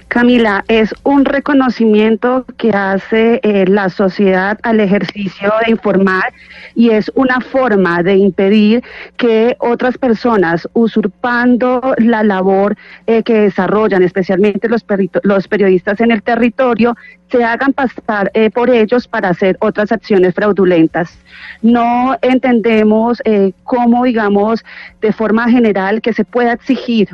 Camila, 0.08 0.64
es 0.68 0.94
un 1.04 1.26
reconocimiento 1.26 2.46
que 2.56 2.70
hace 2.70 3.40
eh, 3.42 3.66
la 3.68 3.90
sociedad 3.90 4.58
al 4.62 4.80
ejercicio 4.80 5.52
de 5.64 5.70
informar 5.70 6.32
y 6.74 6.90
es 6.90 7.12
una 7.14 7.40
forma 7.40 8.02
de 8.02 8.16
impedir 8.16 8.82
que 9.18 9.56
otras 9.58 9.98
personas, 9.98 10.66
usurpando 10.72 11.94
la 11.98 12.22
labor 12.22 12.74
eh, 13.06 13.22
que 13.22 13.34
desarrollan, 13.34 14.02
especialmente 14.02 14.68
los, 14.68 14.82
los 15.24 15.46
periodistas 15.46 16.00
en 16.00 16.10
el 16.10 16.22
territorio, 16.22 16.96
se 17.30 17.44
hagan 17.44 17.72
pasar 17.72 18.30
eh, 18.34 18.50
por 18.50 18.70
ellos 18.70 19.06
para 19.06 19.30
hacer 19.30 19.56
otras 19.60 19.92
acciones 19.92 20.34
fraudulentas. 20.34 21.18
No 21.62 22.16
entendemos 22.22 23.20
eh, 23.24 23.52
cómo, 23.64 24.04
digamos, 24.04 24.64
de 25.00 25.12
forma 25.12 25.48
general 25.50 26.00
que 26.00 26.12
se 26.12 26.24
pueda 26.24 26.52
exigir 26.52 27.08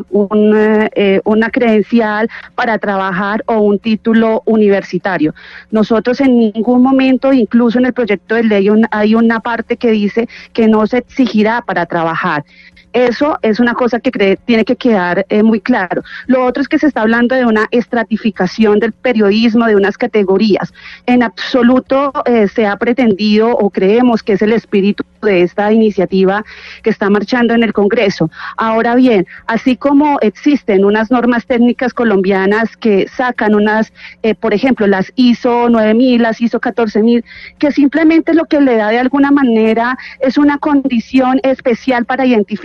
eh, 0.95 1.21
una 1.25 1.51
credencial 1.51 2.29
para 2.55 2.79
trabajar 2.85 3.43
o 3.47 3.61
un 3.61 3.79
título 3.79 4.43
universitario. 4.45 5.35
Nosotros 5.71 6.21
en 6.21 6.39
ningún 6.39 6.83
momento, 6.83 7.33
incluso 7.33 7.79
en 7.79 7.87
el 7.87 7.95
proyecto 7.95 8.35
de 8.35 8.45
ley, 8.45 8.69
hay 8.91 9.15
una 9.15 9.41
parte 9.41 9.79
que 9.79 9.91
dice 9.91 10.29
que 10.53 10.69
no 10.69 10.87
se 10.87 10.99
exigirá 10.99 11.63
para 11.63 11.87
trabajar. 11.87 12.45
Eso 12.93 13.39
es 13.43 13.59
una 13.59 13.75
cosa 13.75 13.99
que 13.99 14.37
tiene 14.45 14.65
que 14.65 14.77
quedar 14.77 15.27
eh, 15.29 15.43
muy 15.43 15.61
claro. 15.61 16.05
Lo 16.29 16.45
otro 16.45 16.63
es 16.63 16.69
que 16.69 16.79
se 16.79 16.87
está 16.87 17.01
hablando 17.01 17.35
de 17.35 17.45
una 17.45 17.67
estratificación 17.73 18.79
del 18.79 18.93
periodismo, 18.93 19.67
de 19.67 19.75
unas 19.75 19.99
categorías. 19.99 20.73
En 21.07 21.25
absoluto 21.25 22.13
eh, 22.25 22.47
se 22.47 22.67
ha 22.67 22.77
pretendido 22.77 23.51
o 23.51 23.71
creemos 23.71 24.23
que 24.23 24.35
es 24.35 24.43
el 24.43 24.53
espíritu 24.53 25.03
de 25.25 25.43
esta 25.43 25.73
iniciativa 25.73 26.45
que 26.83 26.91
está 26.91 27.11
marchando 27.11 27.55
en 27.55 27.63
el 27.63 27.73
Congreso. 27.73 28.31
Ahora 28.57 28.95
bien, 28.95 29.27
así 29.47 29.77
como 29.77 30.19
existen 30.21 30.85
unas 30.85 31.11
normas 31.11 31.47
técnicas 31.47 31.93
colombianas 31.93 32.77
que 32.77 33.07
sacan 33.09 33.55
unas, 33.55 33.93
eh, 34.23 34.35
por 34.35 34.55
ejemplo, 34.55 34.87
las 34.87 35.13
ISO 35.17 35.69
9000, 35.69 36.23
las 36.23 36.41
ISO 36.41 36.61
14000, 36.61 37.25
que 37.59 37.73
simplemente 37.73 38.35
lo 38.35 38.45
que 38.47 38.61
le 38.61 38.77
da 38.77 38.89
de 38.89 38.99
alguna 38.99 39.31
manera 39.31 39.99
es 40.21 40.39
una 40.39 40.59
condición 40.59 41.41
especial 41.43 42.05
para 42.05 42.27
identificar 42.27 42.65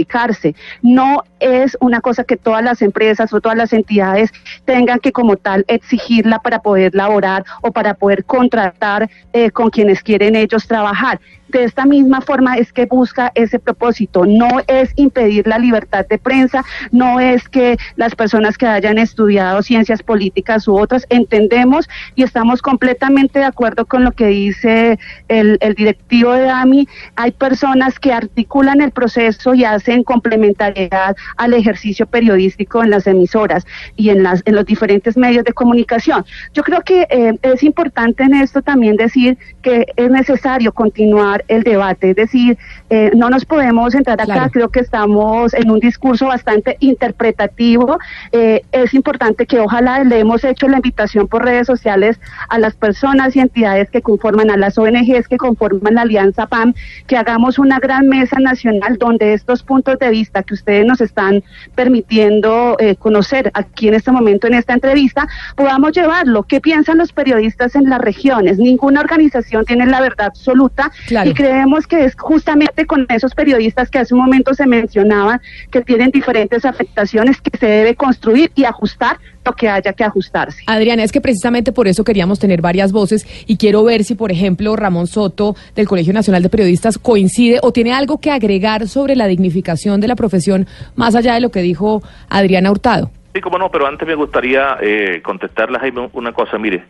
no 0.81 1.23
es 1.39 1.77
una 1.79 2.01
cosa 2.01 2.23
que 2.23 2.37
todas 2.37 2.63
las 2.63 2.81
empresas 2.81 3.33
o 3.33 3.41
todas 3.41 3.57
las 3.57 3.73
entidades 3.73 4.31
tengan 4.65 4.99
que 4.99 5.11
como 5.11 5.37
tal 5.37 5.65
exigirla 5.67 6.39
para 6.39 6.59
poder 6.59 6.93
laborar 6.93 7.45
o 7.61 7.71
para 7.71 7.93
poder 7.93 8.25
contratar 8.25 9.09
eh, 9.33 9.51
con 9.51 9.69
quienes 9.69 10.03
quieren 10.03 10.35
ellos 10.35 10.67
trabajar 10.67 11.19
de 11.49 11.63
esta 11.63 11.85
misma 11.85 12.21
forma 12.21 12.55
es 12.55 12.71
que 12.71 12.85
busca 12.85 13.31
ese 13.35 13.59
propósito. 13.59 14.25
No 14.25 14.49
es 14.67 14.91
impedir 14.95 15.47
la 15.47 15.57
libertad 15.57 16.05
de 16.07 16.17
prensa, 16.17 16.63
no 16.91 17.19
es 17.19 17.47
que 17.49 17.77
las 17.95 18.15
personas 18.15 18.57
que 18.57 18.67
hayan 18.67 18.97
estudiado 18.97 19.61
ciencias 19.61 20.03
políticas 20.03 20.67
u 20.67 20.77
otras 20.77 21.05
entendemos 21.09 21.89
y 22.15 22.23
estamos 22.23 22.61
completamente 22.61 23.39
de 23.39 23.45
acuerdo 23.45 23.85
con 23.85 24.03
lo 24.03 24.11
que 24.11 24.27
dice 24.27 24.99
el, 25.27 25.57
el 25.61 25.73
directivo 25.75 26.33
de 26.33 26.49
AMI. 26.49 26.87
Hay 27.15 27.31
personas 27.31 27.99
que 27.99 28.13
articulan 28.13 28.81
el 28.81 28.91
proceso 28.91 29.53
y 29.53 29.63
hacen 29.63 30.03
complementariedad 30.03 31.15
al 31.37 31.53
ejercicio 31.53 32.05
periodístico 32.05 32.83
en 32.83 32.89
las 32.89 33.07
emisoras 33.07 33.65
y 33.95 34.09
en, 34.09 34.23
las, 34.23 34.41
en 34.45 34.55
los 34.55 34.65
diferentes 34.65 35.17
medios 35.17 35.43
de 35.43 35.53
comunicación. 35.53 36.25
Yo 36.53 36.63
creo 36.63 36.81
que 36.81 37.07
eh, 37.09 37.37
es 37.41 37.63
importante 37.63 38.23
en 38.23 38.33
esto 38.33 38.61
también 38.61 38.95
decir 38.95 39.37
que 39.61 39.85
es 39.95 40.09
necesario 40.09 40.71
continuar 40.73 41.38
el 41.47 41.63
debate. 41.63 42.11
Es 42.11 42.15
decir, 42.15 42.57
eh, 42.89 43.11
no 43.15 43.29
nos 43.29 43.45
podemos 43.45 43.93
entrar 43.95 44.21
acá, 44.21 44.49
creo 44.51 44.69
que 44.69 44.79
estamos 44.79 45.53
en 45.53 45.71
un 45.71 45.79
discurso 45.79 46.27
bastante 46.27 46.77
interpretativo. 46.79 47.97
Eh, 48.31 48.61
es 48.71 48.93
importante 48.93 49.45
que 49.45 49.59
ojalá 49.59 50.03
le 50.03 50.19
hemos 50.19 50.43
hecho 50.43 50.67
la 50.67 50.77
invitación 50.77 51.27
por 51.27 51.45
redes 51.45 51.67
sociales 51.67 52.19
a 52.49 52.59
las 52.59 52.75
personas 52.75 53.35
y 53.35 53.39
entidades 53.39 53.89
que 53.89 54.01
conforman, 54.01 54.49
a 54.49 54.57
las 54.57 54.77
ONGs 54.77 55.27
que 55.27 55.37
conforman 55.37 55.95
la 55.95 56.01
Alianza 56.01 56.47
PAM, 56.47 56.73
que 57.07 57.17
hagamos 57.17 57.59
una 57.59 57.79
gran 57.79 58.07
mesa 58.07 58.37
nacional 58.39 58.97
donde 58.97 59.33
estos 59.33 59.63
puntos 59.63 59.99
de 59.99 60.09
vista 60.09 60.43
que 60.43 60.53
ustedes 60.53 60.85
nos 60.85 61.01
están 61.01 61.43
permitiendo 61.75 62.77
eh, 62.79 62.95
conocer 62.95 63.51
aquí 63.53 63.87
en 63.87 63.93
este 63.93 64.11
momento 64.11 64.47
en 64.47 64.53
esta 64.53 64.73
entrevista, 64.73 65.27
podamos 65.55 65.91
llevarlo. 65.93 66.43
¿Qué 66.43 66.61
piensan 66.61 66.97
los 66.97 67.13
periodistas 67.13 67.75
en 67.75 67.89
las 67.89 67.99
regiones? 67.99 68.57
Ninguna 68.57 69.01
organización 69.01 69.65
tiene 69.65 69.85
la 69.85 70.01
verdad 70.01 70.27
absoluta. 70.27 70.91
Y 71.29 71.33
creemos 71.35 71.85
que 71.85 72.05
es 72.05 72.15
justamente 72.15 72.87
con 72.87 73.05
esos 73.09 73.35
periodistas 73.35 73.91
que 73.91 73.99
hace 73.99 74.15
un 74.15 74.21
momento 74.21 74.55
se 74.55 74.65
mencionaban 74.65 75.39
que 75.69 75.81
tienen 75.81 76.09
diferentes 76.09 76.65
afectaciones 76.65 77.39
que 77.39 77.55
se 77.55 77.67
debe 77.67 77.95
construir 77.95 78.51
y 78.55 78.63
ajustar 78.63 79.17
lo 79.45 79.53
que 79.53 79.69
haya 79.69 79.93
que 79.93 80.03
ajustarse. 80.03 80.63
Adriana, 80.65 81.03
es 81.03 81.11
que 81.11 81.21
precisamente 81.21 81.71
por 81.71 81.87
eso 81.87 82.03
queríamos 82.03 82.39
tener 82.39 82.61
varias 82.61 82.91
voces 82.91 83.27
y 83.45 83.57
quiero 83.57 83.83
ver 83.83 84.03
si, 84.03 84.15
por 84.15 84.31
ejemplo, 84.31 84.75
Ramón 84.75 85.05
Soto 85.05 85.55
del 85.75 85.87
Colegio 85.87 86.13
Nacional 86.13 86.41
de 86.41 86.49
Periodistas 86.49 86.97
coincide 86.97 87.59
o 87.61 87.71
tiene 87.71 87.93
algo 87.93 88.19
que 88.19 88.31
agregar 88.31 88.87
sobre 88.87 89.15
la 89.15 89.27
dignificación 89.27 90.01
de 90.01 90.07
la 90.07 90.15
profesión 90.15 90.65
más 90.95 91.13
allá 91.13 91.35
de 91.35 91.41
lo 91.41 91.51
que 91.51 91.61
dijo 91.61 92.01
Adriana 92.29 92.71
Hurtado. 92.71 93.11
Sí, 93.35 93.41
como 93.41 93.59
no, 93.59 93.69
pero 93.69 93.85
antes 93.85 94.07
me 94.07 94.15
gustaría 94.15 94.77
eh, 94.81 95.21
contestarle, 95.23 95.77
Jaime, 95.77 96.09
una 96.13 96.31
cosa. 96.33 96.57
Mire, 96.57 96.83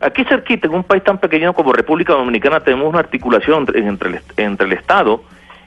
Aquí 0.00 0.24
cerquita, 0.24 0.66
en 0.66 0.74
un 0.74 0.84
país 0.84 1.02
tan 1.02 1.18
pequeño 1.18 1.52
como 1.52 1.72
República 1.72 2.12
Dominicana, 2.12 2.60
tenemos 2.60 2.88
una 2.88 2.98
articulación 2.98 3.66
entre 3.74 4.10
el, 4.10 4.20
entre 4.36 4.66
el 4.66 4.72
Estado 4.72 5.22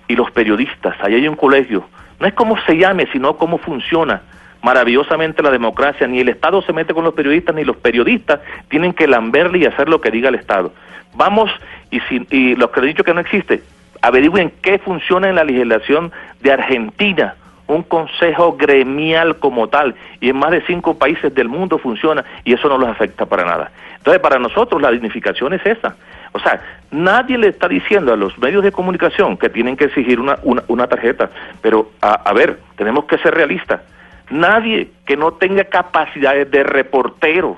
y 0.08 0.16
los 0.16 0.32
periodistas. 0.32 0.96
Ahí 1.02 1.16
hay 1.16 1.28
un 1.28 1.36
colegio. 1.36 1.88
No 2.20 2.28
es 2.28 2.34
cómo 2.34 2.58
se 2.66 2.78
llame, 2.78 3.08
sino 3.12 3.38
cómo 3.38 3.58
funciona 3.58 4.22
maravillosamente 4.62 5.42
la 5.44 5.52
democracia. 5.52 6.08
Ni 6.08 6.20
el 6.20 6.30
Estado 6.30 6.62
se 6.62 6.74
mete 6.74 6.94
con 6.94 7.04
los 7.04 7.14
periodistas, 7.14 7.56
ni 7.56 7.64
los 7.64 7.78
periodistas 7.78 8.40
tienen 8.70 8.94
que 8.94 9.08
lamberle 9.08 9.60
y 9.60 9.66
hacer 9.66 9.90
lo 9.90 10.02
que 10.02 10.12
diga 10.12 10.30
el 10.30 10.36
Estado. 10.36 10.74
Vamos, 11.14 11.50
y, 11.90 12.00
si, 12.02 12.26
y 12.30 12.56
los 12.56 12.70
que 12.72 12.80
he 12.80 12.84
dicho 12.84 13.04
que 13.04 13.14
no 13.14 13.22
existe, 13.22 13.64
averigüen 14.02 14.52
qué 14.62 14.78
funciona 14.80 15.30
en 15.30 15.36
la 15.36 15.44
legislación 15.44 16.12
de 16.42 16.52
Argentina 16.52 17.36
un 17.68 17.84
consejo 17.84 18.56
gremial 18.58 19.38
como 19.38 19.68
tal 19.68 19.96
y 20.20 20.30
en 20.30 20.38
más 20.38 20.52
de 20.52 20.62
cinco 20.62 20.98
países 20.98 21.34
del 21.34 21.50
mundo 21.50 21.78
funciona 21.78 22.24
y 22.44 22.54
eso 22.54 22.70
no 22.70 22.78
los 22.78 22.90
afecta 22.90 23.26
para 23.26 23.46
nada. 23.46 23.72
Entonces, 23.98 24.22
para 24.22 24.40
nosotros 24.40 24.82
la 24.82 24.92
dignificación 24.92 25.54
es 25.54 25.66
esa. 25.66 25.96
O 26.32 26.40
sea, 26.40 26.62
nadie 26.92 27.38
le 27.38 27.48
está 27.48 27.68
diciendo 27.68 28.14
a 28.14 28.18
los 28.18 28.38
medios 28.38 28.64
de 28.64 28.72
comunicación 28.72 29.38
que 29.38 29.50
tienen 29.50 29.76
que 29.76 29.86
exigir 29.86 30.20
una, 30.20 30.38
una, 30.68 30.88
tarjeta, 30.88 31.30
pero 31.62 31.92
a, 32.02 32.14
a 32.14 32.34
ver, 32.34 32.60
tenemos 32.76 33.06
que 33.06 33.18
ser 33.18 33.34
realistas. 33.34 33.82
Nadie 34.30 34.92
que 35.06 35.18
no 35.18 35.34
tenga 35.34 35.66
capacidades 35.66 36.50
de 36.52 36.64
reportero, 36.64 37.58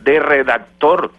de 0.00 0.20
redactor, 0.20 1.10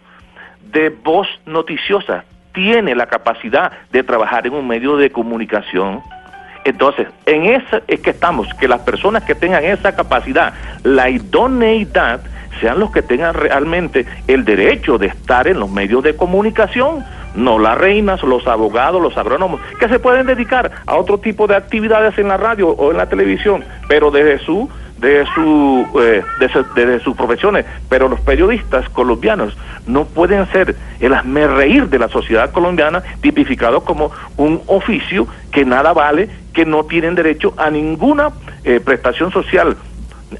de 0.62 0.88
voz 0.90 1.28
noticiosa, 1.44 2.24
tiene 2.52 2.94
la 2.94 3.06
capacidad 3.06 3.72
de 3.92 4.02
trabajar 4.02 4.46
en 4.46 4.54
un 4.54 4.66
medio 4.66 4.96
de 4.96 5.10
comunicación 5.10 6.02
entonces, 6.68 7.06
en 7.26 7.44
eso 7.46 7.80
es 7.86 8.00
que 8.00 8.10
estamos, 8.10 8.48
que 8.54 8.68
las 8.68 8.80
personas 8.80 9.22
que 9.24 9.34
tengan 9.34 9.64
esa 9.64 9.94
capacidad, 9.94 10.52
la 10.82 11.08
idoneidad, 11.10 12.20
sean 12.60 12.78
los 12.80 12.90
que 12.90 13.02
tengan 13.02 13.34
realmente 13.34 14.06
el 14.26 14.44
derecho 14.44 14.96
de 14.98 15.08
estar 15.08 15.46
en 15.46 15.60
los 15.60 15.70
medios 15.70 16.02
de 16.02 16.16
comunicación, 16.16 17.04
no 17.34 17.58
las 17.58 17.76
reinas, 17.76 18.22
los 18.22 18.46
abogados, 18.46 19.02
los 19.02 19.16
agrónomos, 19.18 19.60
que 19.78 19.88
se 19.88 19.98
pueden 19.98 20.26
dedicar 20.26 20.70
a 20.86 20.94
otro 20.96 21.18
tipo 21.18 21.46
de 21.46 21.54
actividades 21.56 22.16
en 22.18 22.28
la 22.28 22.38
radio 22.38 22.68
o 22.70 22.90
en 22.90 22.96
la 22.96 23.08
televisión, 23.08 23.62
pero 23.88 24.10
desde 24.10 24.38
su 24.38 24.68
de, 24.96 25.26
su, 25.34 25.86
eh, 26.00 26.22
de, 26.40 26.48
su- 26.48 26.64
de 26.74 26.98
sus 27.00 27.14
profesiones, 27.14 27.66
pero 27.90 28.08
los 28.08 28.18
periodistas 28.20 28.88
colombianos 28.88 29.54
no 29.86 30.06
pueden 30.06 30.50
ser 30.50 30.74
el 31.00 31.14
reír 31.54 31.90
de 31.90 31.98
la 31.98 32.08
sociedad 32.08 32.50
colombiana 32.50 33.02
tipificado 33.20 33.82
como 33.84 34.10
un 34.38 34.62
oficio 34.66 35.26
que 35.52 35.66
nada 35.66 35.92
vale, 35.92 36.30
que 36.56 36.64
no 36.64 36.84
tienen 36.86 37.14
derecho 37.14 37.52
a 37.58 37.68
ninguna 37.70 38.30
eh, 38.64 38.80
prestación 38.80 39.30
social, 39.30 39.76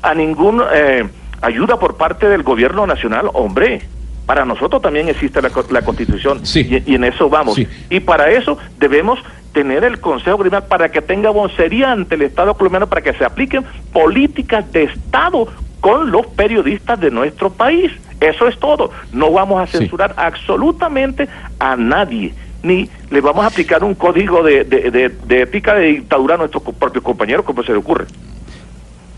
a 0.01 0.15
ninguna 0.15 0.65
eh, 0.73 1.07
ayuda 1.43 1.79
por 1.79 1.99
parte 1.99 2.27
del 2.27 2.43
gobierno 2.43 2.87
nacional, 2.87 3.29
hombre. 3.35 3.83
Para 4.25 4.47
nosotros 4.47 4.81
también 4.81 5.09
existe 5.11 5.43
la, 5.43 5.51
la 5.71 5.83
constitución 5.83 6.45
Sí. 6.47 6.67
y, 6.87 6.91
y 6.93 6.95
en 6.95 7.05
eso 7.05 7.29
vamos. 7.29 7.55
Sí. 7.57 7.69
Y 7.91 8.01
para 8.01 8.31
eso 8.31 8.57
debemos 8.79 9.19
tener 9.53 9.85
el 9.85 10.01
Consejo 10.01 10.39
Gremial 10.39 10.65
para 10.65 10.91
que 10.91 11.03
tenga 11.03 11.29
vocería 11.31 11.93
ante 11.93 12.15
el 12.15 12.23
Estado 12.23 12.55
colombiano 12.55 12.87
para 12.89 13.03
que 13.03 13.13
se 13.13 13.25
apliquen 13.25 13.65
políticas 13.93 14.73
de 14.73 14.85
Estado 14.85 15.47
con 15.81 16.11
los 16.11 16.27
periodistas 16.29 16.99
de 16.99 17.11
nuestro 17.11 17.51
país. 17.51 17.93
Eso 18.21 18.49
es 18.49 18.59
todo. 18.59 18.91
No 19.13 19.31
vamos 19.33 19.61
a 19.63 19.67
Sí. 19.67 19.79
censurar 19.79 20.15
absolutamente 20.17 21.29
a 21.61 21.77
nadie, 21.77 22.35
ni 22.63 22.89
le 23.11 23.21
vamos 23.21 23.45
a 23.45 23.49
aplicar 23.49 23.85
un 23.85 23.95
código 23.95 24.43
de, 24.43 24.65
de, 24.65 24.91
de- 24.91 25.09
de 25.27 25.43
ética 25.43 25.75
de 25.75 25.87
dictadura 25.87 26.35
a 26.35 26.39
nuestros 26.39 26.63
propios 26.63 27.05
compañeros, 27.05 27.45
como 27.45 27.63
se 27.63 27.73
le 27.73 27.79
ocurre. 27.79 28.07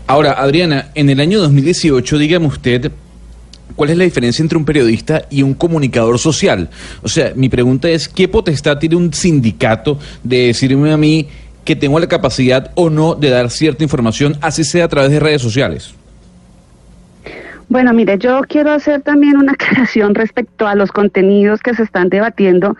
Ahora, 0.07 0.33
Adriana, 0.33 0.89
en 0.95 1.09
el 1.09 1.19
año 1.19 1.39
2018, 1.39 2.17
dígame 2.17 2.47
usted, 2.47 2.91
¿cuál 3.75 3.91
es 3.91 3.97
la 3.97 4.03
diferencia 4.05 4.41
entre 4.41 4.57
un 4.57 4.65
periodista 4.65 5.25
y 5.29 5.43
un 5.43 5.53
comunicador 5.53 6.17
social? 6.17 6.69
O 7.03 7.07
sea, 7.07 7.33
mi 7.35 7.47
pregunta 7.49 7.89
es, 7.89 8.09
¿qué 8.09 8.27
potestad 8.27 8.79
tiene 8.79 8.95
un 8.95 9.13
sindicato 9.13 9.99
de 10.23 10.47
decirme 10.47 10.91
a 10.91 10.97
mí 10.97 11.27
que 11.63 11.75
tengo 11.75 11.99
la 11.99 12.07
capacidad 12.07 12.71
o 12.73 12.89
no 12.89 13.13
de 13.13 13.29
dar 13.29 13.51
cierta 13.51 13.83
información, 13.83 14.35
así 14.41 14.63
sea 14.63 14.85
a 14.85 14.87
través 14.87 15.11
de 15.11 15.19
redes 15.19 15.41
sociales? 15.43 15.93
Bueno, 17.69 17.93
mire, 17.93 18.17
yo 18.17 18.41
quiero 18.47 18.71
hacer 18.71 19.03
también 19.03 19.37
una 19.37 19.51
aclaración 19.59 20.15
respecto 20.15 20.67
a 20.67 20.73
los 20.73 20.91
contenidos 20.91 21.61
que 21.61 21.75
se 21.75 21.83
están 21.83 22.09
debatiendo 22.09 22.75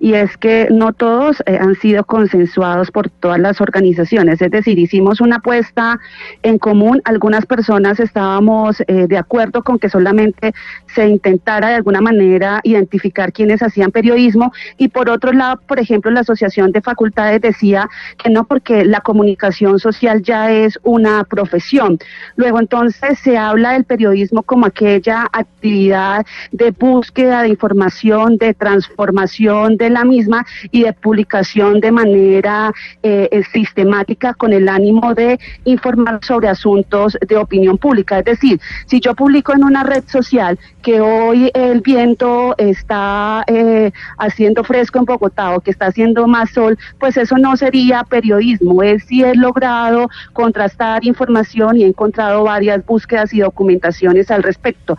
y 0.00 0.12
es 0.12 0.36
que 0.36 0.68
no 0.70 0.92
todos 0.92 1.42
eh, 1.46 1.56
han 1.58 1.76
sido 1.76 2.04
consensuados 2.04 2.90
por 2.90 3.08
todas 3.08 3.38
las 3.38 3.62
organizaciones. 3.62 4.42
Es 4.42 4.50
decir, 4.50 4.78
hicimos 4.78 5.22
una 5.22 5.36
apuesta 5.36 5.98
en 6.42 6.58
común. 6.58 7.00
Algunas 7.06 7.46
personas 7.46 7.98
estábamos 8.00 8.82
eh, 8.86 9.06
de 9.08 9.16
acuerdo 9.16 9.62
con 9.62 9.78
que 9.78 9.88
solamente 9.88 10.52
se 10.94 11.08
intentara 11.08 11.68
de 11.68 11.76
alguna 11.76 12.02
manera 12.02 12.60
identificar 12.64 13.32
quienes 13.32 13.62
hacían 13.62 13.92
periodismo 13.92 14.52
y 14.76 14.88
por 14.88 15.08
otro 15.08 15.32
lado, 15.32 15.58
por 15.66 15.80
ejemplo, 15.80 16.10
la 16.10 16.20
Asociación 16.20 16.70
de 16.70 16.82
Facultades 16.82 17.40
decía 17.40 17.88
que 18.22 18.28
no 18.28 18.44
porque 18.44 18.84
la 18.84 19.00
comunicación 19.00 19.78
social 19.78 20.22
ya 20.22 20.50
es 20.50 20.78
una 20.82 21.24
profesión. 21.24 21.98
Luego 22.36 22.60
entonces 22.60 23.18
se 23.20 23.38
habla 23.38 23.72
del 23.72 23.84
periodismo 23.84 24.33
como 24.42 24.66
aquella 24.66 25.28
actividad 25.32 26.26
de 26.52 26.70
búsqueda 26.70 27.42
de 27.42 27.48
información, 27.48 28.36
de 28.36 28.54
transformación 28.54 29.76
de 29.76 29.90
la 29.90 30.04
misma 30.04 30.44
y 30.70 30.82
de 30.82 30.92
publicación 30.92 31.80
de 31.80 31.92
manera 31.92 32.72
eh, 33.02 33.42
sistemática 33.52 34.34
con 34.34 34.52
el 34.52 34.68
ánimo 34.68 35.14
de 35.14 35.38
informar 35.64 36.20
sobre 36.22 36.48
asuntos 36.48 37.16
de 37.26 37.36
opinión 37.36 37.78
pública. 37.78 38.18
Es 38.18 38.24
decir, 38.24 38.60
si 38.86 39.00
yo 39.00 39.14
publico 39.14 39.52
en 39.52 39.64
una 39.64 39.82
red 39.82 40.04
social 40.06 40.58
que 40.82 41.00
hoy 41.00 41.50
el 41.54 41.80
viento 41.80 42.54
está 42.58 43.44
eh, 43.46 43.90
haciendo 44.18 44.64
fresco 44.64 44.98
en 44.98 45.04
Bogotá 45.04 45.54
o 45.54 45.60
que 45.60 45.70
está 45.70 45.86
haciendo 45.86 46.26
más 46.26 46.50
sol, 46.50 46.78
pues 46.98 47.16
eso 47.16 47.36
no 47.38 47.56
sería 47.56 48.04
periodismo. 48.04 48.82
Es 48.82 49.04
si 49.04 49.22
he 49.22 49.34
logrado 49.34 50.08
contrastar 50.32 51.04
información 51.04 51.78
y 51.78 51.84
he 51.84 51.86
encontrado 51.86 52.44
varias 52.44 52.84
búsquedas 52.84 53.32
y 53.32 53.40
documentaciones 53.40 54.23
al 54.30 54.42
respecto. 54.42 54.98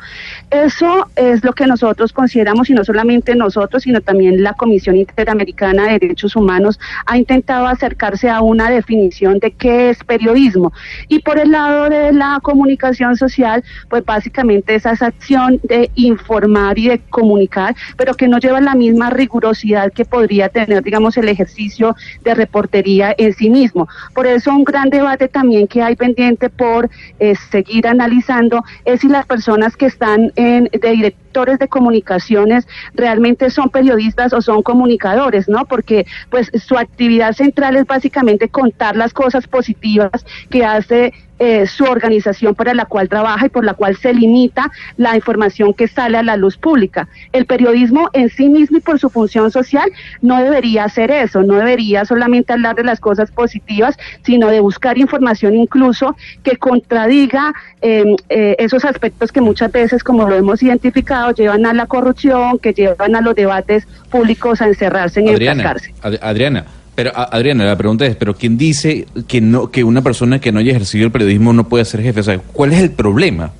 Eso 0.49 1.07
es 1.15 1.43
lo 1.43 1.53
que 1.53 1.67
nosotros 1.67 2.13
consideramos 2.13 2.69
y 2.69 2.73
no 2.73 2.83
solamente 2.83 3.35
nosotros, 3.35 3.83
sino 3.83 4.01
también 4.01 4.43
la 4.43 4.53
Comisión 4.53 4.95
Interamericana 4.95 5.87
de 5.87 5.99
Derechos 5.99 6.35
Humanos 6.35 6.79
ha 7.05 7.17
intentado 7.17 7.67
acercarse 7.67 8.29
a 8.29 8.41
una 8.41 8.69
definición 8.69 9.39
de 9.39 9.51
qué 9.51 9.89
es 9.89 10.03
periodismo. 10.03 10.73
Y 11.07 11.19
por 11.19 11.39
el 11.39 11.51
lado 11.51 11.89
de 11.89 12.11
la 12.13 12.39
comunicación 12.41 13.15
social, 13.17 13.63
pues 13.89 14.03
básicamente 14.05 14.75
es 14.75 14.85
esa 14.85 15.07
acción 15.07 15.59
de 15.63 15.89
informar 15.95 16.77
y 16.77 16.89
de 16.89 16.99
comunicar, 17.09 17.75
pero 17.97 18.13
que 18.13 18.27
no 18.27 18.39
lleva 18.39 18.61
la 18.61 18.75
misma 18.75 19.09
rigurosidad 19.09 19.91
que 19.91 20.05
podría 20.05 20.49
tener, 20.49 20.83
digamos, 20.83 21.17
el 21.17 21.29
ejercicio 21.29 21.95
de 22.23 22.35
reportería 22.35 23.13
en 23.17 23.33
sí 23.33 23.49
mismo. 23.49 23.87
Por 24.13 24.27
eso 24.27 24.51
un 24.51 24.63
gran 24.63 24.89
debate 24.89 25.27
también 25.27 25.67
que 25.67 25.81
hay 25.81 25.95
pendiente 25.95 26.49
por 26.49 26.89
eh, 27.19 27.35
seguir 27.51 27.87
analizando 27.87 28.63
es 28.85 29.01
si 29.01 29.07
las 29.15 29.25
personas 29.25 29.77
que 29.77 29.85
están 29.85 30.33
en, 30.35 30.65
de 30.65 31.15
de 31.43 31.67
comunicaciones 31.67 32.65
realmente 32.93 33.49
son 33.49 33.69
periodistas 33.69 34.31
o 34.31 34.41
son 34.41 34.63
comunicadores, 34.63 35.49
¿no? 35.49 35.65
Porque 35.65 36.05
pues 36.29 36.49
su 36.65 36.77
actividad 36.77 37.33
central 37.33 37.75
es 37.75 37.85
básicamente 37.85 38.47
contar 38.47 38.95
las 38.95 39.11
cosas 39.13 39.47
positivas 39.47 40.25
que 40.49 40.63
hace 40.63 41.13
eh, 41.37 41.67
su 41.67 41.83
organización 41.83 42.55
para 42.55 42.73
la 42.73 42.85
cual 42.85 43.09
trabaja 43.09 43.47
y 43.47 43.49
por 43.49 43.65
la 43.65 43.73
cual 43.73 43.97
se 43.97 44.13
limita 44.13 44.71
la 44.95 45.17
información 45.17 45.73
que 45.73 45.89
sale 45.89 46.17
a 46.17 46.23
la 46.23 46.37
luz 46.37 46.55
pública. 46.55 47.09
El 47.33 47.45
periodismo 47.45 48.09
en 48.13 48.29
sí 48.29 48.47
mismo 48.47 48.77
y 48.77 48.79
por 48.79 48.99
su 48.99 49.09
función 49.09 49.51
social 49.51 49.91
no 50.21 50.41
debería 50.41 50.85
hacer 50.85 51.11
eso, 51.11 51.43
no 51.43 51.55
debería 51.55 52.05
solamente 52.05 52.53
hablar 52.53 52.75
de 52.75 52.85
las 52.85 53.01
cosas 53.01 53.31
positivas, 53.31 53.97
sino 54.23 54.47
de 54.47 54.61
buscar 54.61 54.97
información 54.97 55.55
incluso 55.55 56.15
que 56.41 56.55
contradiga 56.55 57.53
eh, 57.81 58.15
eh, 58.29 58.55
esos 58.57 58.85
aspectos 58.85 59.33
que 59.33 59.41
muchas 59.41 59.73
veces, 59.73 60.05
como 60.05 60.29
lo 60.29 60.35
hemos 60.35 60.63
identificado, 60.63 61.24
llevan 61.33 61.65
a 61.65 61.73
la 61.73 61.85
corrupción, 61.87 62.59
que 62.59 62.73
llevan 62.73 63.15
a 63.15 63.21
los 63.21 63.33
debates 63.35 63.87
públicos 64.11 64.61
a 64.61 64.67
encerrarse 64.67 65.21
en 65.21 65.29
Adriana. 65.29 65.75
Ad- 66.01 66.19
Adriana, 66.21 66.65
pero 66.93 67.11
Adriana, 67.15 67.65
la 67.65 67.75
pregunta 67.77 68.05
es, 68.05 68.15
pero 68.15 68.35
quién 68.35 68.57
dice 68.57 69.07
que 69.27 69.41
no 69.41 69.71
que 69.71 69.83
una 69.83 70.01
persona 70.01 70.39
que 70.39 70.51
no 70.51 70.59
haya 70.59 70.71
ejercido 70.71 71.05
el 71.05 71.11
periodismo 71.11 71.53
no 71.53 71.63
puede 71.67 71.85
ser 71.85 72.01
jefe? 72.01 72.19
O 72.19 72.23
sea, 72.23 72.37
¿cuál 72.39 72.73
es 72.73 72.79
el 72.81 72.91
problema? 72.91 73.51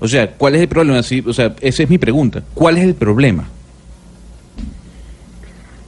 O 0.00 0.08
sea, 0.08 0.26
¿cuál 0.32 0.56
es 0.56 0.62
el 0.62 0.68
problema? 0.68 1.02
Sí, 1.02 1.22
o 1.26 1.32
sea, 1.32 1.54
esa 1.60 1.82
es 1.84 1.88
mi 1.90 1.98
pregunta. 1.98 2.42
¿Cuál 2.54 2.78
es 2.78 2.84
el 2.84 2.94
problema? 2.94 3.44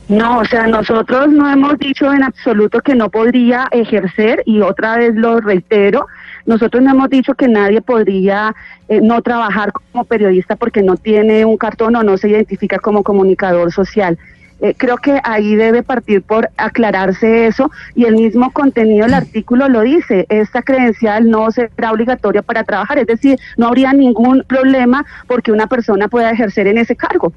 No, 0.09 0.39
o 0.41 0.45
sea, 0.45 0.67
nosotros 0.67 1.29
no 1.33 1.51
hemos 1.51 1.79
dicho 1.79 2.13
en 2.13 2.23
absoluto 2.23 2.81
que 2.81 2.95
no 2.95 3.09
podría 3.09 3.69
ejercer 3.71 4.43
y 4.45 4.61
otra 4.61 4.99
vez 4.99 5.15
lo 5.15 5.41
reitero, 5.41 6.07
nosotros 6.47 6.83
no 6.83 6.91
hemos 6.91 7.11
dicho 7.11 7.35
que 7.35 7.49
nadie 7.49 7.81
podría 7.81 8.55
eh, 8.89 9.01
no 9.01 9.23
trabajar 9.23 9.73
como 9.73 10.05
periodista 10.05 10.57
porque 10.57 10.83
no 10.83 10.97
tiene 10.97 11.45
un 11.45 11.57
cartón 11.57 11.97
o 11.97 12.03
no 12.03 12.17
se 12.19 12.29
identifica 12.29 12.79
como 12.79 13.03
comunicador 13.03 13.73
social. 13.73 14.19
Eh, 14.61 14.75
creo 14.77 14.97
que 14.99 15.21
ahí 15.25 15.57
debe 15.57 15.83
partir 15.83 16.23
por 16.23 16.49
aclararse 16.57 17.47
eso 17.47 17.71
y 17.95 18.05
el 18.05 18.15
mismo 18.15 18.53
contenido 18.53 19.05
del 19.05 19.15
artículo 19.15 19.69
lo 19.69 19.81
dice, 19.81 20.27
esta 20.29 20.63
credencial 20.63 21.29
no 21.29 21.51
será 21.51 21.93
obligatoria 21.93 22.41
para 22.41 22.63
trabajar, 22.63 22.99
es 22.99 23.07
decir, 23.07 23.39
no 23.57 23.67
habría 23.67 23.93
ningún 23.93 24.45
problema 24.47 25.05
porque 25.27 25.51
una 25.51 25.67
persona 25.67 26.09
pueda 26.09 26.31
ejercer 26.31 26.67
en 26.69 26.79
ese 26.79 26.95
cargo. 26.95 27.33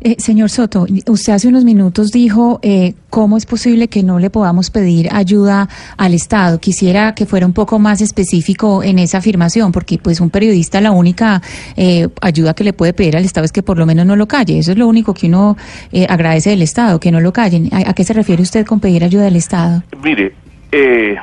Eh, 0.00 0.16
señor 0.18 0.50
Soto, 0.50 0.86
usted 1.06 1.32
hace 1.32 1.48
unos 1.48 1.64
minutos 1.64 2.10
dijo 2.10 2.60
eh, 2.62 2.94
cómo 3.10 3.36
es 3.36 3.46
posible 3.46 3.88
que 3.88 4.02
no 4.02 4.18
le 4.18 4.30
podamos 4.30 4.70
pedir 4.70 5.08
ayuda 5.12 5.68
al 5.96 6.14
Estado. 6.14 6.58
Quisiera 6.58 7.14
que 7.14 7.26
fuera 7.26 7.46
un 7.46 7.52
poco 7.52 7.78
más 7.78 8.00
específico 8.00 8.82
en 8.82 8.98
esa 8.98 9.18
afirmación, 9.18 9.72
porque 9.72 9.98
pues 9.98 10.20
un 10.20 10.30
periodista 10.30 10.80
la 10.80 10.90
única 10.90 11.40
eh, 11.76 12.08
ayuda 12.20 12.54
que 12.54 12.64
le 12.64 12.72
puede 12.72 12.92
pedir 12.92 13.16
al 13.16 13.24
Estado 13.24 13.44
es 13.44 13.52
que 13.52 13.62
por 13.62 13.78
lo 13.78 13.86
menos 13.86 14.06
no 14.06 14.16
lo 14.16 14.26
calle. 14.26 14.58
Eso 14.58 14.72
es 14.72 14.78
lo 14.78 14.86
único 14.86 15.14
que 15.14 15.26
uno 15.26 15.56
eh, 15.92 16.06
agradece 16.08 16.50
del 16.50 16.62
Estado, 16.62 17.00
que 17.00 17.10
no 17.10 17.20
lo 17.20 17.32
callen. 17.32 17.68
¿A, 17.72 17.94
qué 17.94 18.04
se 18.04 18.12
refiere 18.12 18.42
usted 18.42 18.66
con 18.66 18.80
pedir 18.80 19.04
ayuda 19.04 19.26
al 19.26 19.36
Estado? 19.36 19.82
Mire, 20.02 20.34
eh, 20.72 21.16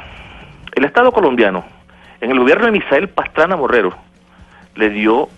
el 0.76 0.86
Estado 0.86 1.12
colombiano, 1.12 1.64
en 2.20 2.32
el 2.32 2.40
gobierno 2.40 2.66
de 2.66 2.72
Misael 2.72 3.10
Pastrana 3.10 3.56
Morrero, 3.56 3.96
le 4.76 4.90
dio 4.90 5.30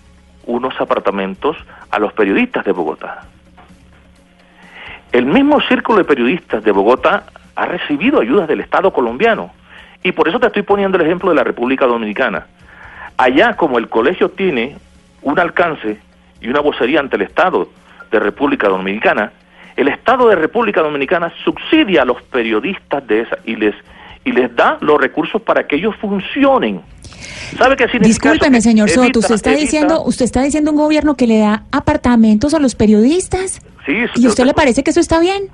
unos 0.46 0.80
apartamentos 0.80 1.56
a 1.90 1.98
los 1.98 2.12
periodistas 2.12 2.64
de 2.64 2.72
Bogotá. 2.72 3.24
El 5.12 5.26
mismo 5.26 5.60
círculo 5.62 5.98
de 5.98 6.04
periodistas 6.04 6.64
de 6.64 6.72
Bogotá 6.72 7.24
ha 7.54 7.66
recibido 7.66 8.20
ayudas 8.20 8.48
del 8.48 8.60
Estado 8.60 8.92
colombiano. 8.92 9.52
Y 10.02 10.12
por 10.12 10.28
eso 10.28 10.40
te 10.40 10.48
estoy 10.48 10.62
poniendo 10.62 10.98
el 10.98 11.04
ejemplo 11.04 11.30
de 11.30 11.36
la 11.36 11.44
República 11.44 11.86
Dominicana. 11.86 12.46
Allá, 13.16 13.54
como 13.54 13.78
el 13.78 13.88
colegio 13.88 14.28
tiene 14.30 14.76
un 15.22 15.38
alcance 15.38 15.98
y 16.40 16.48
una 16.48 16.60
vocería 16.60 17.00
ante 17.00 17.16
el 17.16 17.22
Estado 17.22 17.68
de 18.10 18.18
República 18.18 18.68
Dominicana, 18.68 19.32
el 19.76 19.88
Estado 19.88 20.28
de 20.28 20.36
República 20.36 20.82
Dominicana 20.82 21.32
subsidia 21.44 22.02
a 22.02 22.04
los 22.04 22.20
periodistas 22.22 23.06
de 23.06 23.20
esa 23.22 23.38
y 23.44 23.56
les 23.56 23.74
y 24.24 24.32
les 24.32 24.54
da 24.56 24.78
los 24.80 25.00
recursos 25.00 25.40
para 25.42 25.66
que 25.66 25.76
ellos 25.76 25.94
funcionen. 25.96 26.80
¿Sabe 27.58 27.76
qué 27.76 27.84
significa 27.88 28.08
Discúlpeme, 28.30 28.58
eso? 28.58 28.68
señor 28.70 28.88
Evita- 28.88 29.04
Soto, 29.06 29.18
usted 29.20 29.34
está 29.34 29.50
evita- 29.50 29.62
diciendo, 29.62 30.02
usted 30.04 30.24
está 30.24 30.42
diciendo 30.42 30.70
un 30.70 30.76
gobierno 30.76 31.16
que 31.16 31.26
le 31.26 31.38
da 31.38 31.64
apartamentos 31.72 32.54
a 32.54 32.58
los 32.58 32.74
periodistas. 32.74 33.60
Sí, 33.86 33.92
¿Y 34.16 34.26
a 34.26 34.28
usted 34.28 34.44
le 34.44 34.54
parece 34.54 34.82
que 34.82 34.90
eso 34.90 35.00
está 35.00 35.20
bien? 35.20 35.50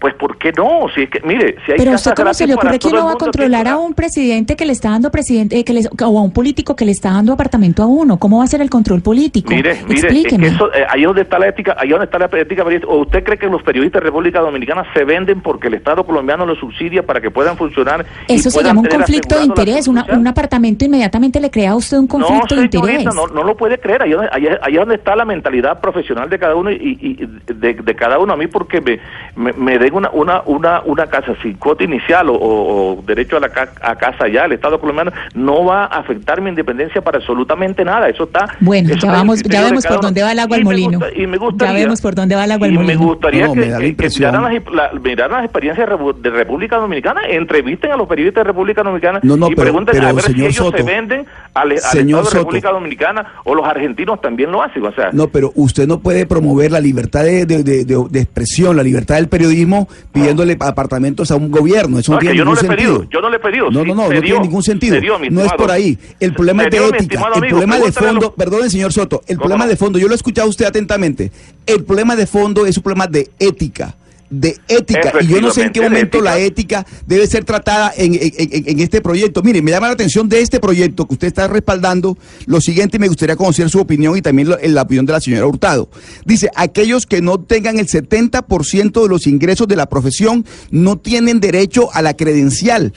Pues 0.00 0.14
¿por 0.14 0.38
qué 0.38 0.50
no? 0.56 0.86
Si 0.94 1.02
es 1.02 1.10
que, 1.10 1.20
mire, 1.20 1.56
si 1.66 1.72
hay 1.72 1.78
Pero 1.78 1.92
usted 1.92 2.14
cómo 2.14 2.32
se 2.32 2.46
le 2.46 2.54
ocurre 2.54 2.78
que 2.78 2.88
todo 2.88 2.92
no 2.92 2.98
el 3.00 3.06
va 3.06 3.12
a 3.12 3.16
controlar 3.16 3.64
¿qué 3.64 3.68
a 3.68 3.76
un 3.76 3.92
presidente 3.92 4.56
que 4.56 4.64
le 4.64 4.72
está 4.72 4.88
dando 4.90 5.10
presidente 5.10 5.58
eh, 5.58 5.64
que 5.64 5.74
le- 5.74 5.88
o 6.02 6.18
a 6.18 6.22
un 6.22 6.32
político 6.32 6.74
que 6.74 6.86
le 6.86 6.92
está 6.92 7.10
dando 7.12 7.34
apartamento 7.34 7.82
a 7.82 7.86
uno? 7.86 8.16
¿Cómo 8.18 8.38
va 8.38 8.44
a 8.44 8.46
ser 8.46 8.62
el 8.62 8.70
control 8.70 9.02
político? 9.02 9.50
Mire, 9.54 9.74
mire, 9.74 9.80
es 9.80 9.84
que 9.86 9.92
Explíqueme. 10.06 10.46
eso, 10.48 10.72
eh, 10.72 10.86
ahí 10.88 11.02
donde 11.02 11.20
está 11.20 11.38
la 11.38 11.48
ética, 11.48 11.76
ahí 11.78 11.90
donde 11.90 12.06
está 12.06 12.18
la 12.18 12.30
ética. 12.32 12.64
¿O 12.88 13.02
usted 13.02 13.22
cree 13.24 13.36
que 13.36 13.46
los 13.46 13.62
periodistas 13.62 14.00
de 14.00 14.06
República 14.06 14.40
Dominicana 14.40 14.86
se 14.94 15.04
venden 15.04 15.42
porque 15.42 15.68
el 15.68 15.74
Estado 15.74 16.02
colombiano 16.06 16.46
los 16.46 16.56
subsidia 16.58 17.02
para 17.04 17.20
que 17.20 17.30
puedan 17.30 17.58
funcionar? 17.58 18.06
y 18.26 18.36
Eso 18.36 18.48
se 18.50 18.56
puedan 18.56 18.70
llama 18.70 18.80
un 18.80 18.86
conflicto 18.86 19.36
de 19.38 19.44
interés. 19.44 19.86
Una- 19.86 20.06
un 20.10 20.26
apartamento 20.26 20.86
inmediatamente 20.86 21.40
le 21.40 21.50
crea 21.50 21.72
a 21.72 21.76
usted 21.76 21.98
un 21.98 22.06
conflicto 22.06 22.54
no, 22.54 22.60
de 22.62 22.64
interés. 22.64 23.04
no, 23.14 23.26
no 23.26 23.42
lo 23.44 23.54
puede 23.54 23.78
creer. 23.78 24.00
Ahí, 24.04 24.14
ahí, 24.32 24.48
ahí 24.62 24.74
donde 24.76 24.94
está 24.94 25.14
la 25.14 25.26
mentalidad 25.26 25.78
profesional 25.80 26.30
de 26.30 26.38
cada 26.38 26.54
uno 26.54 26.70
y, 26.70 26.98
y 27.02 27.52
de, 27.52 27.74
de 27.74 27.94
cada 27.94 28.18
uno. 28.18 28.32
A 28.32 28.36
mí 28.38 28.46
porque 28.46 28.80
me, 28.80 28.98
me, 29.36 29.52
me 29.52 29.89
den 29.90 29.96
una, 29.96 30.10
una, 30.10 30.42
una, 30.46 30.80
una 30.84 31.06
casa 31.06 31.34
sin 31.42 31.54
cuota 31.54 31.84
inicial 31.84 32.28
o, 32.30 32.34
o- 32.34 33.02
derecho 33.06 33.36
a 33.36 33.40
la 33.40 33.48
ca- 33.48 33.72
a 33.82 33.96
casa 33.96 34.28
ya, 34.28 34.44
el 34.44 34.52
Estado 34.52 34.80
colombiano, 34.80 35.12
no 35.34 35.64
va 35.64 35.84
a 35.84 35.98
afectar 36.00 36.40
mi 36.40 36.50
independencia 36.50 37.00
para 37.02 37.18
absolutamente 37.18 37.84
nada. 37.84 38.08
Eso 38.08 38.24
está... 38.24 38.46
Bueno, 38.60 38.88
eso 38.90 38.98
ya 39.00 39.08
está 39.08 39.12
vamos, 39.18 39.42
ya 39.42 39.62
vemos 39.64 39.86
por 39.86 39.96
uno. 39.98 40.02
dónde 40.02 40.22
va 40.22 40.32
el 40.32 40.38
agua 40.38 40.56
al 40.56 40.62
Y 40.62 40.64
me 40.64 40.70
molino. 40.70 40.98
gusta- 40.98 41.14
y 41.20 41.26
me 41.26 41.32
Ya 41.38 41.44
gustaría, 41.44 41.74
vemos 41.84 42.00
por 42.00 42.14
dónde 42.14 42.34
va 42.36 42.44
el 42.44 42.52
agua 42.52 42.66
al 42.66 42.72
y 42.72 42.78
me 42.78 42.84
molino. 42.84 43.04
gustaría 43.04 43.46
No, 43.46 43.52
que, 43.54 43.60
me 43.60 43.66
que- 43.66 43.96
que 43.96 44.08
miraran, 44.08 44.42
las, 44.42 44.64
la- 44.72 44.90
miraran 45.00 45.32
las 45.32 45.44
experiencias 45.44 45.88
de 45.88 46.30
República 46.30 46.76
Dominicana, 46.76 47.20
entrevisten 47.28 47.92
a 47.92 47.96
los 47.96 48.08
periodistas 48.08 48.44
de 48.44 48.48
República 48.48 48.82
Dominicana 48.82 49.20
No, 49.22 49.36
no, 49.36 49.46
y 49.46 49.50
pero- 49.50 49.62
pregunten 49.62 49.94
pero, 49.94 50.08
a 50.08 50.12
ver 50.12 50.24
si 50.24 50.44
ellos 50.46 50.72
se 50.76 50.82
venden 50.82 51.26
al, 51.54 51.72
al 51.72 51.78
señor 51.78 52.20
Estado 52.20 52.22
de 52.22 52.24
Soto. 52.24 52.38
República 52.38 52.70
Dominicana 52.70 53.26
o 53.44 53.54
los 53.54 53.66
argentinos 53.66 54.20
también 54.20 54.50
lo 54.52 54.62
hacen. 54.62 54.84
O 54.84 54.92
sea, 54.92 55.10
No, 55.12 55.28
pero 55.28 55.52
usted 55.54 55.86
no 55.86 56.00
puede 56.00 56.26
promover 56.26 56.70
la 56.72 56.80
libertad 56.80 57.24
de, 57.24 57.44
de- 57.46 57.62
de- 57.84 58.20
expresión, 58.20 58.76
la 58.76 58.82
libertad 58.82 59.16
del 59.16 59.28
periodismo 59.28 59.88
pidiéndole 60.12 60.56
apartamentos 60.60 61.30
a 61.30 61.36
un 61.36 61.50
gobierno. 61.50 61.98
Eso 61.98 62.12
no, 62.12 62.16
No, 62.16 62.20
tiene 62.20 62.36
yo 62.36 62.44
no 62.44 62.52
ningún 62.52 62.62
le 62.68 62.74
he 62.74 62.76
sentido. 62.76 62.98
pedido, 62.98 63.10
yo 63.10 63.20
no 63.20 63.30
le 63.30 63.36
he 63.36 63.40
pedido. 63.40 63.70
No, 63.70 63.84
no, 63.84 63.94
no, 63.94 64.12
no 64.12 64.20
tiene 64.20 64.40
ningún 64.40 64.62
sentido. 64.62 65.00
dio, 65.00 65.18
no 65.30 65.44
es 65.44 65.52
por 65.54 65.70
ahí. 65.70 65.98
El 66.20 66.32
problema 66.34 66.64
es 66.64 66.70
de 66.70 66.86
ética. 66.88 67.18
El 67.20 67.38
amigo, 67.38 67.48
problema 67.58 67.78
de 67.78 67.92
fondo, 67.92 68.20
los- 68.26 68.34
perdone, 68.34 68.70
señor 68.70 68.92
Soto, 68.92 69.22
el 69.26 69.36
¿Cómo 69.36 69.48
problema 69.48 69.64
no? 69.64 69.70
de 69.70 69.76
fondo, 69.76 69.98
yo 69.98 70.06
lo 70.06 70.12
he 70.14 70.16
escuchado 70.16 70.46
a 70.46 70.50
usted 70.50 70.66
atentamente. 70.66 71.30
El 71.66 71.84
problema 71.84 72.14
de 72.16 72.26
fondo 72.26 72.66
es 72.66 72.76
un 72.76 72.82
problema 72.82 73.06
de 73.06 73.28
ética. 73.38 73.94
De 74.30 74.56
ética, 74.68 75.12
y 75.20 75.26
yo 75.26 75.40
no 75.40 75.50
sé 75.50 75.62
en 75.62 75.72
qué 75.72 75.80
momento 75.80 76.20
la 76.20 76.38
ética 76.38 76.86
debe 77.04 77.26
ser 77.26 77.44
tratada 77.44 77.92
en, 77.96 78.14
en- 78.14 78.78
este 78.78 79.00
proyecto. 79.00 79.42
Mire, 79.42 79.60
me 79.60 79.72
llama 79.72 79.88
la 79.88 79.94
atención 79.94 80.28
de 80.28 80.40
este 80.40 80.60
proyecto 80.60 81.04
que 81.08 81.14
usted 81.14 81.26
está 81.26 81.48
respaldando 81.48 82.16
lo 82.46 82.60
siguiente 82.60 82.96
y 82.96 83.00
me 83.00 83.08
gustaría 83.08 83.34
conocer 83.34 83.68
su 83.70 83.80
opinión 83.80 84.16
y 84.16 84.22
también 84.22 84.48
lo- 84.50 84.56
la 84.62 84.82
opinión 84.82 85.04
de 85.04 85.12
la 85.14 85.20
señora 85.20 85.46
Hurtado. 85.46 85.88
Dice, 86.24 86.48
aquellos 86.54 87.06
que 87.06 87.20
no 87.20 87.40
tengan 87.40 87.78
el 87.80 87.88
70% 87.88 89.02
de 89.02 89.08
los 89.08 89.26
ingresos 89.26 89.66
de 89.66 89.74
la 89.76 89.86
profesión 89.88 90.44
no 90.70 90.96
tienen 90.96 91.40
derecho 91.40 91.88
a 91.92 92.00
la 92.00 92.14
credencial. 92.14 92.92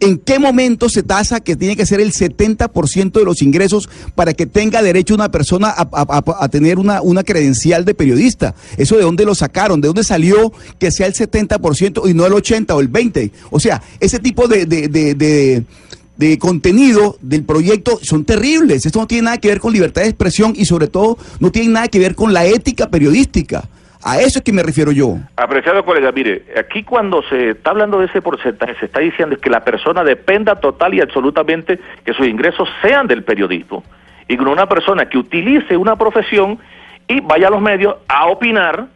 ¿En 0.00 0.16
qué 0.18 0.38
momento 0.38 0.88
se 0.88 1.02
tasa 1.02 1.40
que 1.40 1.56
tiene 1.56 1.76
que 1.76 1.84
ser 1.84 2.00
el 2.00 2.12
70% 2.12 3.12
de 3.12 3.24
los 3.24 3.42
ingresos 3.42 3.88
para 4.14 4.32
que 4.32 4.46
tenga 4.46 4.80
derecho 4.82 5.14
una 5.14 5.30
persona 5.30 5.74
a, 5.76 6.48
tener 6.48 6.78
una, 6.78 7.02
una 7.02 7.22
credencial 7.22 7.84
de 7.84 7.94
periodista? 7.94 8.54
¿Eso 8.78 8.96
de 8.96 9.02
dónde 9.02 9.26
lo 9.26 9.34
sacaron? 9.34 9.80
¿De 9.82 9.88
dónde 9.88 10.02
salió 10.02 10.52
que 10.78 10.90
sea 10.90 11.06
el 11.06 11.12
70% 11.14 12.08
y 12.08 12.14
no 12.14 12.24
el 12.24 12.32
80% 12.32 12.70
o 12.74 12.80
el 12.80 12.90
20%? 12.90 13.30
O 13.50 13.60
sea, 13.60 13.82
ese 14.00 14.18
tipo 14.18 14.48
de, 14.48 14.64
de, 14.66 14.88
de- 14.88 15.14
de- 15.14 15.64
de 16.16 16.38
contenido 16.38 17.16
del 17.22 17.44
proyecto 17.44 17.98
son 18.02 18.26
terribles. 18.26 18.84
Esto 18.84 18.98
no 19.00 19.06
tiene 19.06 19.22
nada 19.24 19.38
que 19.38 19.48
ver 19.48 19.58
con 19.58 19.72
libertad 19.72 20.02
de 20.02 20.08
expresión 20.08 20.52
y 20.54 20.66
sobre 20.66 20.86
todo 20.86 21.16
no 21.40 21.50
tiene 21.50 21.68
nada 21.70 21.88
que 21.88 21.98
ver 21.98 22.14
con 22.14 22.34
la 22.34 22.44
ética 22.44 22.90
periodística. 22.90 23.68
A 24.02 24.18
eso 24.18 24.38
es 24.38 24.44
que 24.44 24.52
me 24.52 24.62
refiero 24.62 24.92
yo. 24.92 25.18
Apreciado 25.36 25.84
colega, 25.84 26.10
mire, 26.12 26.44
aquí 26.58 26.82
cuando 26.82 27.22
se 27.24 27.50
está 27.50 27.70
hablando 27.70 27.98
de 27.98 28.06
ese 28.06 28.22
porcentaje, 28.22 28.74
se 28.78 28.86
está 28.86 29.00
diciendo 29.00 29.36
que 29.36 29.50
la 29.50 29.62
persona 29.62 30.02
dependa 30.04 30.56
total 30.56 30.94
y 30.94 31.00
absolutamente 31.00 31.78
que 32.04 32.14
sus 32.14 32.26
ingresos 32.26 32.68
sean 32.80 33.06
del 33.06 33.24
periodismo. 33.24 33.84
Y 34.26 34.36
con 34.36 34.48
una 34.48 34.68
persona 34.68 35.08
que 35.08 35.18
utilice 35.18 35.76
una 35.76 35.96
profesión 35.96 36.58
y 37.08 37.20
vaya 37.20 37.48
a 37.48 37.50
los 37.50 37.60
medios 37.60 37.96
a 38.08 38.26
opinar 38.26 38.86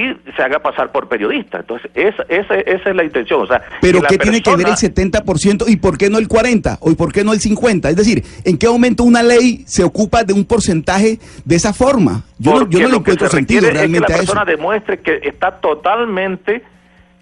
y 0.00 0.32
se 0.36 0.42
haga 0.42 0.58
pasar 0.60 0.90
por 0.92 1.08
periodista. 1.08 1.58
Entonces, 1.60 1.90
esa, 1.94 2.22
esa, 2.28 2.54
esa 2.54 2.90
es 2.90 2.96
la 2.96 3.04
intención. 3.04 3.42
O 3.42 3.46
sea, 3.46 3.62
Pero 3.80 4.00
¿qué 4.02 4.18
tiene 4.18 4.40
que 4.42 4.50
ver 4.50 4.60
el 4.68 4.74
persona- 4.74 5.22
70% 5.24 5.64
y 5.68 5.76
por 5.76 5.98
qué 5.98 6.08
no 6.10 6.18
el 6.18 6.28
40% 6.28 6.78
o 6.80 6.90
y 6.90 6.94
por 6.94 7.12
qué 7.12 7.22
no 7.24 7.32
el 7.32 7.40
50%? 7.40 7.88
Es 7.90 7.96
decir, 7.96 8.24
¿en 8.44 8.56
qué 8.58 8.68
momento 8.68 9.04
una 9.04 9.22
ley 9.22 9.62
se 9.66 9.84
ocupa 9.84 10.24
de 10.24 10.32
un 10.32 10.44
porcentaje 10.44 11.18
de 11.44 11.56
esa 11.56 11.72
forma? 11.72 12.24
Yo 12.38 12.60
no, 12.60 12.68
yo 12.70 12.80
no 12.80 12.88
lo 12.88 12.90
que 13.02 13.12
encuentro 13.12 13.28
se 13.28 13.36
sentido 13.36 13.60
requiere 13.62 13.78
realmente 13.78 13.98
es 13.98 14.06
que 14.06 14.12
a 14.12 14.16
la 14.16 14.22
persona 14.22 14.44
demuestre 14.44 14.98
que 15.00 15.20
está 15.28 15.60
totalmente 15.60 16.62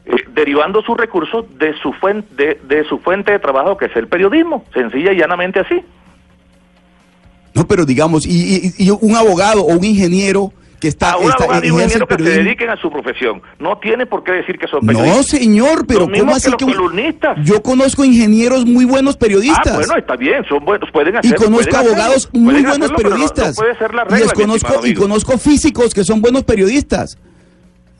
eh, 0.06 0.10
derivando 0.34 0.80
sus 0.82 0.96
recursos 0.96 1.44
de 1.58 1.74
su 1.82 1.92
fuente 1.94 2.28
de, 2.34 2.60
de 2.76 2.84
su 2.88 2.98
fuente 2.98 3.32
de 3.32 3.38
trabajo 3.38 3.76
que 3.76 3.86
es 3.86 3.96
el 3.96 4.08
periodismo, 4.08 4.64
sencilla 4.72 5.12
y 5.12 5.16
llanamente 5.18 5.60
así. 5.60 5.82
No, 7.54 7.66
pero 7.66 7.84
digamos, 7.84 8.24
y, 8.26 8.72
y- 8.78 8.86
y 8.86 8.90
un 8.90 9.16
abogado 9.16 9.62
o 9.62 9.76
un 9.76 9.84
ingeniero 9.84 10.52
que 10.80 10.88
está, 10.88 11.12
a 11.12 11.16
un 11.18 11.28
está 11.30 11.44
abogado 11.44 11.66
y 11.66 11.70
un 11.70 11.80
ingeniero 11.80 12.06
que 12.06 12.16
se 12.22 12.30
dediquen 12.42 12.70
a 12.70 12.76
su 12.76 12.90
profesión. 12.90 13.42
No 13.58 13.78
tiene 13.78 14.06
por 14.06 14.22
qué 14.24 14.32
decir 14.32 14.58
que 14.58 14.66
son 14.68 14.80
No, 14.82 14.92
periodistas. 14.92 15.26
señor, 15.26 15.86
pero 15.86 16.00
Lo 16.00 16.06
¿cómo 16.06 16.30
que 16.32 16.36
así 16.36 16.50
los 16.50 16.56
que 16.56 16.64
un- 16.64 16.72
columnistas. 16.72 17.38
Yo 17.44 17.62
conozco 17.62 18.04
ingenieros 18.04 18.64
muy 18.66 18.84
buenos 18.84 19.16
periodistas. 19.16 19.72
Ah, 19.72 19.76
bueno, 19.76 19.96
está 19.96 20.16
bien, 20.16 20.44
son 20.48 20.64
buenos, 20.64 20.90
pueden 20.92 21.14
y 21.14 21.18
hacerlo. 21.18 21.44
conozco 21.46 21.76
abogados 21.76 22.16
hacerlo, 22.26 22.40
muy 22.40 22.54
buenos 22.54 22.70
hacerlo, 22.90 22.96
pero 22.96 23.08
no- 23.10 23.14
periodistas. 23.16 23.56
No, 23.56 23.62
puede 23.62 23.78
ser 23.78 23.94
la 23.94 24.02
y, 24.02 24.04
regla, 24.04 24.18
les 24.26 24.36
mi 24.36 24.42
conozco, 24.44 24.72
y 24.74 24.78
amigo. 24.78 25.02
conozco 25.02 25.38
físicos 25.38 25.94
que 25.94 26.04
son 26.04 26.20
buenos 26.20 26.44
periodistas. 26.44 27.18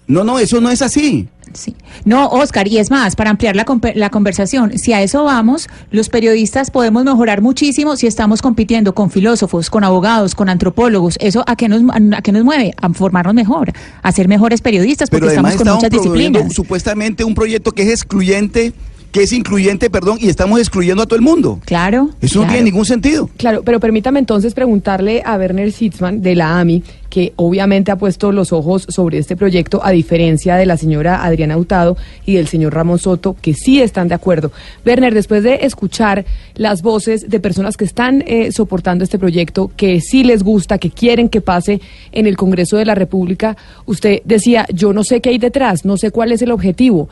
No, 0.09 0.25
no, 0.25 0.39
eso 0.39 0.61
no 0.61 0.71
es 0.71 0.81
así. 0.83 1.29
Sí. 1.53 1.77
No, 2.05 2.29
Oscar, 2.29 2.67
y 2.69 2.79
es 2.79 2.91
más, 2.91 3.15
para 3.15 3.31
ampliar 3.31 3.57
la, 3.57 3.65
la 3.95 4.11
conversación, 4.11 4.79
si 4.79 4.93
a 4.93 5.03
eso 5.03 5.25
vamos, 5.25 5.69
los 5.91 6.09
periodistas 6.09 6.71
podemos 6.71 7.05
mejorar 7.05 7.41
muchísimo 7.43 7.97
si 7.97 8.07
estamos 8.07 8.43
compitiendo 8.43 8.95
con 8.95 9.11
filósofos, 9.11 9.71
con 9.71 9.85
abogados, 9.85 10.35
con 10.35 10.49
antropólogos. 10.49 11.17
¿Eso 11.21 11.45
a 11.47 11.57
qué 11.57 11.69
nos, 11.69 11.83
a 12.15 12.23
qué 12.23 12.33
nos 12.33 12.45
mueve? 12.45 12.75
A 12.81 12.89
formarnos 12.91 13.35
mejor, 13.35 13.73
a 14.03 14.13
ser 14.13 14.29
mejores 14.29 14.61
periodistas, 14.61 15.11
porque 15.11 15.27
Pero 15.27 15.33
además 15.33 15.53
estamos 15.55 15.79
con 15.83 15.91
muchas 15.91 15.91
disciplinas. 15.91 16.55
supuestamente 16.55 17.25
un 17.25 17.35
proyecto 17.35 17.73
que 17.73 17.83
es 17.83 17.89
excluyente, 17.91 18.73
que 19.13 19.23
es 19.23 19.33
incluyente, 19.33 19.91
perdón, 19.91 20.19
y 20.21 20.29
estamos 20.29 20.59
excluyendo 20.61 21.03
a 21.03 21.07
todo 21.07 21.17
el 21.17 21.23
mundo. 21.23 21.61
Claro. 21.65 22.11
Eso 22.21 22.43
no 22.43 22.49
tiene 22.49 22.65
ningún 22.65 22.85
sentido. 22.85 23.31
Claro, 23.37 23.63
pero 23.65 23.81
permítame 23.81 24.19
entonces 24.19 24.55
preguntarle 24.55 25.23
a 25.25 25.37
Werner 25.37 25.73
Sitzman 25.73 26.21
de 26.21 26.35
la 26.35 26.59
AMI, 26.61 26.83
que 27.09 27.33
obviamente 27.37 27.91
ha 27.91 27.97
puesto 27.97 28.33
los 28.33 28.53
ojos 28.53 28.87
sobre 28.89 29.19
este 29.19 29.35
proyecto, 29.35 29.81
a 29.83 29.91
diferencia 29.91 30.57
de 30.57 30.67
la 30.67 30.77
señora 30.77 31.25
Adriana 31.25 31.57
Hurtado 31.57 31.97
y 32.27 32.35
del 32.35 32.49
señor 32.49 32.75
Ramón 32.75 32.99
Soto, 32.99 33.35
que 33.41 33.55
sí 33.55 33.81
están 33.81 34.09
de 34.09 34.15
acuerdo. 34.15 34.53
Werner, 34.85 35.15
después 35.15 35.43
de 35.43 35.61
escuchar 35.63 36.27
las 36.55 36.83
voces 36.83 37.29
de 37.29 37.41
personas 37.41 37.77
que 37.77 37.85
están 37.85 38.23
eh, 38.27 38.53
soportando 38.53 39.05
este 39.05 39.19
proyecto, 39.19 39.71
que 39.77 40.01
sí 40.01 40.23
les 40.23 40.43
gusta, 40.43 40.79
que 40.79 40.91
quieren 40.91 41.29
que 41.29 41.41
pase 41.41 41.81
en 42.13 42.27
el 42.27 42.37
Congreso 42.37 42.77
de 42.77 42.85
la 42.85 42.95
República, 42.95 43.57
usted 43.87 44.21
decía, 44.25 44.67
yo 44.73 44.93
no 44.93 45.03
sé 45.03 45.21
qué 45.21 45.31
hay 45.31 45.39
detrás, 45.39 45.85
no 45.85 45.97
sé 45.97 46.11
cuál 46.11 46.33
es 46.33 46.43
el 46.43 46.53
objetivo. 46.53 47.09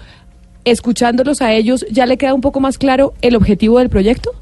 Escuchándolos 0.67 1.43
a 1.43 1.53
ellos, 1.53 1.87
¿ya 1.93 2.07
le 2.07 2.17
queda 2.17 2.35
un 2.35 2.41
poco 2.41 2.59
más 2.59 2.77
claro 2.77 3.15
el 3.23 3.37
objetivo 3.37 3.79
del 3.79 3.89
proyecto? 3.89 4.33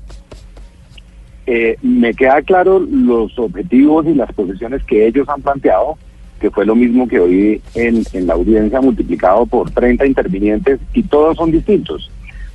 Eh, 1.47 1.77
me 1.83 2.14
queda 2.14 2.41
claro 2.41 2.81
los 2.81 3.39
objetivos 3.39 4.07
y 4.07 4.14
las 4.14 4.33
posiciones 4.33 4.83
que 4.85 5.07
ellos 5.07 5.29
han 5.29 5.43
planteado, 5.43 5.99
que 6.41 6.51
fue 6.51 6.64
lo 6.64 6.75
mismo 6.75 7.07
que 7.07 7.20
oí 7.20 7.61
en, 7.75 8.03
en 8.14 8.27
la 8.27 8.33
audiencia 8.33 8.81
multiplicado 8.81 9.45
por 9.45 9.70
30 9.70 10.07
intervinientes 10.07 10.81
y 10.95 11.03
todos 11.03 11.37
son 11.37 11.53
distintos. 11.53 12.11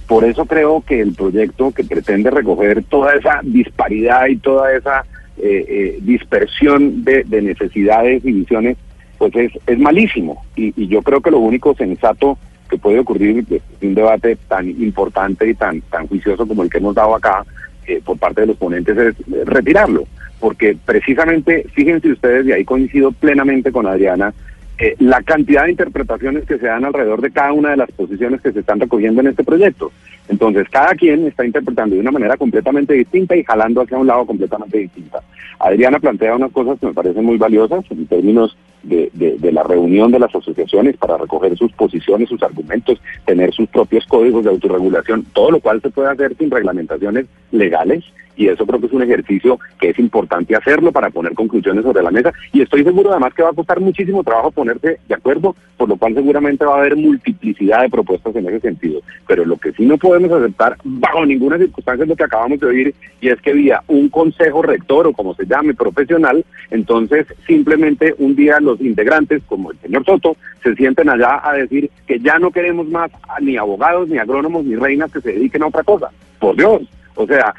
Por 0.07 0.26
eso 0.26 0.45
creo 0.47 0.82
que 0.82 0.99
el 0.99 1.13
proyecto 1.13 1.70
que 1.70 1.84
pretende 1.84 2.32
recoger 2.32 2.84
toda 2.86 3.13
esa 3.13 3.41
disparidad 3.43 4.26
y 4.30 4.38
toda 4.38 4.74
esa 4.74 5.05
eh, 5.38 5.65
eh, 5.70 5.99
dispersión 6.01 7.03
de, 7.03 7.24
de 7.24 7.43
necesidades 7.43 8.26
y 8.26 8.32
visiones, 8.32 8.78
pues 9.20 9.36
es, 9.36 9.51
es 9.67 9.78
malísimo. 9.78 10.43
Y 10.55 10.88
yo 10.88 11.03
creo 11.03 11.22
que 11.22 11.30
lo 11.30 11.38
único 11.38 11.76
sensato 11.76 12.39
que 12.70 12.78
puede 12.78 12.99
ocurrir 12.99 13.45
de 13.45 13.61
un 13.82 13.95
debate 13.95 14.38
tan 14.47 14.70
importante 14.70 15.49
y 15.49 15.53
tan, 15.53 15.82
tan 15.82 16.07
juicioso 16.07 16.47
como 16.47 16.63
el 16.63 16.70
que 16.70 16.78
hemos 16.78 16.95
dado 16.95 17.15
acá 17.15 17.43
eh, 17.88 18.01
por 18.03 18.17
parte 18.17 18.41
de 18.41 18.47
los 18.47 18.57
ponentes 18.57 18.97
es 18.97 19.15
eh, 19.20 19.43
retirarlo. 19.45 20.05
Porque 20.39 20.78
precisamente, 20.86 21.65
fíjense 21.74 22.11
ustedes, 22.11 22.45
y 22.45 22.51
ahí 22.51 22.63
coincido 22.63 23.11
plenamente 23.11 23.72
con 23.72 23.88
Adriana, 23.88 24.34
eh, 24.78 24.95
la 24.99 25.22
cantidad 25.22 25.65
de 25.65 25.72
interpretaciones 25.72 26.45
que 26.45 26.57
se 26.57 26.67
dan 26.67 26.86
alrededor 26.86 27.20
de 27.20 27.32
cada 27.32 27.51
una 27.51 27.72
de 27.72 27.78
las 27.78 27.91
posiciones 27.91 28.39
que 28.39 28.53
se 28.53 28.61
están 28.61 28.80
recogiendo 28.80 29.20
en 29.20 29.28
este 29.28 29.43
proyecto. 29.43 29.91
Entonces, 30.30 30.67
cada 30.69 30.93
quien 30.93 31.27
está 31.27 31.45
interpretando 31.45 31.95
de 31.95 32.01
una 32.01 32.11
manera 32.11 32.38
completamente 32.38 32.93
distinta 32.93 33.36
y 33.36 33.43
jalando 33.43 33.82
hacia 33.82 33.97
un 33.97 34.07
lado 34.07 34.25
completamente 34.25 34.77
distinta. 34.77 35.21
Adriana 35.59 35.99
plantea 35.99 36.36
unas 36.36 36.51
cosas 36.51 36.80
que 36.80 36.86
me 36.86 36.93
parecen 36.93 37.25
muy 37.25 37.38
valiosas 37.38 37.84
en 37.89 38.05
términos 38.05 38.55
de, 38.84 39.09
de, 39.13 39.51
la 39.51 39.63
reunión 39.63 40.11
de 40.11 40.19
las 40.19 40.34
asociaciones 40.34 40.95
para 40.97 41.17
recoger 41.17 41.57
sus 41.57 41.71
posiciones, 41.73 42.30
sus 42.30 42.41
argumentos, 42.43 43.01
tener 43.25 43.53
sus 43.53 43.67
propios 43.67 44.05
códigos 44.05 44.45
de 44.45 44.51
autorregulación, 44.51 45.25
todo 45.34 45.51
lo 45.51 45.59
cual 45.59 45.82
se 45.82 45.89
puede 45.89 46.09
hacer 46.09 46.36
sin 46.38 46.49
reglamentaciones 46.49 47.25
legales 47.51 48.05
y 48.40 48.48
eso 48.48 48.66
creo 48.66 48.80
que 48.80 48.86
es 48.86 48.94
un 48.94 49.04
ejercicio 49.04 49.60
que 49.78 49.90
es 49.90 50.00
importante 50.00 50.56
hacerlo 50.56 50.94
para 50.94 51.10
poner 51.10 51.34
conclusiones 51.34 51.84
sobre 51.84 52.02
la 52.02 52.10
mesa 52.10 52.32
y 52.54 52.62
estoy 52.62 52.86
seguro 52.86 53.12
además 53.12 53.34
que 53.34 53.44
va 53.44 53.50
a 53.50 53.54
costar 53.54 53.82
muchísimo 53.82 54.24
trabajo 54.24 54.50
ponerse 54.52 54.98
de 55.08 55.14
acuerdo, 55.14 55.58
por 55.76 55.90
lo 55.90 55.98
cual 55.98 56.14
seguramente 56.14 56.64
va 56.64 56.76
a 56.76 56.80
haber 56.80 56.96
multiplicidad 56.96 57.82
de 57.82 57.90
propuestas 57.90 58.34
en 58.38 58.48
ese 58.48 58.62
sentido, 58.62 59.02
pero 59.28 59.44
lo 59.44 59.58
que 59.58 59.74
sí 59.74 59.86
no 59.86 59.98
podemos 59.98 60.32
aceptar 60.32 60.78
bajo 60.86 61.26
ninguna 61.26 61.58
circunstancia 61.58 62.04
es 62.04 62.10
lo 62.10 62.16
que 62.16 62.24
acabamos 62.24 62.62
de 62.62 62.68
oír 62.68 62.96
y 63.20 63.28
es 63.28 63.42
que 63.42 63.52
vía 63.52 63.82
un 63.88 64.08
consejo 64.08 64.62
rector 64.62 65.08
o 65.08 65.12
como 65.12 65.36
se 65.36 65.46
llame 65.46 65.74
profesional, 65.74 66.46
entonces 66.72 67.28
simplemente 67.46 68.16
un 68.20 68.38
día 68.38 68.62
los 68.62 68.80
integrantes, 68.80 69.44
como 69.48 69.72
el 69.72 69.78
señor 69.80 70.06
Soto, 70.06 70.38
se 70.64 70.76
sienten 70.76 71.10
allá 71.10 71.42
a 71.44 71.56
decir 71.56 71.92
que 72.08 72.20
ya 72.20 72.40
no 72.40 72.52
queremos 72.52 72.88
más 72.88 73.12
ni 73.42 73.58
abogados, 73.58 74.08
ni 74.08 74.18
agrónomos, 74.18 74.64
ni 74.64 74.78
reinas 74.78 75.12
que 75.12 75.20
se 75.20 75.34
dediquen 75.34 75.64
a 75.64 75.68
otra 75.68 75.84
cosa. 75.84 76.10
Por 76.40 76.56
Dios. 76.56 76.84
O 77.16 77.28
sea, 77.28 77.54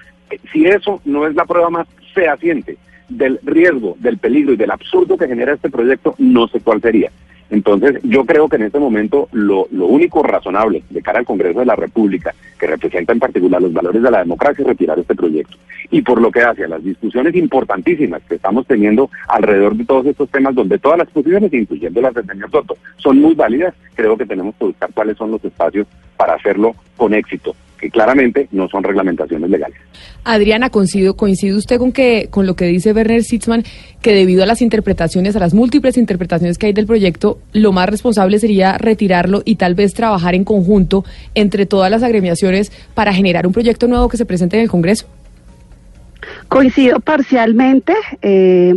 si 0.52 0.66
eso 0.66 1.00
no 1.04 1.26
es 1.26 1.34
la 1.34 1.44
prueba 1.44 1.70
más 1.70 1.88
fehaciente 2.14 2.76
del 3.08 3.40
riesgo, 3.42 3.96
del 3.98 4.18
peligro 4.18 4.52
y 4.52 4.56
del 4.56 4.70
absurdo 4.70 5.16
que 5.16 5.26
genera 5.26 5.54
este 5.54 5.70
proyecto, 5.70 6.14
no 6.18 6.46
sé 6.48 6.60
cuál 6.60 6.80
sería. 6.80 7.10
Entonces, 7.50 7.98
yo 8.04 8.24
creo 8.24 8.48
que 8.48 8.56
en 8.56 8.62
este 8.62 8.78
momento 8.78 9.28
lo, 9.32 9.66
único 9.72 10.22
razonable 10.22 10.84
de 10.88 11.02
cara 11.02 11.18
al 11.18 11.24
Congreso 11.24 11.58
de 11.58 11.66
la 11.66 11.74
República, 11.74 12.32
que 12.58 12.68
representa 12.68 13.12
en 13.12 13.18
particular 13.18 13.60
los 13.60 13.72
valores 13.72 14.00
de 14.00 14.10
la 14.10 14.20
democracia, 14.20 14.62
es 14.62 14.68
retirar 14.68 15.00
este 15.00 15.16
proyecto. 15.16 15.56
Y 15.90 16.02
por 16.02 16.20
lo 16.20 16.30
que 16.30 16.42
hace 16.42 16.64
a 16.64 16.68
las 16.68 16.84
discusiones 16.84 17.34
importantísimas 17.34 18.22
que 18.28 18.36
estamos 18.36 18.66
teniendo 18.68 19.10
alrededor 19.26 19.74
de 19.74 19.84
todos 19.84 20.06
estos 20.06 20.30
temas, 20.30 20.54
donde 20.54 20.78
todas 20.78 20.98
las 20.98 21.10
posiciones, 21.10 21.52
incluyendo 21.52 22.00
las 22.00 22.14
del 22.14 22.26
señor 22.26 22.52
Soto, 22.52 22.76
son 22.98 23.18
muy 23.20 23.34
válidas, 23.34 23.74
creo 23.94 24.16
que 24.16 24.26
tenemos 24.26 24.54
que 24.54 24.66
buscar 24.66 24.90
cuáles 24.94 25.16
son 25.16 25.32
los 25.32 25.44
espacios 25.44 25.88
para 26.16 26.34
hacerlo 26.34 26.76
con 26.96 27.14
éxito 27.14 27.56
que 27.80 27.90
claramente 27.90 28.48
no 28.52 28.68
son 28.68 28.84
reglamentaciones 28.84 29.48
legales. 29.48 29.78
Adriana, 30.24 30.70
coincide, 30.70 31.14
coincide 31.14 31.56
usted 31.56 31.78
con 31.78 31.92
que 31.92 32.28
con 32.30 32.46
lo 32.46 32.54
que 32.54 32.66
dice 32.66 32.92
Werner 32.92 33.22
Sitzman, 33.22 33.64
que 34.02 34.14
debido 34.14 34.42
a 34.42 34.46
las 34.46 34.60
interpretaciones, 34.60 35.34
a 35.34 35.40
las 35.40 35.54
múltiples 35.54 35.96
interpretaciones 35.96 36.58
que 36.58 36.66
hay 36.66 36.72
del 36.72 36.86
proyecto, 36.86 37.38
lo 37.52 37.72
más 37.72 37.88
responsable 37.88 38.38
sería 38.38 38.76
retirarlo 38.78 39.42
y 39.44 39.56
tal 39.56 39.74
vez 39.74 39.94
trabajar 39.94 40.34
en 40.34 40.44
conjunto 40.44 41.04
entre 41.34 41.66
todas 41.66 41.90
las 41.90 42.02
agremiaciones 42.02 42.70
para 42.94 43.14
generar 43.14 43.46
un 43.46 43.52
proyecto 43.52 43.88
nuevo 43.88 44.08
que 44.08 44.16
se 44.16 44.26
presente 44.26 44.56
en 44.56 44.62
el 44.62 44.70
Congreso. 44.70 45.06
Coincido 46.48 47.00
parcialmente. 47.00 47.94
Eh, 48.22 48.76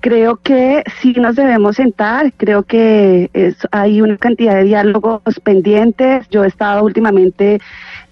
creo 0.00 0.36
que 0.36 0.82
sí 1.00 1.12
nos 1.14 1.36
debemos 1.36 1.76
sentar. 1.76 2.32
Creo 2.36 2.64
que 2.64 3.30
hay 3.70 4.00
una 4.00 4.16
cantidad 4.16 4.56
de 4.56 4.64
diálogos 4.64 5.22
pendientes. 5.42 6.28
Yo 6.30 6.44
he 6.44 6.48
estado 6.48 6.84
últimamente 6.84 7.60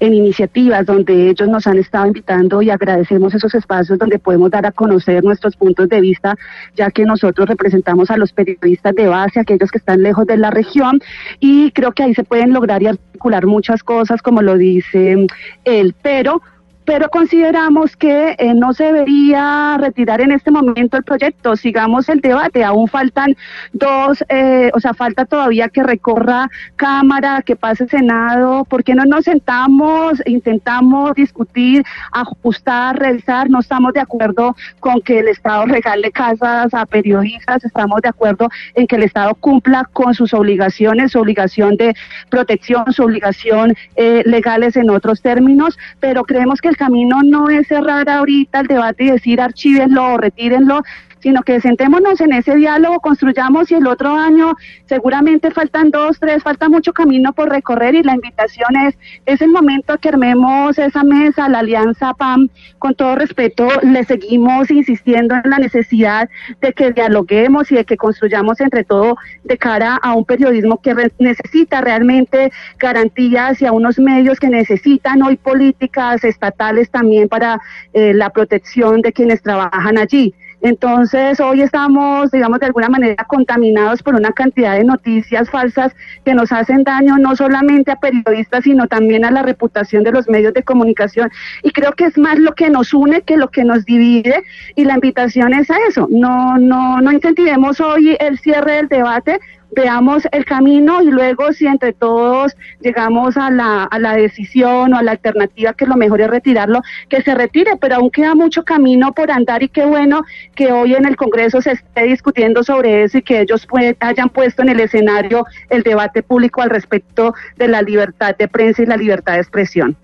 en 0.02 0.14
iniciativas 0.14 0.84
donde 0.84 1.30
ellos 1.30 1.48
nos 1.48 1.64
han 1.68 1.78
estado 1.78 2.06
invitando 2.06 2.60
y 2.60 2.70
agradecemos 2.70 3.32
esos 3.34 3.54
espacios 3.54 4.00
donde 4.00 4.18
podemos 4.18 4.50
dar 4.50 4.66
a 4.66 4.72
conocer 4.72 5.22
nuestros 5.22 5.54
puntos 5.54 5.88
de 5.88 6.00
vista, 6.00 6.34
ya 6.74 6.90
que 6.90 7.04
nosotros 7.04 7.48
representamos 7.48 8.10
a 8.10 8.16
los 8.16 8.32
periodistas 8.32 8.96
de 8.96 9.06
base, 9.06 9.38
aquellos 9.38 9.70
que 9.70 9.78
están 9.78 10.02
lejos 10.02 10.26
de 10.26 10.38
la 10.38 10.50
región, 10.50 11.00
y 11.38 11.70
creo 11.70 11.92
que 11.92 12.02
ahí 12.02 12.14
se 12.14 12.24
pueden 12.24 12.52
lograr 12.52 12.82
y 12.82 12.88
articular 12.88 13.46
muchas 13.46 13.84
cosas, 13.84 14.22
como 14.22 14.42
lo 14.42 14.56
dice 14.58 15.28
él, 15.64 15.94
pero 16.02 16.42
pero 16.84 17.08
consideramos 17.08 17.96
que 17.96 18.34
eh, 18.38 18.54
no 18.54 18.72
se 18.72 18.84
debería 18.84 19.76
retirar 19.78 20.20
en 20.20 20.32
este 20.32 20.50
momento 20.50 20.96
el 20.96 21.04
proyecto. 21.04 21.56
Sigamos 21.56 22.08
el 22.08 22.20
debate. 22.20 22.64
Aún 22.64 22.88
faltan 22.88 23.36
dos, 23.72 24.24
eh, 24.28 24.70
o 24.74 24.80
sea, 24.80 24.94
falta 24.94 25.24
todavía 25.24 25.68
que 25.68 25.82
recorra 25.82 26.50
Cámara, 26.76 27.42
que 27.42 27.56
pase 27.56 27.86
Senado. 27.88 28.64
¿Por 28.64 28.82
qué 28.82 28.94
no 28.94 29.04
nos 29.04 29.24
sentamos, 29.24 30.20
intentamos 30.26 31.14
discutir, 31.14 31.84
ajustar, 32.10 32.98
revisar? 32.98 33.48
No 33.48 33.60
estamos 33.60 33.92
de 33.92 34.00
acuerdo 34.00 34.56
con 34.80 35.00
que 35.00 35.20
el 35.20 35.28
Estado 35.28 35.66
regale 35.66 36.10
casas 36.10 36.74
a 36.74 36.86
periodistas. 36.86 37.64
Estamos 37.64 38.02
de 38.02 38.08
acuerdo 38.08 38.48
en 38.74 38.86
que 38.86 38.96
el 38.96 39.04
Estado 39.04 39.34
cumpla 39.36 39.88
con 39.92 40.14
sus 40.14 40.34
obligaciones, 40.34 41.12
su 41.12 41.20
obligación 41.20 41.76
de 41.76 41.94
protección, 42.28 42.92
su 42.92 43.04
obligación 43.04 43.74
eh, 43.96 44.22
legales 44.26 44.76
en 44.76 44.90
otros 44.90 45.22
términos, 45.22 45.78
pero 46.00 46.24
creemos 46.24 46.60
que 46.60 46.71
el 46.72 46.76
camino 46.78 47.22
no 47.22 47.50
es 47.50 47.68
cerrar 47.68 48.08
ahorita 48.08 48.60
el 48.60 48.66
debate 48.66 49.04
y 49.04 49.10
decir 49.10 49.40
archívenlo 49.40 50.14
o 50.14 50.16
retírenlo, 50.16 50.82
sino 51.22 51.42
que 51.42 51.60
sentémonos 51.60 52.20
en 52.20 52.32
ese 52.32 52.56
diálogo, 52.56 53.00
construyamos 53.00 53.70
y 53.70 53.74
el 53.74 53.86
otro 53.86 54.10
año 54.14 54.56
seguramente 54.86 55.50
faltan 55.50 55.90
dos, 55.90 56.18
tres, 56.18 56.42
falta 56.42 56.68
mucho 56.68 56.92
camino 56.92 57.32
por 57.32 57.48
recorrer 57.48 57.94
y 57.94 58.02
la 58.02 58.14
invitación 58.14 58.76
es, 58.88 58.98
es 59.26 59.40
el 59.40 59.50
momento 59.50 59.96
que 59.98 60.08
armemos 60.08 60.78
esa 60.78 61.04
mesa, 61.04 61.48
la 61.48 61.60
alianza 61.60 62.12
PAM, 62.14 62.48
con 62.78 62.94
todo 62.94 63.14
respeto, 63.14 63.68
le 63.82 64.04
seguimos 64.04 64.70
insistiendo 64.70 65.36
en 65.36 65.50
la 65.50 65.58
necesidad 65.58 66.28
de 66.60 66.72
que 66.72 66.92
dialoguemos 66.92 67.70
y 67.70 67.76
de 67.76 67.84
que 67.84 67.96
construyamos 67.96 68.60
entre 68.60 68.84
todo 68.84 69.16
de 69.44 69.56
cara 69.56 69.96
a 70.02 70.14
un 70.14 70.24
periodismo 70.24 70.80
que 70.80 70.94
necesita 71.18 71.80
realmente 71.80 72.50
garantías 72.78 73.62
y 73.62 73.66
a 73.66 73.72
unos 73.72 73.98
medios 73.98 74.40
que 74.40 74.48
necesitan 74.48 75.22
hoy 75.22 75.36
políticas 75.36 76.24
estatales 76.24 76.90
también 76.90 77.28
para 77.28 77.60
eh, 77.92 78.12
la 78.12 78.30
protección 78.30 79.02
de 79.02 79.12
quienes 79.12 79.42
trabajan 79.42 79.98
allí. 79.98 80.34
Entonces, 80.62 81.40
hoy 81.40 81.60
estamos, 81.60 82.30
digamos, 82.30 82.60
de 82.60 82.66
alguna 82.66 82.88
manera 82.88 83.24
contaminados 83.24 84.02
por 84.02 84.14
una 84.14 84.32
cantidad 84.32 84.76
de 84.76 84.84
noticias 84.84 85.50
falsas 85.50 85.92
que 86.24 86.34
nos 86.34 86.52
hacen 86.52 86.84
daño 86.84 87.18
no 87.18 87.34
solamente 87.34 87.90
a 87.90 87.96
periodistas, 87.96 88.62
sino 88.62 88.86
también 88.86 89.24
a 89.24 89.32
la 89.32 89.42
reputación 89.42 90.04
de 90.04 90.12
los 90.12 90.28
medios 90.28 90.54
de 90.54 90.62
comunicación. 90.62 91.30
Y 91.64 91.72
creo 91.72 91.92
que 91.92 92.04
es 92.04 92.16
más 92.16 92.38
lo 92.38 92.54
que 92.54 92.70
nos 92.70 92.94
une 92.94 93.22
que 93.22 93.36
lo 93.36 93.48
que 93.48 93.64
nos 93.64 93.84
divide. 93.84 94.44
Y 94.76 94.84
la 94.84 94.94
invitación 94.94 95.52
es 95.52 95.68
a 95.68 95.76
eso. 95.88 96.06
No, 96.10 96.56
no, 96.58 97.00
no 97.00 97.10
intentemos 97.10 97.80
hoy 97.80 98.16
el 98.20 98.38
cierre 98.38 98.76
del 98.76 98.88
debate 98.88 99.40
veamos 99.74 100.26
el 100.32 100.44
camino 100.44 101.02
y 101.02 101.10
luego 101.10 101.52
si 101.52 101.66
entre 101.66 101.92
todos 101.92 102.56
llegamos 102.80 103.36
a 103.36 103.50
la, 103.50 103.84
a 103.84 103.98
la 103.98 104.14
decisión 104.14 104.92
o 104.92 104.98
a 104.98 105.02
la 105.02 105.12
alternativa 105.12 105.72
que 105.72 105.86
lo 105.86 105.96
mejor 105.96 106.20
es 106.20 106.28
retirarlo, 106.28 106.82
que 107.08 107.22
se 107.22 107.34
retire, 107.34 107.72
pero 107.80 107.96
aún 107.96 108.10
queda 108.10 108.34
mucho 108.34 108.64
camino 108.64 109.12
por 109.12 109.30
andar 109.30 109.62
y 109.62 109.68
qué 109.68 109.84
bueno 109.84 110.22
que 110.54 110.72
hoy 110.72 110.94
en 110.94 111.06
el 111.06 111.16
Congreso 111.16 111.60
se 111.60 111.72
esté 111.72 112.04
discutiendo 112.04 112.62
sobre 112.62 113.04
eso 113.04 113.18
y 113.18 113.22
que 113.22 113.40
ellos 113.40 113.66
hayan 114.00 114.28
puesto 114.28 114.62
en 114.62 114.68
el 114.68 114.80
escenario 114.80 115.46
el 115.70 115.82
debate 115.82 116.22
público 116.22 116.62
al 116.62 116.70
respecto 116.70 117.34
de 117.56 117.68
la 117.68 117.82
libertad 117.82 118.36
de 118.36 118.48
prensa 118.48 118.82
y 118.82 118.86
la 118.86 118.96
libertad 118.96 119.34
de 119.34 119.40
expresión. 119.40 119.96